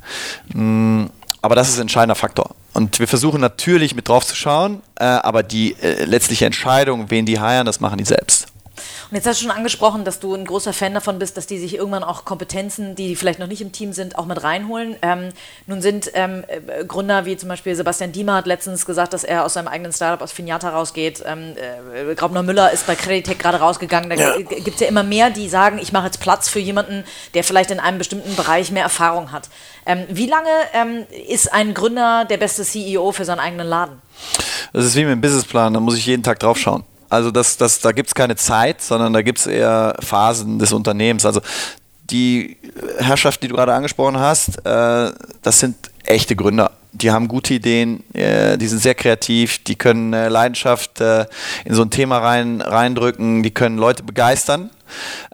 Mm, 0.52 1.06
aber 1.40 1.54
das 1.54 1.68
ist 1.68 1.78
ein 1.78 1.82
entscheidender 1.82 2.14
Faktor. 2.14 2.54
Und 2.72 2.98
wir 2.98 3.08
versuchen 3.08 3.40
natürlich 3.40 3.94
mit 3.94 4.08
drauf 4.08 4.26
zu 4.26 4.34
schauen, 4.34 4.80
äh, 4.98 5.04
aber 5.04 5.42
die 5.42 5.76
äh, 5.82 6.04
letztliche 6.04 6.46
Entscheidung, 6.46 7.10
wen 7.10 7.26
die 7.26 7.38
heiren, 7.38 7.66
das 7.66 7.80
machen 7.80 7.98
die 7.98 8.04
selbst. 8.04 8.51
Jetzt 9.12 9.26
hast 9.26 9.40
du 9.40 9.44
schon 9.44 9.54
angesprochen, 9.54 10.04
dass 10.04 10.20
du 10.20 10.34
ein 10.34 10.46
großer 10.46 10.72
Fan 10.72 10.94
davon 10.94 11.18
bist, 11.18 11.36
dass 11.36 11.46
die 11.46 11.58
sich 11.58 11.74
irgendwann 11.74 12.02
auch 12.02 12.24
Kompetenzen, 12.24 12.94
die 12.94 13.14
vielleicht 13.14 13.38
noch 13.38 13.46
nicht 13.46 13.60
im 13.60 13.70
Team 13.70 13.92
sind, 13.92 14.16
auch 14.16 14.24
mit 14.24 14.42
reinholen. 14.42 14.96
Ähm, 15.02 15.28
nun 15.66 15.82
sind 15.82 16.10
ähm, 16.14 16.44
äh, 16.48 16.82
Gründer 16.86 17.26
wie 17.26 17.36
zum 17.36 17.50
Beispiel 17.50 17.74
Sebastian 17.74 18.12
Diemer 18.12 18.36
hat 18.36 18.46
letztens 18.46 18.86
gesagt, 18.86 19.12
dass 19.12 19.22
er 19.22 19.44
aus 19.44 19.52
seinem 19.52 19.68
eigenen 19.68 19.92
Startup 19.92 20.22
aus 20.22 20.32
Finata 20.32 20.70
rausgeht. 20.70 21.22
Ähm, 21.26 21.54
äh, 21.56 22.14
Graubner 22.14 22.42
Müller 22.42 22.72
ist 22.72 22.86
bei 22.86 22.94
Creditec 22.94 23.38
gerade 23.38 23.58
rausgegangen. 23.58 24.08
Da 24.08 24.16
ja. 24.16 24.36
gibt 24.38 24.76
es 24.76 24.80
ja 24.80 24.86
immer 24.86 25.02
mehr, 25.02 25.28
die 25.28 25.46
sagen, 25.50 25.78
ich 25.78 25.92
mache 25.92 26.06
jetzt 26.06 26.20
Platz 26.20 26.48
für 26.48 26.60
jemanden, 26.60 27.04
der 27.34 27.44
vielleicht 27.44 27.70
in 27.70 27.80
einem 27.80 27.98
bestimmten 27.98 28.34
Bereich 28.34 28.70
mehr 28.70 28.84
Erfahrung 28.84 29.30
hat. 29.30 29.50
Ähm, 29.84 30.04
wie 30.08 30.26
lange 30.26 30.48
ähm, 30.72 31.04
ist 31.28 31.52
ein 31.52 31.74
Gründer 31.74 32.24
der 32.24 32.38
beste 32.38 32.62
CEO 32.62 33.12
für 33.12 33.26
seinen 33.26 33.40
eigenen 33.40 33.66
Laden? 33.66 34.00
Das 34.72 34.86
ist 34.86 34.94
wie 34.94 35.04
mit 35.04 35.12
dem 35.12 35.20
Businessplan, 35.20 35.74
da 35.74 35.80
muss 35.80 35.98
ich 35.98 36.06
jeden 36.06 36.22
Tag 36.22 36.38
drauf 36.38 36.56
schauen. 36.56 36.84
Also 37.12 37.30
das, 37.30 37.56
das, 37.56 37.80
da 37.80 37.92
gibt 37.92 38.08
es 38.08 38.14
keine 38.14 38.36
Zeit, 38.36 38.80
sondern 38.80 39.12
da 39.12 39.22
gibt 39.22 39.38
es 39.38 39.46
eher 39.46 39.94
Phasen 40.00 40.58
des 40.58 40.72
Unternehmens. 40.72 41.26
Also 41.26 41.40
die 42.10 42.56
Herrschaft, 42.98 43.42
die 43.42 43.48
du 43.48 43.56
gerade 43.56 43.74
angesprochen 43.74 44.18
hast, 44.18 44.64
äh, 44.64 45.12
das 45.42 45.60
sind 45.60 45.76
echte 46.04 46.34
Gründer 46.34 46.72
die 46.92 47.10
haben 47.10 47.26
gute 47.26 47.54
Ideen, 47.54 48.04
äh, 48.14 48.58
die 48.58 48.66
sind 48.66 48.80
sehr 48.80 48.94
kreativ, 48.94 49.64
die 49.64 49.76
können 49.76 50.12
äh, 50.12 50.28
Leidenschaft 50.28 51.00
äh, 51.00 51.26
in 51.64 51.74
so 51.74 51.82
ein 51.82 51.90
Thema 51.90 52.18
rein, 52.18 52.60
reindrücken, 52.60 53.42
die 53.42 53.50
können 53.50 53.78
Leute 53.78 54.02
begeistern. 54.02 54.70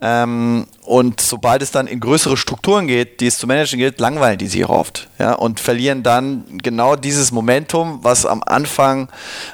Ähm, 0.00 0.66
und 0.88 1.20
sobald 1.20 1.60
es 1.60 1.70
dann 1.70 1.86
in 1.86 2.00
größere 2.00 2.38
Strukturen 2.38 2.86
geht, 2.86 3.20
die 3.20 3.26
es 3.26 3.36
zu 3.36 3.46
managen 3.46 3.78
gilt, 3.78 4.00
langweilen 4.00 4.38
die 4.38 4.46
sich 4.46 4.66
oft. 4.66 5.08
Ja, 5.18 5.34
und 5.34 5.60
verlieren 5.60 6.02
dann 6.02 6.44
genau 6.62 6.96
dieses 6.96 7.30
Momentum, 7.30 7.98
was 8.02 8.24
am 8.24 8.42
Anfang 8.42 9.08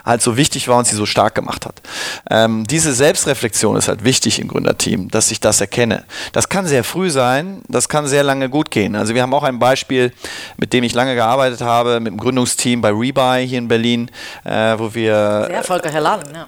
halt 0.04 0.22
so 0.22 0.36
wichtig 0.36 0.68
war 0.68 0.78
und 0.78 0.86
sie 0.86 0.94
so 0.94 1.06
stark 1.06 1.34
gemacht 1.34 1.66
hat. 1.66 1.82
Ähm, 2.30 2.66
diese 2.68 2.92
Selbstreflexion 2.92 3.76
ist 3.76 3.88
halt 3.88 4.04
wichtig 4.04 4.38
im 4.38 4.46
Gründerteam, 4.46 5.10
dass 5.10 5.32
ich 5.32 5.40
das 5.40 5.60
erkenne. 5.60 6.04
Das 6.32 6.48
kann 6.48 6.66
sehr 6.66 6.84
früh 6.84 7.10
sein, 7.10 7.62
das 7.66 7.88
kann 7.88 8.06
sehr 8.06 8.22
lange 8.22 8.48
gut 8.48 8.70
gehen. 8.70 8.94
Also 8.94 9.14
wir 9.14 9.22
haben 9.22 9.34
auch 9.34 9.42
ein 9.42 9.58
Beispiel, 9.58 10.12
mit 10.56 10.72
dem 10.72 10.84
ich 10.84 10.94
lange 10.94 11.16
gearbeitet 11.16 11.62
habe, 11.62 11.98
mit 11.98 12.12
dem 12.12 12.18
Gründungsteam 12.18 12.80
bei 12.80 12.90
Rebuy 12.90 13.44
hier 13.46 13.58
in 13.58 13.66
Berlin, 13.66 14.08
äh, 14.44 14.78
wo 14.78 14.94
wir... 14.94 15.46
Sehr 15.48 15.56
erfolgreicher 15.56 16.00
Laden, 16.00 16.32
ja 16.32 16.46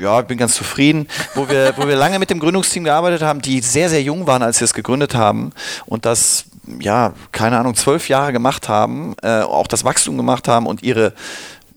ja, 0.00 0.20
ich 0.20 0.26
bin 0.26 0.38
ganz 0.38 0.54
zufrieden, 0.54 1.08
wo 1.34 1.48
wir, 1.48 1.74
wo 1.76 1.86
wir 1.86 1.96
lange 1.96 2.18
mit 2.18 2.30
dem 2.30 2.38
Gründungsteam 2.38 2.84
gearbeitet 2.84 3.22
haben, 3.22 3.40
die 3.40 3.60
sehr, 3.60 3.88
sehr 3.88 4.02
jung 4.02 4.26
waren, 4.26 4.42
als 4.42 4.58
sie 4.58 4.64
es 4.64 4.74
gegründet 4.74 5.14
haben 5.14 5.52
und 5.86 6.04
das, 6.04 6.46
ja, 6.80 7.12
keine 7.32 7.58
Ahnung, 7.58 7.74
zwölf 7.74 8.08
Jahre 8.08 8.32
gemacht 8.32 8.68
haben, 8.68 9.14
äh, 9.22 9.40
auch 9.40 9.66
das 9.66 9.84
Wachstum 9.84 10.16
gemacht 10.16 10.48
haben 10.48 10.66
und 10.66 10.82
ihre 10.82 11.12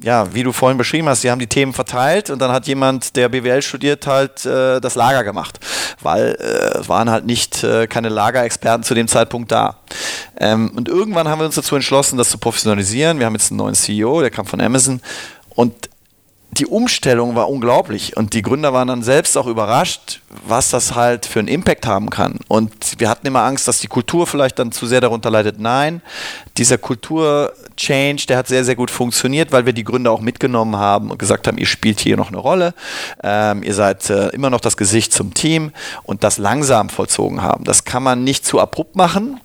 ja, 0.01 0.33
wie 0.33 0.43
du 0.43 0.53
vorhin 0.53 0.77
beschrieben 0.77 1.09
hast, 1.09 1.21
sie 1.21 1.31
haben 1.31 1.39
die 1.39 1.47
Themen 1.47 1.73
verteilt 1.73 2.29
und 2.29 2.39
dann 2.39 2.51
hat 2.51 2.67
jemand, 2.67 3.15
der 3.17 3.27
BWL 3.27 3.61
studiert, 3.61 4.07
halt 4.07 4.45
äh, 4.45 4.79
das 4.79 4.95
Lager 4.95 5.23
gemacht, 5.23 5.59
weil 6.01 6.37
äh, 6.39 6.79
es 6.79 6.87
waren 6.87 7.09
halt 7.09 7.25
nicht 7.25 7.63
äh, 7.63 7.85
keine 7.87 8.07
Lagerexperten 8.07 8.83
zu 8.83 8.93
dem 8.93 9.09
Zeitpunkt 9.09 9.51
da. 9.51 9.79
Ähm, 10.39 10.71
und 10.75 10.87
irgendwann 10.87 11.27
haben 11.27 11.39
wir 11.39 11.45
uns 11.45 11.55
dazu 11.55 11.75
entschlossen, 11.75 12.17
das 12.17 12.29
zu 12.29 12.37
professionalisieren. 12.37 13.19
Wir 13.19 13.25
haben 13.25 13.33
jetzt 13.33 13.51
einen 13.51 13.57
neuen 13.57 13.75
CEO, 13.75 14.21
der 14.21 14.31
kam 14.31 14.45
von 14.45 14.61
Amazon 14.61 15.01
und 15.49 15.89
die 16.51 16.65
Umstellung 16.65 17.35
war 17.35 17.49
unglaublich 17.49 18.17
und 18.17 18.33
die 18.33 18.41
Gründer 18.41 18.73
waren 18.73 18.87
dann 18.87 19.03
selbst 19.03 19.37
auch 19.37 19.45
überrascht, 19.45 20.21
was 20.47 20.69
das 20.69 20.95
halt 20.95 21.25
für 21.25 21.39
einen 21.39 21.47
Impact 21.47 21.85
haben 21.85 22.09
kann. 22.09 22.39
Und 22.47 22.99
wir 22.99 23.09
hatten 23.09 23.27
immer 23.27 23.43
Angst, 23.43 23.67
dass 23.67 23.79
die 23.79 23.87
Kultur 23.87 24.25
vielleicht 24.25 24.57
dann 24.57 24.71
zu 24.71 24.87
sehr 24.87 24.99
darunter 24.99 25.29
leidet. 25.29 25.59
Nein, 25.59 26.01
dieser 26.57 26.77
Kultur-Change, 27.79 28.25
der 28.27 28.37
hat 28.37 28.47
sehr, 28.47 28.63
sehr 28.63 28.75
gut 28.75 28.91
funktioniert, 28.91 29.51
weil 29.51 29.65
wir 29.65 29.73
die 29.73 29.83
Gründer 29.83 30.11
auch 30.11 30.21
mitgenommen 30.21 30.75
haben 30.75 31.11
und 31.11 31.17
gesagt 31.17 31.47
haben, 31.47 31.57
ihr 31.57 31.65
spielt 31.65 31.99
hier 31.99 32.17
noch 32.17 32.27
eine 32.27 32.37
Rolle, 32.37 32.73
ähm, 33.23 33.63
ihr 33.63 33.73
seid 33.73 34.09
äh, 34.09 34.27
immer 34.29 34.49
noch 34.49 34.59
das 34.59 34.77
Gesicht 34.77 35.13
zum 35.13 35.33
Team 35.33 35.71
und 36.03 36.23
das 36.23 36.37
langsam 36.37 36.89
vollzogen 36.89 37.41
haben. 37.41 37.63
Das 37.63 37.85
kann 37.85 38.03
man 38.03 38.23
nicht 38.23 38.45
zu 38.45 38.59
abrupt 38.59 38.95
machen, 38.95 39.39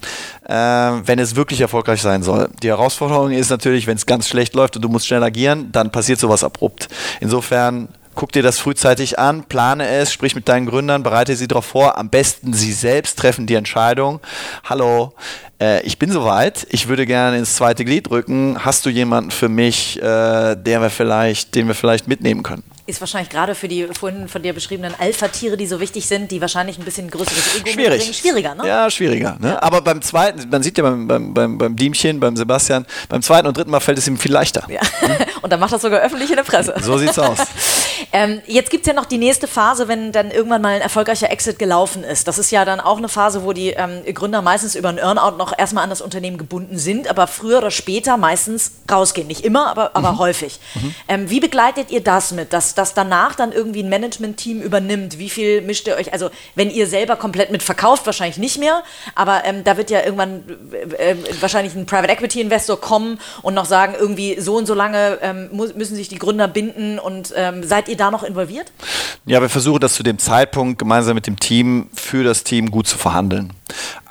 äh, 0.46 0.54
wenn 0.54 1.18
es 1.18 1.36
wirklich 1.36 1.60
erfolgreich 1.60 2.02
sein 2.02 2.22
soll. 2.22 2.50
Die 2.62 2.68
Herausforderung 2.68 3.30
ist 3.30 3.50
natürlich, 3.50 3.86
wenn 3.86 3.96
es 3.96 4.06
ganz 4.06 4.28
schlecht 4.28 4.54
läuft 4.54 4.76
und 4.76 4.82
du 4.82 4.88
musst 4.88 5.06
schnell 5.06 5.22
agieren, 5.22 5.70
dann 5.72 5.90
passiert 5.90 6.18
sowas 6.18 6.44
abrupt. 6.44 6.88
Insofern 7.20 7.88
guck 8.14 8.32
dir 8.32 8.42
das 8.42 8.58
frühzeitig 8.58 9.18
an, 9.18 9.44
plane 9.44 9.86
es, 9.88 10.12
sprich 10.12 10.34
mit 10.34 10.48
deinen 10.48 10.66
Gründern, 10.66 11.02
bereite 11.02 11.36
sie 11.36 11.48
darauf 11.48 11.66
vor. 11.66 11.98
Am 11.98 12.08
besten 12.08 12.52
sie 12.52 12.72
selbst 12.72 13.18
treffen 13.18 13.46
die 13.46 13.54
Entscheidung. 13.54 14.20
Hallo, 14.64 15.14
äh, 15.60 15.82
ich 15.82 15.98
bin 15.98 16.10
soweit, 16.10 16.66
ich 16.70 16.88
würde 16.88 17.06
gerne 17.06 17.38
ins 17.38 17.56
zweite 17.56 17.84
Glied 17.84 18.10
rücken. 18.10 18.64
Hast 18.64 18.86
du 18.86 18.90
jemanden 18.90 19.30
für 19.30 19.48
mich, 19.48 20.00
äh, 20.00 20.54
der 20.56 20.80
wir 20.80 20.90
vielleicht, 20.90 21.54
den 21.54 21.66
wir 21.66 21.74
vielleicht 21.74 22.08
mitnehmen 22.08 22.42
können? 22.42 22.64
ist 22.86 23.00
wahrscheinlich 23.00 23.30
gerade 23.30 23.54
für 23.54 23.66
die 23.66 23.88
vorhin 23.98 24.28
von 24.28 24.42
dir 24.42 24.52
beschriebenen 24.52 24.94
Alpha-Tiere, 24.98 25.56
die 25.56 25.66
so 25.66 25.80
wichtig 25.80 26.06
sind, 26.06 26.30
die 26.30 26.40
wahrscheinlich 26.40 26.78
ein 26.78 26.84
bisschen 26.84 27.10
größeres 27.10 27.56
Ego 27.56 27.70
Schwierig. 27.70 27.90
mitbringen, 27.92 28.14
schwieriger, 28.14 28.54
ne? 28.54 28.68
Ja, 28.68 28.90
schwieriger. 28.90 29.38
Ne? 29.40 29.50
Ja. 29.50 29.62
Aber 29.62 29.80
beim 29.80 30.02
zweiten, 30.02 30.48
man 30.50 30.62
sieht 30.62 30.76
ja 30.76 30.84
beim, 30.84 31.08
beim, 31.08 31.32
beim, 31.32 31.56
beim 31.56 31.76
Diemchen, 31.76 32.20
beim 32.20 32.36
Sebastian, 32.36 32.84
beim 33.08 33.22
zweiten 33.22 33.48
und 33.48 33.56
dritten 33.56 33.70
Mal 33.70 33.80
fällt 33.80 33.96
es 33.96 34.06
ihm 34.06 34.18
viel 34.18 34.32
leichter. 34.32 34.66
Ja. 34.68 34.80
und 35.42 35.50
dann 35.50 35.60
macht 35.60 35.72
das 35.72 35.80
sogar 35.80 36.00
öffentlich 36.00 36.28
in 36.28 36.36
der 36.36 36.42
Presse. 36.42 36.74
So 36.82 36.98
sieht's 36.98 37.18
aus. 37.18 37.38
ähm, 38.12 38.42
jetzt 38.46 38.70
gibt 38.70 38.86
es 38.86 38.88
ja 38.88 38.94
noch 38.94 39.04
die 39.04 39.18
nächste 39.18 39.46
Phase, 39.46 39.88
wenn 39.88 40.12
dann 40.12 40.30
irgendwann 40.30 40.62
mal 40.62 40.74
ein 40.74 40.80
erfolgreicher 40.80 41.30
Exit 41.30 41.58
gelaufen 41.58 42.04
ist. 42.04 42.28
Das 42.28 42.38
ist 42.38 42.50
ja 42.50 42.64
dann 42.64 42.80
auch 42.80 42.98
eine 42.98 43.08
Phase, 43.08 43.44
wo 43.44 43.52
die 43.52 43.70
ähm, 43.70 44.02
Gründer 44.12 44.42
meistens 44.42 44.74
über 44.74 44.88
einen 44.88 44.98
Earnout 44.98 45.36
noch 45.36 45.56
erstmal 45.56 45.84
an 45.84 45.90
das 45.90 46.00
Unternehmen 46.00 46.38
gebunden 46.38 46.78
sind, 46.78 47.08
aber 47.08 47.26
früher 47.26 47.58
oder 47.58 47.70
später 47.70 48.16
meistens 48.16 48.72
rausgehen. 48.90 49.26
Nicht 49.26 49.44
immer, 49.44 49.68
aber, 49.68 49.94
aber 49.94 50.12
mhm. 50.12 50.18
häufig. 50.18 50.58
Mhm. 50.74 50.94
Ähm, 51.08 51.30
wie 51.30 51.40
begleitet 51.40 51.90
ihr 51.90 52.02
das 52.02 52.32
mit, 52.32 52.52
dass 52.52 52.74
das 52.74 52.94
danach 52.94 53.34
dann 53.34 53.52
irgendwie 53.52 53.82
ein 53.82 53.88
Management-Team 53.88 54.60
übernimmt? 54.60 55.18
Wie 55.18 55.30
viel 55.30 55.60
mischt 55.62 55.86
ihr 55.86 55.96
euch? 55.96 56.12
Also, 56.12 56.30
wenn 56.54 56.70
ihr 56.70 56.86
selber 56.86 57.16
komplett 57.16 57.50
mit 57.50 57.62
verkauft, 57.62 58.06
wahrscheinlich 58.06 58.38
nicht 58.38 58.58
mehr, 58.58 58.82
aber 59.14 59.44
ähm, 59.44 59.64
da 59.64 59.76
wird 59.76 59.90
ja 59.90 60.02
irgendwann 60.02 60.44
äh, 60.98 61.12
äh, 61.12 61.16
wahrscheinlich 61.40 61.74
ein 61.74 61.86
Private 61.86 62.12
Equity 62.12 62.40
Investor 62.40 62.80
kommen 62.80 63.18
und 63.42 63.54
noch 63.54 63.64
sagen, 63.64 63.94
irgendwie 63.98 64.40
so 64.40 64.56
und 64.56 64.66
so 64.66 64.74
lange 64.74 65.18
ähm, 65.22 65.48
müssen 65.52 65.96
sich 65.96 66.08
die 66.08 66.18
Gründer 66.18 66.48
binden 66.48 66.98
und 66.98 67.32
ähm, 67.36 67.62
seid 67.84 67.88
ihr 67.90 67.96
da 67.96 68.10
noch 68.10 68.22
involviert? 68.22 68.72
Ja, 69.26 69.40
wir 69.40 69.48
versuchen 69.48 69.80
das 69.80 69.94
zu 69.94 70.02
dem 70.02 70.18
Zeitpunkt 70.18 70.78
gemeinsam 70.78 71.14
mit 71.14 71.26
dem 71.26 71.38
Team 71.38 71.88
für 71.92 72.24
das 72.24 72.44
Team 72.44 72.70
gut 72.70 72.86
zu 72.86 72.96
verhandeln. 72.96 73.52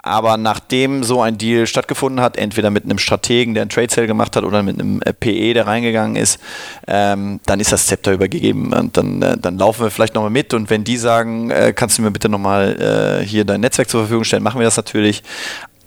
Aber 0.04 0.38
nachdem 0.38 1.04
so 1.04 1.22
ein 1.22 1.38
Deal 1.38 1.66
stattgefunden 1.66 2.22
hat, 2.22 2.36
entweder 2.36 2.70
mit 2.70 2.84
einem 2.84 2.98
Strategen, 2.98 3.54
der 3.54 3.62
einen 3.62 3.70
Trade 3.70 3.88
Sale 3.90 4.08
gemacht 4.08 4.36
hat, 4.36 4.44
oder 4.44 4.62
mit 4.62 4.78
einem 4.78 5.02
äh, 5.02 5.14
PE, 5.14 5.54
der 5.54 5.66
reingegangen 5.66 6.18
ist, 6.18 6.40
ähm, 6.88 7.40
dann 7.46 7.60
ist 7.62 7.72
das 7.72 7.88
Zepter 7.88 8.12
übergeben 8.12 8.74
und 8.74 8.98
dann, 8.98 9.22
äh, 9.22 9.38
dann 9.38 9.58
laufen 9.58 9.84
wir 9.84 9.92
vielleicht 9.92 10.14
nochmal 10.14 10.30
mit. 10.30 10.54
Und 10.54 10.70
wenn 10.70 10.84
die 10.84 10.98
sagen, 10.98 11.52
äh, 11.52 11.74
kannst 11.74 11.98
du 11.98 12.02
mir 12.02 12.12
bitte 12.12 12.28
nochmal 12.28 13.22
äh, 13.22 13.26
hier 13.26 13.46
dein 13.46 13.62
Netzwerk 13.62 13.90
zur 13.90 14.02
Verfügung 14.02 14.26
stellen, 14.26 14.44
machen 14.44 14.60
wir 14.60 14.66
das 14.66 14.78
natürlich. 14.78 15.24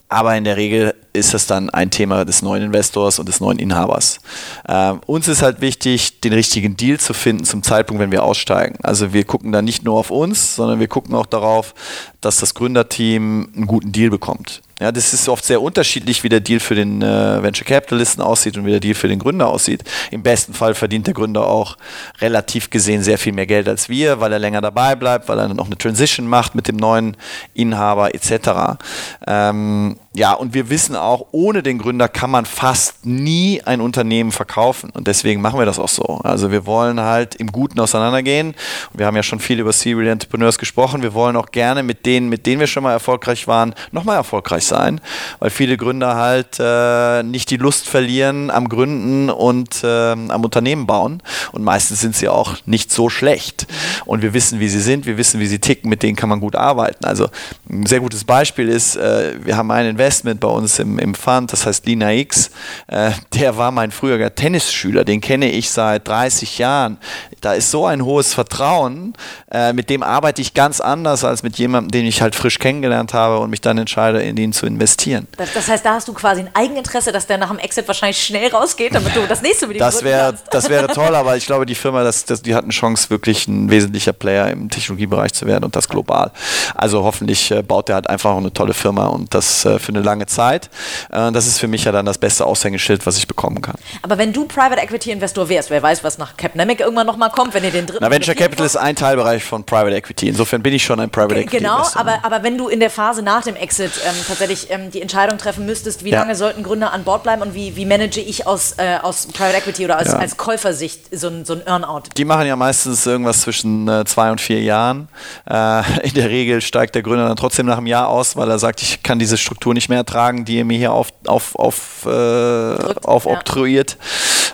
Aber 0.09 0.37
in 0.37 0.45
der 0.45 0.57
Regel 0.57 0.95
ist 1.13 1.35
das 1.35 1.47
dann 1.47 1.69
ein 1.71 1.91
Thema 1.91 2.25
des 2.25 2.43
neuen 2.43 2.63
Investors 2.63 3.19
und 3.19 3.29
des 3.29 3.41
neuen 3.41 3.59
Inhabers. 3.59 4.21
Ähm, 4.69 5.01
uns 5.07 5.27
ist 5.27 5.43
halt 5.43 5.61
wichtig, 5.61 6.21
den 6.21 6.33
richtigen 6.33 6.77
Deal 6.77 7.01
zu 7.01 7.13
finden 7.13 7.45
zum 7.45 7.63
Zeitpunkt, 7.63 8.01
wenn 8.01 8.13
wir 8.13 8.23
aussteigen. 8.23 8.77
Also 8.83 9.13
wir 9.13 9.25
gucken 9.25 9.51
da 9.51 9.63
nicht 9.63 9.83
nur 9.83 9.99
auf 9.99 10.11
uns, 10.11 10.55
sondern 10.55 10.79
wir 10.79 10.89
gucken 10.89 11.15
auch 11.15 11.27
darauf, 11.27 11.75
dass 12.21 12.39
das 12.39 12.55
Gründerteam 12.55 13.49
einen 13.55 13.67
guten 13.67 13.91
Deal 13.91 14.11
bekommt. 14.11 14.63
Ja, 14.79 14.93
das 14.93 15.15
ist 15.15 15.27
oft 15.31 15.43
sehr 15.43 15.63
unterschiedlich, 15.63 16.23
wie 16.23 16.29
der 16.29 16.41
Deal 16.41 16.61
für 16.61 16.75
den 16.75 17.01
äh, 17.01 17.43
Venture 17.43 17.67
Capitalisten 17.67 18.23
aussieht 18.23 18.59
und 18.59 18.67
wie 18.67 18.73
der 18.73 18.81
Deal 18.81 18.95
für 18.95 19.09
den 19.09 19.19
Gründer 19.19 19.49
aussieht. 19.49 19.83
Im 20.11 20.23
besten 20.23 20.53
Fall 20.53 20.75
verdient 20.75 21.07
der 21.07 21.15
Gründer 21.15 21.47
auch 21.47 21.79
relativ 22.21 22.69
gesehen 22.69 23.03
sehr 23.03 23.17
viel 23.17 23.33
mehr 23.33 23.47
Geld 23.47 23.71
als 23.71 23.89
wir, 23.89 24.21
weil 24.21 24.35
er 24.35 24.39
länger 24.39 24.61
dabei 24.61 24.95
bleibt, 24.95 25.31
weil 25.31 25.39
er 25.39 25.49
noch 25.49 25.67
eine 25.67 25.79
Transition 25.79 26.27
macht 26.27 26.55
mit 26.55 26.69
dem 26.69 26.77
neuen 26.77 27.17
Inhaber 27.55 28.15
etc. 28.15 28.79
Ähm, 29.27 29.97
ja, 30.17 30.33
und 30.33 30.55
wir 30.55 30.71
wissen 30.71 30.97
auch, 30.97 31.27
ohne 31.33 31.63
den 31.63 31.77
Gründer 31.77 32.09
kann 32.09 32.31
man 32.31 32.47
fast 32.47 33.05
nie 33.05 33.61
ein 33.67 33.83
Unternehmen 33.83 34.33
verkaufen. 34.33 34.89
Und 34.95 35.09
deswegen 35.09 35.43
machen 35.43 35.59
wir 35.59 35.67
das 35.67 35.79
auch 35.79 35.91
so. 35.91 36.21
Also 36.25 36.51
wir 36.51 36.65
wollen 36.65 37.01
halt 37.01 37.35
im 37.35 37.53
Guten 37.53 37.79
auseinandergehen. 37.79 38.55
Wir 38.95 39.05
haben 39.05 39.15
ja 39.15 39.23
schon 39.23 39.41
viel 39.41 39.61
über 39.61 39.75
Serial 39.75 40.11
Entrepreneurs 40.11 40.57
gesprochen. 40.57 41.03
Wir 41.03 41.13
wollen 41.13 41.37
auch 41.37 41.51
gerne 41.51 41.83
mit 41.83 42.07
denen, 42.07 42.31
mit 42.31 42.47
denen 42.47 42.61
wir 42.61 42.67
schon 42.67 42.83
mal 42.83 42.93
erfolgreich 42.93 43.47
waren, 43.47 43.75
nochmal 43.93 44.17
erfolgreich 44.17 44.65
sein. 44.65 45.03
Weil 45.39 45.51
viele 45.51 45.77
Gründer 45.77 46.17
halt 46.17 46.57
äh, 46.59 47.23
nicht 47.23 47.51
die 47.51 47.59
Lust 47.59 47.87
verlieren 47.87 48.51
am 48.51 48.71
Gründen 48.71 49.29
und 49.29 49.85
äh, 49.85 50.13
am 50.13 50.43
Unternehmen 50.43 50.87
bauen. 50.87 51.23
Und 51.53 51.63
meistens 51.63 52.01
sind 52.01 52.17
sie 52.17 52.31
auch 52.31 52.55
nicht 52.65 52.91
so 52.91 53.11
schlecht. 53.11 53.67
Und 54.07 54.23
wir 54.23 54.33
wissen, 54.33 54.61
wie 54.61 54.71
sie 54.71 54.81
sind, 54.81 55.05
wir 55.05 55.19
wissen, 55.19 55.41
wie 55.41 55.47
sie 55.47 55.59
ticken, 55.59 55.91
mit 55.91 56.03
denen 56.03 56.17
kann 56.17 56.31
man 56.31 56.41
gut 56.41 56.57
arbeiten. 56.57 57.05
Also 57.05 57.29
ein 57.69 57.85
sehr 57.85 58.01
gutes 58.01 58.25
Beispiel 58.25 58.71
ist, 58.71 58.97
äh, 58.97 59.35
wir 59.45 59.59
haben 59.59 59.71
einen 59.71 59.91
Investor, 59.91 60.06
Investment 60.07 60.39
bei 60.39 60.49
uns 60.49 60.79
im, 60.79 61.01
im 61.01 61.17
Fund, 61.17 61.53
das 61.53 61.67
heißt 61.67 61.85
Lina 61.85 62.13
X. 62.13 62.51
Äh, 62.87 63.11
der 63.35 63.57
war 63.57 63.73
mein 63.73 63.91
früherer 63.91 64.33
Tennisschüler, 64.33 65.05
den 65.05 65.21
kenne 65.21 65.51
ich 65.51 65.71
seit 65.71 66.07
30 66.07 66.59
Jahren. 66.59 66.99
Da 67.41 67.55
ist 67.55 67.73
so 67.73 67.87
ein 67.87 68.05
hohes 68.05 68.33
Vertrauen, 68.33 69.15
äh, 69.51 69.73
mit 69.73 69.91
dem 69.91 70.05
arbeite 70.05 70.41
ich 70.41 70.55
ganz 70.55 70.81
anders 70.81 71.25
als 71.25 71.43
mit 71.43 71.59
jemandem, 71.59 71.91
den 71.91 72.07
ich 72.07 72.23
halt 72.23 72.37
frisch 72.37 72.61
kennengelernt 72.61 73.15
habe 73.15 73.41
und 73.41 73.51
mich 73.51 73.61
dann 73.61 73.79
entscheide, 73.79 74.23
in 74.23 74.37
ihn 74.37 74.53
zu 74.53 74.67
investieren. 74.67 75.27
Das, 75.37 75.53
das 75.53 75.69
heißt, 75.69 75.85
da 75.85 75.95
hast 75.95 76.07
du 76.07 76.13
quasi 76.13 76.43
ein 76.43 76.51
Eigeninteresse, 76.55 77.11
dass 77.11 77.27
der 77.27 77.39
nach 77.39 77.51
dem 77.51 77.59
Exit 77.59 77.89
wahrscheinlich 77.89 78.23
schnell 78.23 78.49
rausgeht, 78.49 78.95
damit 78.95 79.17
du 79.17 79.27
das 79.29 79.43
nächste 79.43 79.67
mit 79.67 79.77
ihm 79.77 79.81
das 79.81 80.05
wär, 80.05 80.35
Das 80.53 80.69
wäre 80.69 80.87
toll, 80.87 81.15
aber 81.17 81.37
ich 81.37 81.47
glaube, 81.47 81.67
die 81.67 81.75
Firma, 81.75 82.05
das, 82.05 82.25
das, 82.25 82.43
die 82.43 82.55
hat 82.55 82.63
eine 82.63 82.73
Chance, 82.73 83.11
wirklich 83.11 83.49
ein 83.49 83.71
wesentlicher 83.71 84.13
Player 84.13 84.51
im 84.51 84.71
Technologiebereich 84.71 85.33
zu 85.33 85.47
werden 85.47 85.65
und 85.65 85.75
das 85.75 85.89
global. 85.89 86.31
Also 86.77 87.03
hoffentlich 87.03 87.51
äh, 87.51 87.63
baut 87.63 87.89
er 87.89 87.97
halt 87.97 88.09
einfach 88.09 88.31
auch 88.31 88.39
eine 88.39 88.53
tolle 88.53 88.73
Firma 88.73 89.07
und 89.07 89.35
das 89.35 89.65
äh, 89.65 89.81
für 89.81 89.96
eine 89.97 90.05
lange 90.05 90.27
Zeit. 90.27 90.71
Äh, 91.11 91.33
das 91.33 91.47
ist 91.47 91.59
für 91.59 91.69
mich 91.69 91.85
ja 91.85 91.93
dann 91.93 92.07
das 92.07 92.19
beste 92.19 92.47
Aushängeschild, 92.47 93.07
was 93.07 93.17
ich 93.19 93.27
bekommen 93.27 93.63
kann. 93.63 93.77
Aber 94.03 94.19
wenn 94.19 94.33
du 94.33 94.45
Private 94.45 94.81
Equity 94.81 95.11
Investor 95.11 95.49
wärst, 95.49 95.71
wer 95.71 95.83
weiß, 95.83 96.05
was 96.05 96.19
nach 96.19 96.37
Capnemic 96.37 96.81
irgendwann 96.81 97.07
nochmal 97.07 97.31
kommt, 97.31 97.55
wenn 97.55 97.65
ihr 97.65 97.71
den 97.71 97.87
dritten. 97.87 98.03
Na, 98.03 98.11
Venture 98.11 98.35
Capital 98.35 98.67
ist 98.67 98.77
ein 98.77 98.97
Teilbereich 98.97 99.43
von 99.45 99.65
Private 99.65 99.97
Equity. 99.97 100.29
Insofern 100.29 100.63
bin 100.63 100.75
ich 100.75 100.85
schon 100.85 101.01
ein 101.01 101.11
Private 101.11 101.41
Equity. 101.41 101.59
Genau, 101.59 101.83
aber, 101.95 102.19
aber 102.23 102.43
wenn 102.43 102.59
du 102.59 102.69
in 102.69 102.81
der 102.81 102.91
Phase 102.91 103.23
nach 103.23 103.43
dem 103.43 103.57
Exit 103.57 103.93
ähm, 104.07 104.15
tatsächlich 104.27 104.71
ähm, 104.71 104.91
die 104.91 105.03
Entscheidung 105.03 105.39
treffen 105.39 105.67
müsstest, 105.67 106.05
wie 106.05 106.11
ja. 106.11 106.21
lange 106.21 106.35
sollten 106.35 106.63
Gründer 106.63 106.93
an 106.93 107.05
Bord 107.05 107.23
bleiben 107.23 107.43
und 107.43 107.55
wie, 107.55 107.77
wie 107.77 107.87
manage 107.87 108.21
ich 108.21 108.47
aus, 108.47 108.75
äh, 108.79 108.99
aus 109.03 109.27
Private 109.27 109.57
Equity 109.57 109.85
oder 109.85 109.99
als, 109.99 110.13
ja. 110.13 110.19
als 110.19 110.37
Käufersicht 110.37 111.17
so 111.17 111.29
ein, 111.29 111.45
so 111.45 111.55
ein 111.55 111.67
Earnout? 111.67 112.03
Die 112.17 112.25
machen 112.25 112.47
ja 112.47 112.57
meistens 112.57 113.07
irgendwas 113.07 113.41
zwischen 113.41 113.89
äh, 113.89 114.05
zwei 114.05 114.31
und 114.31 114.41
vier 114.41 114.61
Jahren. 114.63 115.09
Äh, 115.49 115.83
in 116.03 116.15
der 116.15 116.31
Regel 116.31 116.61
steigt 116.61 116.95
der 116.95 117.03
Gründer 117.03 117.27
dann 117.27 117.37
trotzdem 117.37 117.67
nach 117.67 117.79
einem 117.79 117.87
Jahr 117.87 118.09
aus, 118.09 118.37
weil 118.37 118.51
er 118.51 118.59
sagt, 118.59 118.83
ich 118.83 119.03
kann 119.03 119.19
diese 119.19 119.37
Struktur 119.37 119.75
nicht 119.75 119.86
mehr 119.89 119.99
ertragen, 119.99 120.45
die 120.45 120.57
ihr 120.59 120.65
mir 120.65 120.79
hier 120.79 120.93
auf, 120.93 121.13
auf, 121.27 121.55
auf, 121.57 122.07
äh, 122.07 122.95
aufoktroyiert. 123.05 123.97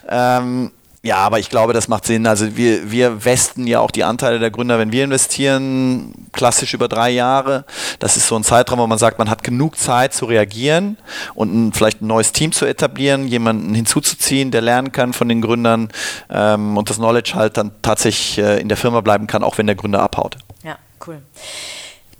Ja. 0.08 0.38
Ähm, 0.38 0.72
ja, 1.04 1.16
aber 1.16 1.40
ich 1.40 1.50
glaube, 1.50 1.72
das 1.72 1.88
macht 1.88 2.06
Sinn. 2.06 2.28
Also 2.28 2.56
wir, 2.56 2.92
wir 2.92 3.24
westen 3.24 3.66
ja 3.66 3.80
auch 3.80 3.90
die 3.90 4.04
Anteile 4.04 4.38
der 4.38 4.52
Gründer, 4.52 4.78
wenn 4.78 4.92
wir 4.92 5.02
investieren, 5.02 6.28
klassisch 6.30 6.74
über 6.74 6.86
drei 6.86 7.10
Jahre. 7.10 7.64
Das 7.98 8.16
ist 8.16 8.28
so 8.28 8.36
ein 8.36 8.44
Zeitraum, 8.44 8.78
wo 8.78 8.86
man 8.86 8.98
sagt, 8.98 9.18
man 9.18 9.28
hat 9.28 9.42
genug 9.42 9.76
Zeit 9.76 10.14
zu 10.14 10.26
reagieren 10.26 10.96
und 11.34 11.52
ein, 11.52 11.72
vielleicht 11.72 12.02
ein 12.02 12.06
neues 12.06 12.30
Team 12.30 12.52
zu 12.52 12.66
etablieren, 12.66 13.26
jemanden 13.26 13.74
hinzuzuziehen, 13.74 14.52
der 14.52 14.60
lernen 14.60 14.92
kann 14.92 15.12
von 15.12 15.28
den 15.28 15.40
Gründern 15.40 15.88
ähm, 16.30 16.78
und 16.78 16.88
das 16.88 16.98
Knowledge 16.98 17.32
halt 17.34 17.56
dann 17.56 17.72
tatsächlich 17.82 18.38
äh, 18.38 18.60
in 18.60 18.68
der 18.68 18.76
Firma 18.76 19.00
bleiben 19.00 19.26
kann, 19.26 19.42
auch 19.42 19.58
wenn 19.58 19.66
der 19.66 19.74
Gründer 19.74 20.00
abhaut. 20.00 20.36
Ja, 20.62 20.76
cool. 21.04 21.20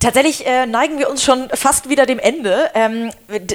Tatsächlich 0.03 0.44
äh, 0.44 0.66
neigen 0.66 0.98
wir 0.98 1.09
uns 1.09 1.22
schon 1.22 1.48
fast 1.55 1.88
wieder 1.88 2.07
dem 2.07 2.18
Ende. 2.18 2.70
Ähm, 2.74 3.11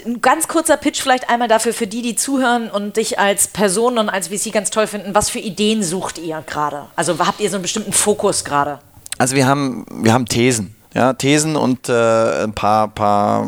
ein 0.05 0.21
ganz 0.21 0.47
kurzer 0.47 0.77
Pitch 0.77 1.01
vielleicht 1.01 1.29
einmal 1.29 1.49
dafür 1.49 1.73
für 1.73 1.87
die, 1.87 2.01
die 2.01 2.15
zuhören 2.15 2.69
und 2.69 2.95
dich 2.95 3.19
als 3.19 3.49
Person 3.49 3.97
und 3.97 4.07
als 4.07 4.29
VC 4.29 4.53
ganz 4.53 4.69
toll 4.69 4.87
finden. 4.87 5.13
Was 5.13 5.29
für 5.29 5.39
Ideen 5.39 5.83
sucht 5.83 6.17
ihr 6.17 6.41
gerade? 6.47 6.85
Also 6.95 7.19
habt 7.19 7.41
ihr 7.41 7.49
so 7.49 7.57
einen 7.57 7.63
bestimmten 7.63 7.91
Fokus 7.91 8.45
gerade? 8.45 8.79
Also 9.17 9.35
wir 9.35 9.45
haben, 9.45 9.85
wir 9.91 10.13
haben 10.13 10.25
Thesen. 10.25 10.73
Ja, 10.93 11.11
Thesen 11.11 11.57
und 11.57 11.89
äh, 11.89 12.43
ein 12.45 12.53
paar, 12.53 12.87
paar 12.87 13.45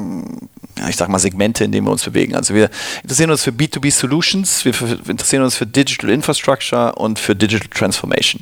ich 0.88 0.96
sag 0.96 1.10
mal, 1.10 1.20
Segmente, 1.20 1.64
in 1.64 1.72
denen 1.72 1.88
wir 1.88 1.92
uns 1.92 2.04
bewegen. 2.04 2.36
Also 2.36 2.54
wir 2.54 2.70
interessieren 3.04 3.32
uns 3.32 3.44
für 3.44 3.52
B2B 3.52 3.92
Solutions, 3.92 4.64
wir 4.66 4.74
interessieren 5.08 5.44
uns 5.44 5.56
für 5.56 5.66
Digital 5.66 6.10
Infrastructure 6.10 6.94
und 6.96 7.20
für 7.20 7.36
Digital 7.36 7.68
Transformation. 7.70 8.42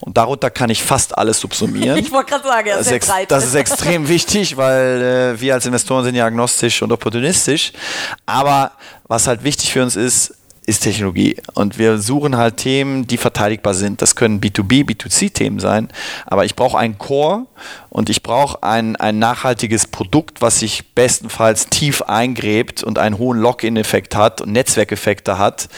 Und 0.00 0.16
darunter 0.16 0.50
kann 0.50 0.70
ich 0.70 0.82
fast 0.82 1.16
alles 1.16 1.40
subsumieren. 1.40 1.96
Ich 2.06 2.12
wollte 2.12 2.30
gerade 2.30 2.44
sagen, 2.44 2.68
das, 2.68 2.90
ist 2.90 3.10
das 3.28 3.44
ist 3.44 3.54
extrem 3.54 4.08
wichtig, 4.08 4.56
weil 4.56 5.34
äh, 5.36 5.40
wir 5.40 5.54
als 5.54 5.66
Investoren 5.66 6.04
sind 6.04 6.14
ja 6.14 6.26
agnostisch 6.26 6.82
und 6.82 6.92
opportunistisch. 6.92 7.72
Aber 8.26 8.72
was 9.08 9.26
halt 9.26 9.42
wichtig 9.42 9.72
für 9.72 9.82
uns 9.82 9.96
ist, 9.96 10.35
ist 10.66 10.80
Technologie. 10.82 11.36
Und 11.54 11.78
wir 11.78 11.98
suchen 11.98 12.36
halt 12.36 12.56
Themen, 12.58 13.06
die 13.06 13.16
verteidigbar 13.16 13.72
sind. 13.72 14.02
Das 14.02 14.16
können 14.16 14.40
B2B, 14.40 14.84
B2C-Themen 14.84 15.60
sein. 15.60 15.88
Aber 16.26 16.44
ich 16.44 16.56
brauche 16.56 16.76
einen 16.76 16.98
Core 16.98 17.46
und 17.88 18.10
ich 18.10 18.22
brauche 18.22 18.62
ein, 18.64 18.96
ein 18.96 19.18
nachhaltiges 19.20 19.86
Produkt, 19.86 20.42
was 20.42 20.58
sich 20.58 20.92
bestenfalls 20.94 21.68
tief 21.68 22.02
eingräbt 22.02 22.82
und 22.82 22.98
einen 22.98 23.18
hohen 23.18 23.38
Lock-in-Effekt 23.38 24.16
hat 24.16 24.40
und 24.40 24.52
Netzwerkeffekte 24.52 25.38
hat 25.38 25.68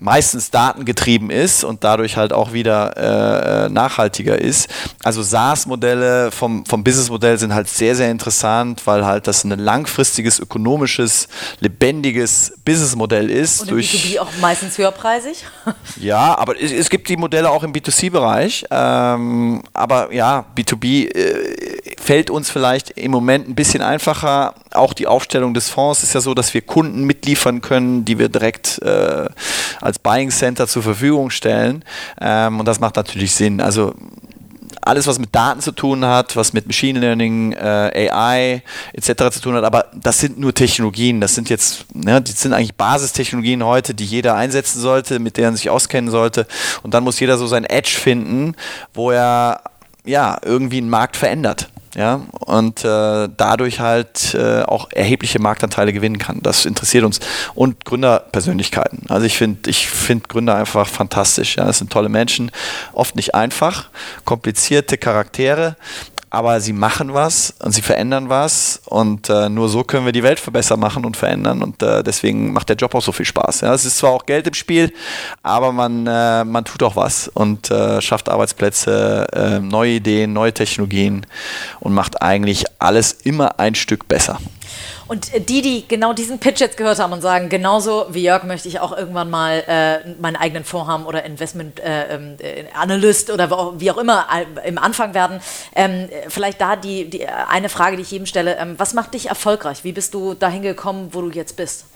meistens 0.00 0.50
datengetrieben 0.50 1.30
ist 1.30 1.62
und 1.62 1.84
dadurch 1.84 2.16
halt 2.16 2.32
auch 2.32 2.52
wieder 2.52 2.96
äh, 2.96 3.66
äh 3.66 3.68
nachhaltiger 3.68 4.38
ist. 4.38 4.68
Also 5.04 5.22
SaaS-Modelle 5.22 6.30
vom, 6.30 6.64
vom 6.64 6.82
Businessmodell 6.82 7.38
sind 7.38 7.54
halt 7.54 7.68
sehr, 7.68 7.94
sehr 7.94 8.10
interessant, 8.10 8.86
weil 8.86 9.04
halt 9.04 9.26
das 9.26 9.44
ein 9.44 9.58
langfristiges, 9.58 10.40
ökonomisches, 10.40 11.28
lebendiges 11.60 12.54
Businessmodell 12.64 13.30
ist. 13.30 13.62
Und 13.62 13.68
im 13.68 13.74
durch, 13.76 13.92
B2B 13.92 14.20
auch 14.20 14.30
meistens 14.40 14.78
höherpreisig? 14.78 15.44
ja, 15.96 16.36
aber 16.36 16.60
es, 16.60 16.72
es 16.72 16.88
gibt 16.88 17.08
die 17.08 17.16
Modelle 17.16 17.50
auch 17.50 17.62
im 17.62 17.72
B2C-Bereich. 17.72 18.64
Ähm, 18.70 19.62
aber 19.74 20.12
ja, 20.12 20.46
B2B 20.56 21.14
äh, 21.14 21.79
fällt 22.00 22.30
uns 22.30 22.50
vielleicht 22.50 22.90
im 22.90 23.10
Moment 23.10 23.46
ein 23.48 23.54
bisschen 23.54 23.82
einfacher. 23.82 24.54
Auch 24.72 24.94
die 24.94 25.06
Aufstellung 25.06 25.52
des 25.52 25.68
Fonds 25.68 26.02
ist 26.02 26.14
ja 26.14 26.20
so, 26.20 26.32
dass 26.32 26.54
wir 26.54 26.62
Kunden 26.62 27.04
mitliefern 27.04 27.60
können, 27.60 28.04
die 28.06 28.18
wir 28.18 28.30
direkt 28.30 28.80
äh, 28.82 29.28
als 29.80 29.98
Buying 29.98 30.30
Center 30.30 30.66
zur 30.66 30.82
Verfügung 30.82 31.30
stellen. 31.30 31.84
Ähm, 32.20 32.58
und 32.58 32.66
das 32.66 32.80
macht 32.80 32.96
natürlich 32.96 33.34
Sinn. 33.34 33.60
Also 33.60 33.94
alles, 34.80 35.06
was 35.06 35.18
mit 35.18 35.34
Daten 35.34 35.60
zu 35.60 35.72
tun 35.72 36.06
hat, 36.06 36.36
was 36.36 36.54
mit 36.54 36.66
Machine 36.66 36.98
Learning, 36.98 37.52
äh, 37.52 38.08
AI 38.10 38.62
etc. 38.94 39.30
zu 39.30 39.40
tun 39.42 39.54
hat, 39.54 39.64
aber 39.64 39.86
das 39.94 40.20
sind 40.20 40.38
nur 40.38 40.54
Technologien. 40.54 41.20
Das 41.20 41.34
sind 41.34 41.50
jetzt, 41.50 41.84
ne, 41.94 42.22
die 42.22 42.32
sind 42.32 42.54
eigentlich 42.54 42.76
Basistechnologien 42.76 43.62
heute, 43.62 43.92
die 43.92 44.06
jeder 44.06 44.36
einsetzen 44.36 44.80
sollte, 44.80 45.18
mit 45.18 45.36
denen 45.36 45.48
er 45.48 45.56
sich 45.56 45.68
auskennen 45.68 46.10
sollte. 46.10 46.46
Und 46.82 46.94
dann 46.94 47.04
muss 47.04 47.20
jeder 47.20 47.36
so 47.36 47.46
sein 47.46 47.64
Edge 47.64 47.90
finden, 47.90 48.56
wo 48.94 49.10
er 49.10 49.60
ja 50.06 50.38
irgendwie 50.42 50.78
einen 50.78 50.88
Markt 50.88 51.18
verändert 51.18 51.69
ja, 51.96 52.20
und 52.38 52.84
äh, 52.84 53.28
dadurch 53.36 53.80
halt 53.80 54.34
äh, 54.34 54.62
auch 54.62 54.88
erhebliche 54.92 55.40
Marktanteile 55.40 55.92
gewinnen 55.92 56.18
kann. 56.18 56.38
Das 56.40 56.64
interessiert 56.64 57.04
uns. 57.04 57.18
Und 57.54 57.84
Gründerpersönlichkeiten. 57.84 59.06
Also 59.08 59.26
ich 59.26 59.36
finde 59.36 59.68
ich 59.68 59.88
find 59.88 60.28
Gründer 60.28 60.54
einfach 60.54 60.86
fantastisch. 60.86 61.56
Ja. 61.56 61.64
Das 61.64 61.78
sind 61.78 61.92
tolle 61.92 62.08
Menschen, 62.08 62.52
oft 62.92 63.16
nicht 63.16 63.34
einfach, 63.34 63.88
komplizierte 64.24 64.98
Charaktere, 64.98 65.76
aber 66.30 66.60
sie 66.60 66.72
machen 66.72 67.12
was 67.12 67.54
und 67.58 67.72
sie 67.72 67.82
verändern 67.82 68.28
was 68.28 68.80
und 68.86 69.28
äh, 69.28 69.48
nur 69.48 69.68
so 69.68 69.82
können 69.82 70.06
wir 70.06 70.12
die 70.12 70.22
Welt 70.22 70.40
besser 70.52 70.76
machen 70.76 71.04
und 71.04 71.16
verändern 71.16 71.62
und 71.62 71.82
äh, 71.82 72.02
deswegen 72.02 72.52
macht 72.52 72.68
der 72.68 72.76
Job 72.76 72.94
auch 72.94 73.02
so 73.02 73.12
viel 73.12 73.26
Spaß. 73.26 73.62
Ja, 73.62 73.74
es 73.74 73.84
ist 73.84 73.98
zwar 73.98 74.10
auch 74.10 74.26
Geld 74.26 74.46
im 74.46 74.54
Spiel, 74.54 74.92
aber 75.42 75.72
man, 75.72 76.06
äh, 76.06 76.44
man 76.44 76.64
tut 76.64 76.82
auch 76.82 76.96
was 76.96 77.28
und 77.28 77.70
äh, 77.70 78.00
schafft 78.00 78.28
Arbeitsplätze, 78.28 79.26
äh, 79.32 79.58
neue 79.58 79.94
Ideen, 79.94 80.32
neue 80.32 80.54
Technologien 80.54 81.26
und 81.80 81.92
macht 81.92 82.22
eigentlich 82.22 82.64
alles 82.78 83.12
immer 83.12 83.58
ein 83.58 83.74
Stück 83.74 84.06
besser. 84.06 84.38
Und 85.10 85.34
äh, 85.34 85.40
die, 85.40 85.60
die 85.60 85.88
genau 85.88 86.12
diesen 86.12 86.38
Pitch 86.38 86.60
jetzt 86.60 86.76
gehört 86.76 87.00
haben 87.00 87.12
und 87.12 87.20
sagen, 87.20 87.48
genauso 87.48 88.06
wie 88.10 88.22
Jörg 88.22 88.44
möchte 88.44 88.68
ich 88.68 88.78
auch 88.78 88.96
irgendwann 88.96 89.28
mal 89.28 89.64
äh, 89.66 90.08
meinen 90.20 90.36
eigenen 90.36 90.62
Fonds 90.62 90.88
haben 90.88 91.04
oder 91.04 91.24
Investment 91.24 91.80
äh, 91.80 92.14
ähm, 92.14 92.36
äh, 92.38 92.66
Analyst 92.74 93.28
oder 93.28 93.80
wie 93.80 93.90
auch 93.90 93.98
immer 93.98 94.28
äh, 94.32 94.68
im 94.68 94.78
Anfang 94.78 95.12
werden, 95.12 95.40
ähm, 95.74 96.08
vielleicht 96.28 96.60
da 96.60 96.76
die, 96.76 97.10
die, 97.10 97.26
eine 97.26 97.68
Frage, 97.68 97.96
die 97.96 98.02
ich 98.02 98.12
jedem 98.12 98.26
stelle, 98.26 98.56
ähm, 98.58 98.76
was 98.78 98.94
macht 98.94 99.14
dich 99.14 99.26
erfolgreich? 99.26 99.82
Wie 99.82 99.90
bist 99.90 100.14
du 100.14 100.34
dahin 100.34 100.62
gekommen, 100.62 101.08
wo 101.10 101.22
du 101.22 101.30
jetzt 101.30 101.56
bist? 101.56 101.86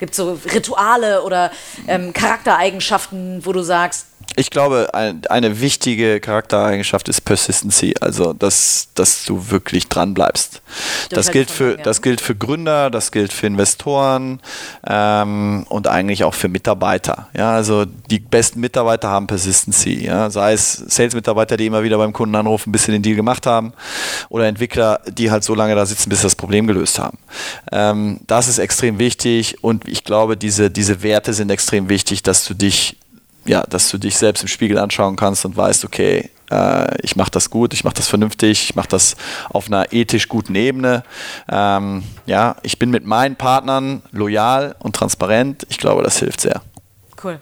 Gibt 0.00 0.10
es 0.10 0.16
so 0.16 0.36
Rituale 0.52 1.22
oder 1.22 1.52
ähm, 1.86 2.12
Charaktereigenschaften, 2.12 3.46
wo 3.46 3.52
du 3.52 3.62
sagst, 3.62 4.06
ich 4.36 4.50
glaube, 4.50 4.90
ein, 4.94 5.22
eine 5.28 5.60
wichtige 5.60 6.20
Charaktereigenschaft 6.20 7.08
ist 7.08 7.22
Persistency, 7.22 7.94
also 8.00 8.32
dass, 8.32 8.88
dass 8.94 9.24
du 9.24 9.50
wirklich 9.50 9.88
dran 9.88 10.14
bleibst. 10.14 10.62
Das 11.10 11.32
gilt, 11.32 11.50
für, 11.50 11.76
das 11.76 12.00
gilt 12.00 12.20
für 12.20 12.36
Gründer, 12.36 12.90
das 12.90 13.10
gilt 13.10 13.32
für 13.32 13.48
Investoren 13.48 14.40
ähm, 14.86 15.66
und 15.68 15.88
eigentlich 15.88 16.22
auch 16.22 16.34
für 16.34 16.48
Mitarbeiter. 16.48 17.28
Ja, 17.36 17.52
also 17.52 17.84
die 17.84 18.20
besten 18.20 18.60
Mitarbeiter 18.60 19.08
haben 19.08 19.26
Persistency. 19.26 20.04
Ja, 20.04 20.30
sei 20.30 20.52
es 20.52 20.74
Sales-Mitarbeiter, 20.74 21.56
die 21.56 21.66
immer 21.66 21.82
wieder 21.82 21.98
beim 21.98 22.12
Kunden 22.12 22.36
anrufen, 22.36 22.70
bis 22.70 22.84
sie 22.84 22.92
den 22.92 23.02
Deal 23.02 23.16
gemacht 23.16 23.46
haben, 23.46 23.72
oder 24.28 24.46
Entwickler, 24.46 25.00
die 25.08 25.32
halt 25.32 25.42
so 25.42 25.56
lange 25.56 25.74
da 25.74 25.84
sitzen, 25.86 26.08
bis 26.08 26.20
sie 26.20 26.26
das 26.26 26.36
Problem 26.36 26.68
gelöst 26.68 27.00
haben. 27.00 27.18
Ähm, 27.72 28.20
das 28.28 28.46
ist 28.46 28.58
extrem 28.58 29.00
wichtig 29.00 29.64
und 29.64 29.88
ich 29.88 30.04
glaube, 30.04 30.36
diese, 30.36 30.70
diese 30.70 31.02
Werte 31.02 31.34
sind 31.34 31.50
extrem 31.50 31.88
wichtig, 31.88 32.22
dass 32.22 32.44
du 32.44 32.54
dich 32.54 32.96
ja, 33.44 33.62
dass 33.62 33.90
du 33.90 33.98
dich 33.98 34.16
selbst 34.16 34.42
im 34.42 34.48
Spiegel 34.48 34.78
anschauen 34.78 35.16
kannst 35.16 35.44
und 35.44 35.56
weißt, 35.56 35.84
okay, 35.84 36.30
äh, 36.50 36.96
ich 37.02 37.16
mache 37.16 37.30
das 37.30 37.50
gut, 37.50 37.72
ich 37.72 37.84
mache 37.84 37.94
das 37.94 38.08
vernünftig, 38.08 38.64
ich 38.64 38.74
mache 38.74 38.88
das 38.88 39.16
auf 39.48 39.66
einer 39.66 39.92
ethisch 39.92 40.28
guten 40.28 40.54
Ebene. 40.54 41.02
Ähm, 41.50 42.02
ja, 42.26 42.56
ich 42.62 42.78
bin 42.78 42.90
mit 42.90 43.06
meinen 43.06 43.36
Partnern 43.36 44.02
loyal 44.10 44.74
und 44.80 44.94
transparent. 44.96 45.66
Ich 45.68 45.78
glaube, 45.78 46.02
das 46.02 46.18
hilft 46.18 46.40
sehr. 46.40 46.62
Cool. 47.22 47.40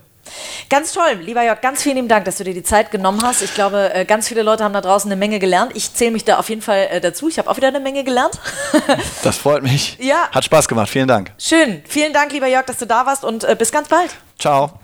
Ganz 0.69 0.93
toll, 0.93 1.21
lieber 1.23 1.43
Jörg, 1.43 1.61
ganz 1.63 1.83
vielen 1.83 1.97
lieben 1.97 2.09
Dank, 2.09 2.27
dass 2.27 2.37
du 2.37 2.45
dir 2.45 2.53
die 2.53 2.63
Zeit 2.63 2.91
genommen 2.91 3.23
hast. 3.23 3.41
Ich 3.41 3.55
glaube, 3.55 3.93
äh, 3.95 4.05
ganz 4.05 4.29
viele 4.29 4.43
Leute 4.43 4.65
haben 4.65 4.75
da 4.75 4.83
draußen 4.83 5.11
eine 5.11 5.19
Menge 5.19 5.39
gelernt. 5.39 5.73
Ich 5.75 5.95
zähle 5.95 6.11
mich 6.11 6.25
da 6.25 6.39
auf 6.39 6.51
jeden 6.51 6.61
Fall 6.61 6.89
äh, 6.91 7.01
dazu. 7.01 7.29
Ich 7.29 7.39
habe 7.39 7.49
auch 7.49 7.57
wieder 7.57 7.69
eine 7.69 7.81
Menge 7.81 8.05
gelernt. 8.05 8.39
das 9.23 9.39
freut 9.39 9.63
mich. 9.63 9.97
Ja. 10.01 10.29
Hat 10.31 10.45
Spaß 10.45 10.69
gemacht. 10.69 10.91
Vielen 10.91 11.09
Dank. 11.09 11.33
Schön. 11.39 11.83
Vielen 11.89 12.13
Dank, 12.13 12.33
lieber 12.33 12.47
Jörg, 12.47 12.67
dass 12.67 12.77
du 12.77 12.87
da 12.87 13.07
warst 13.07 13.25
und 13.25 13.45
äh, 13.45 13.57
bis 13.59 13.73
ganz 13.73 13.89
bald. 13.89 14.15
Ciao. 14.39 14.79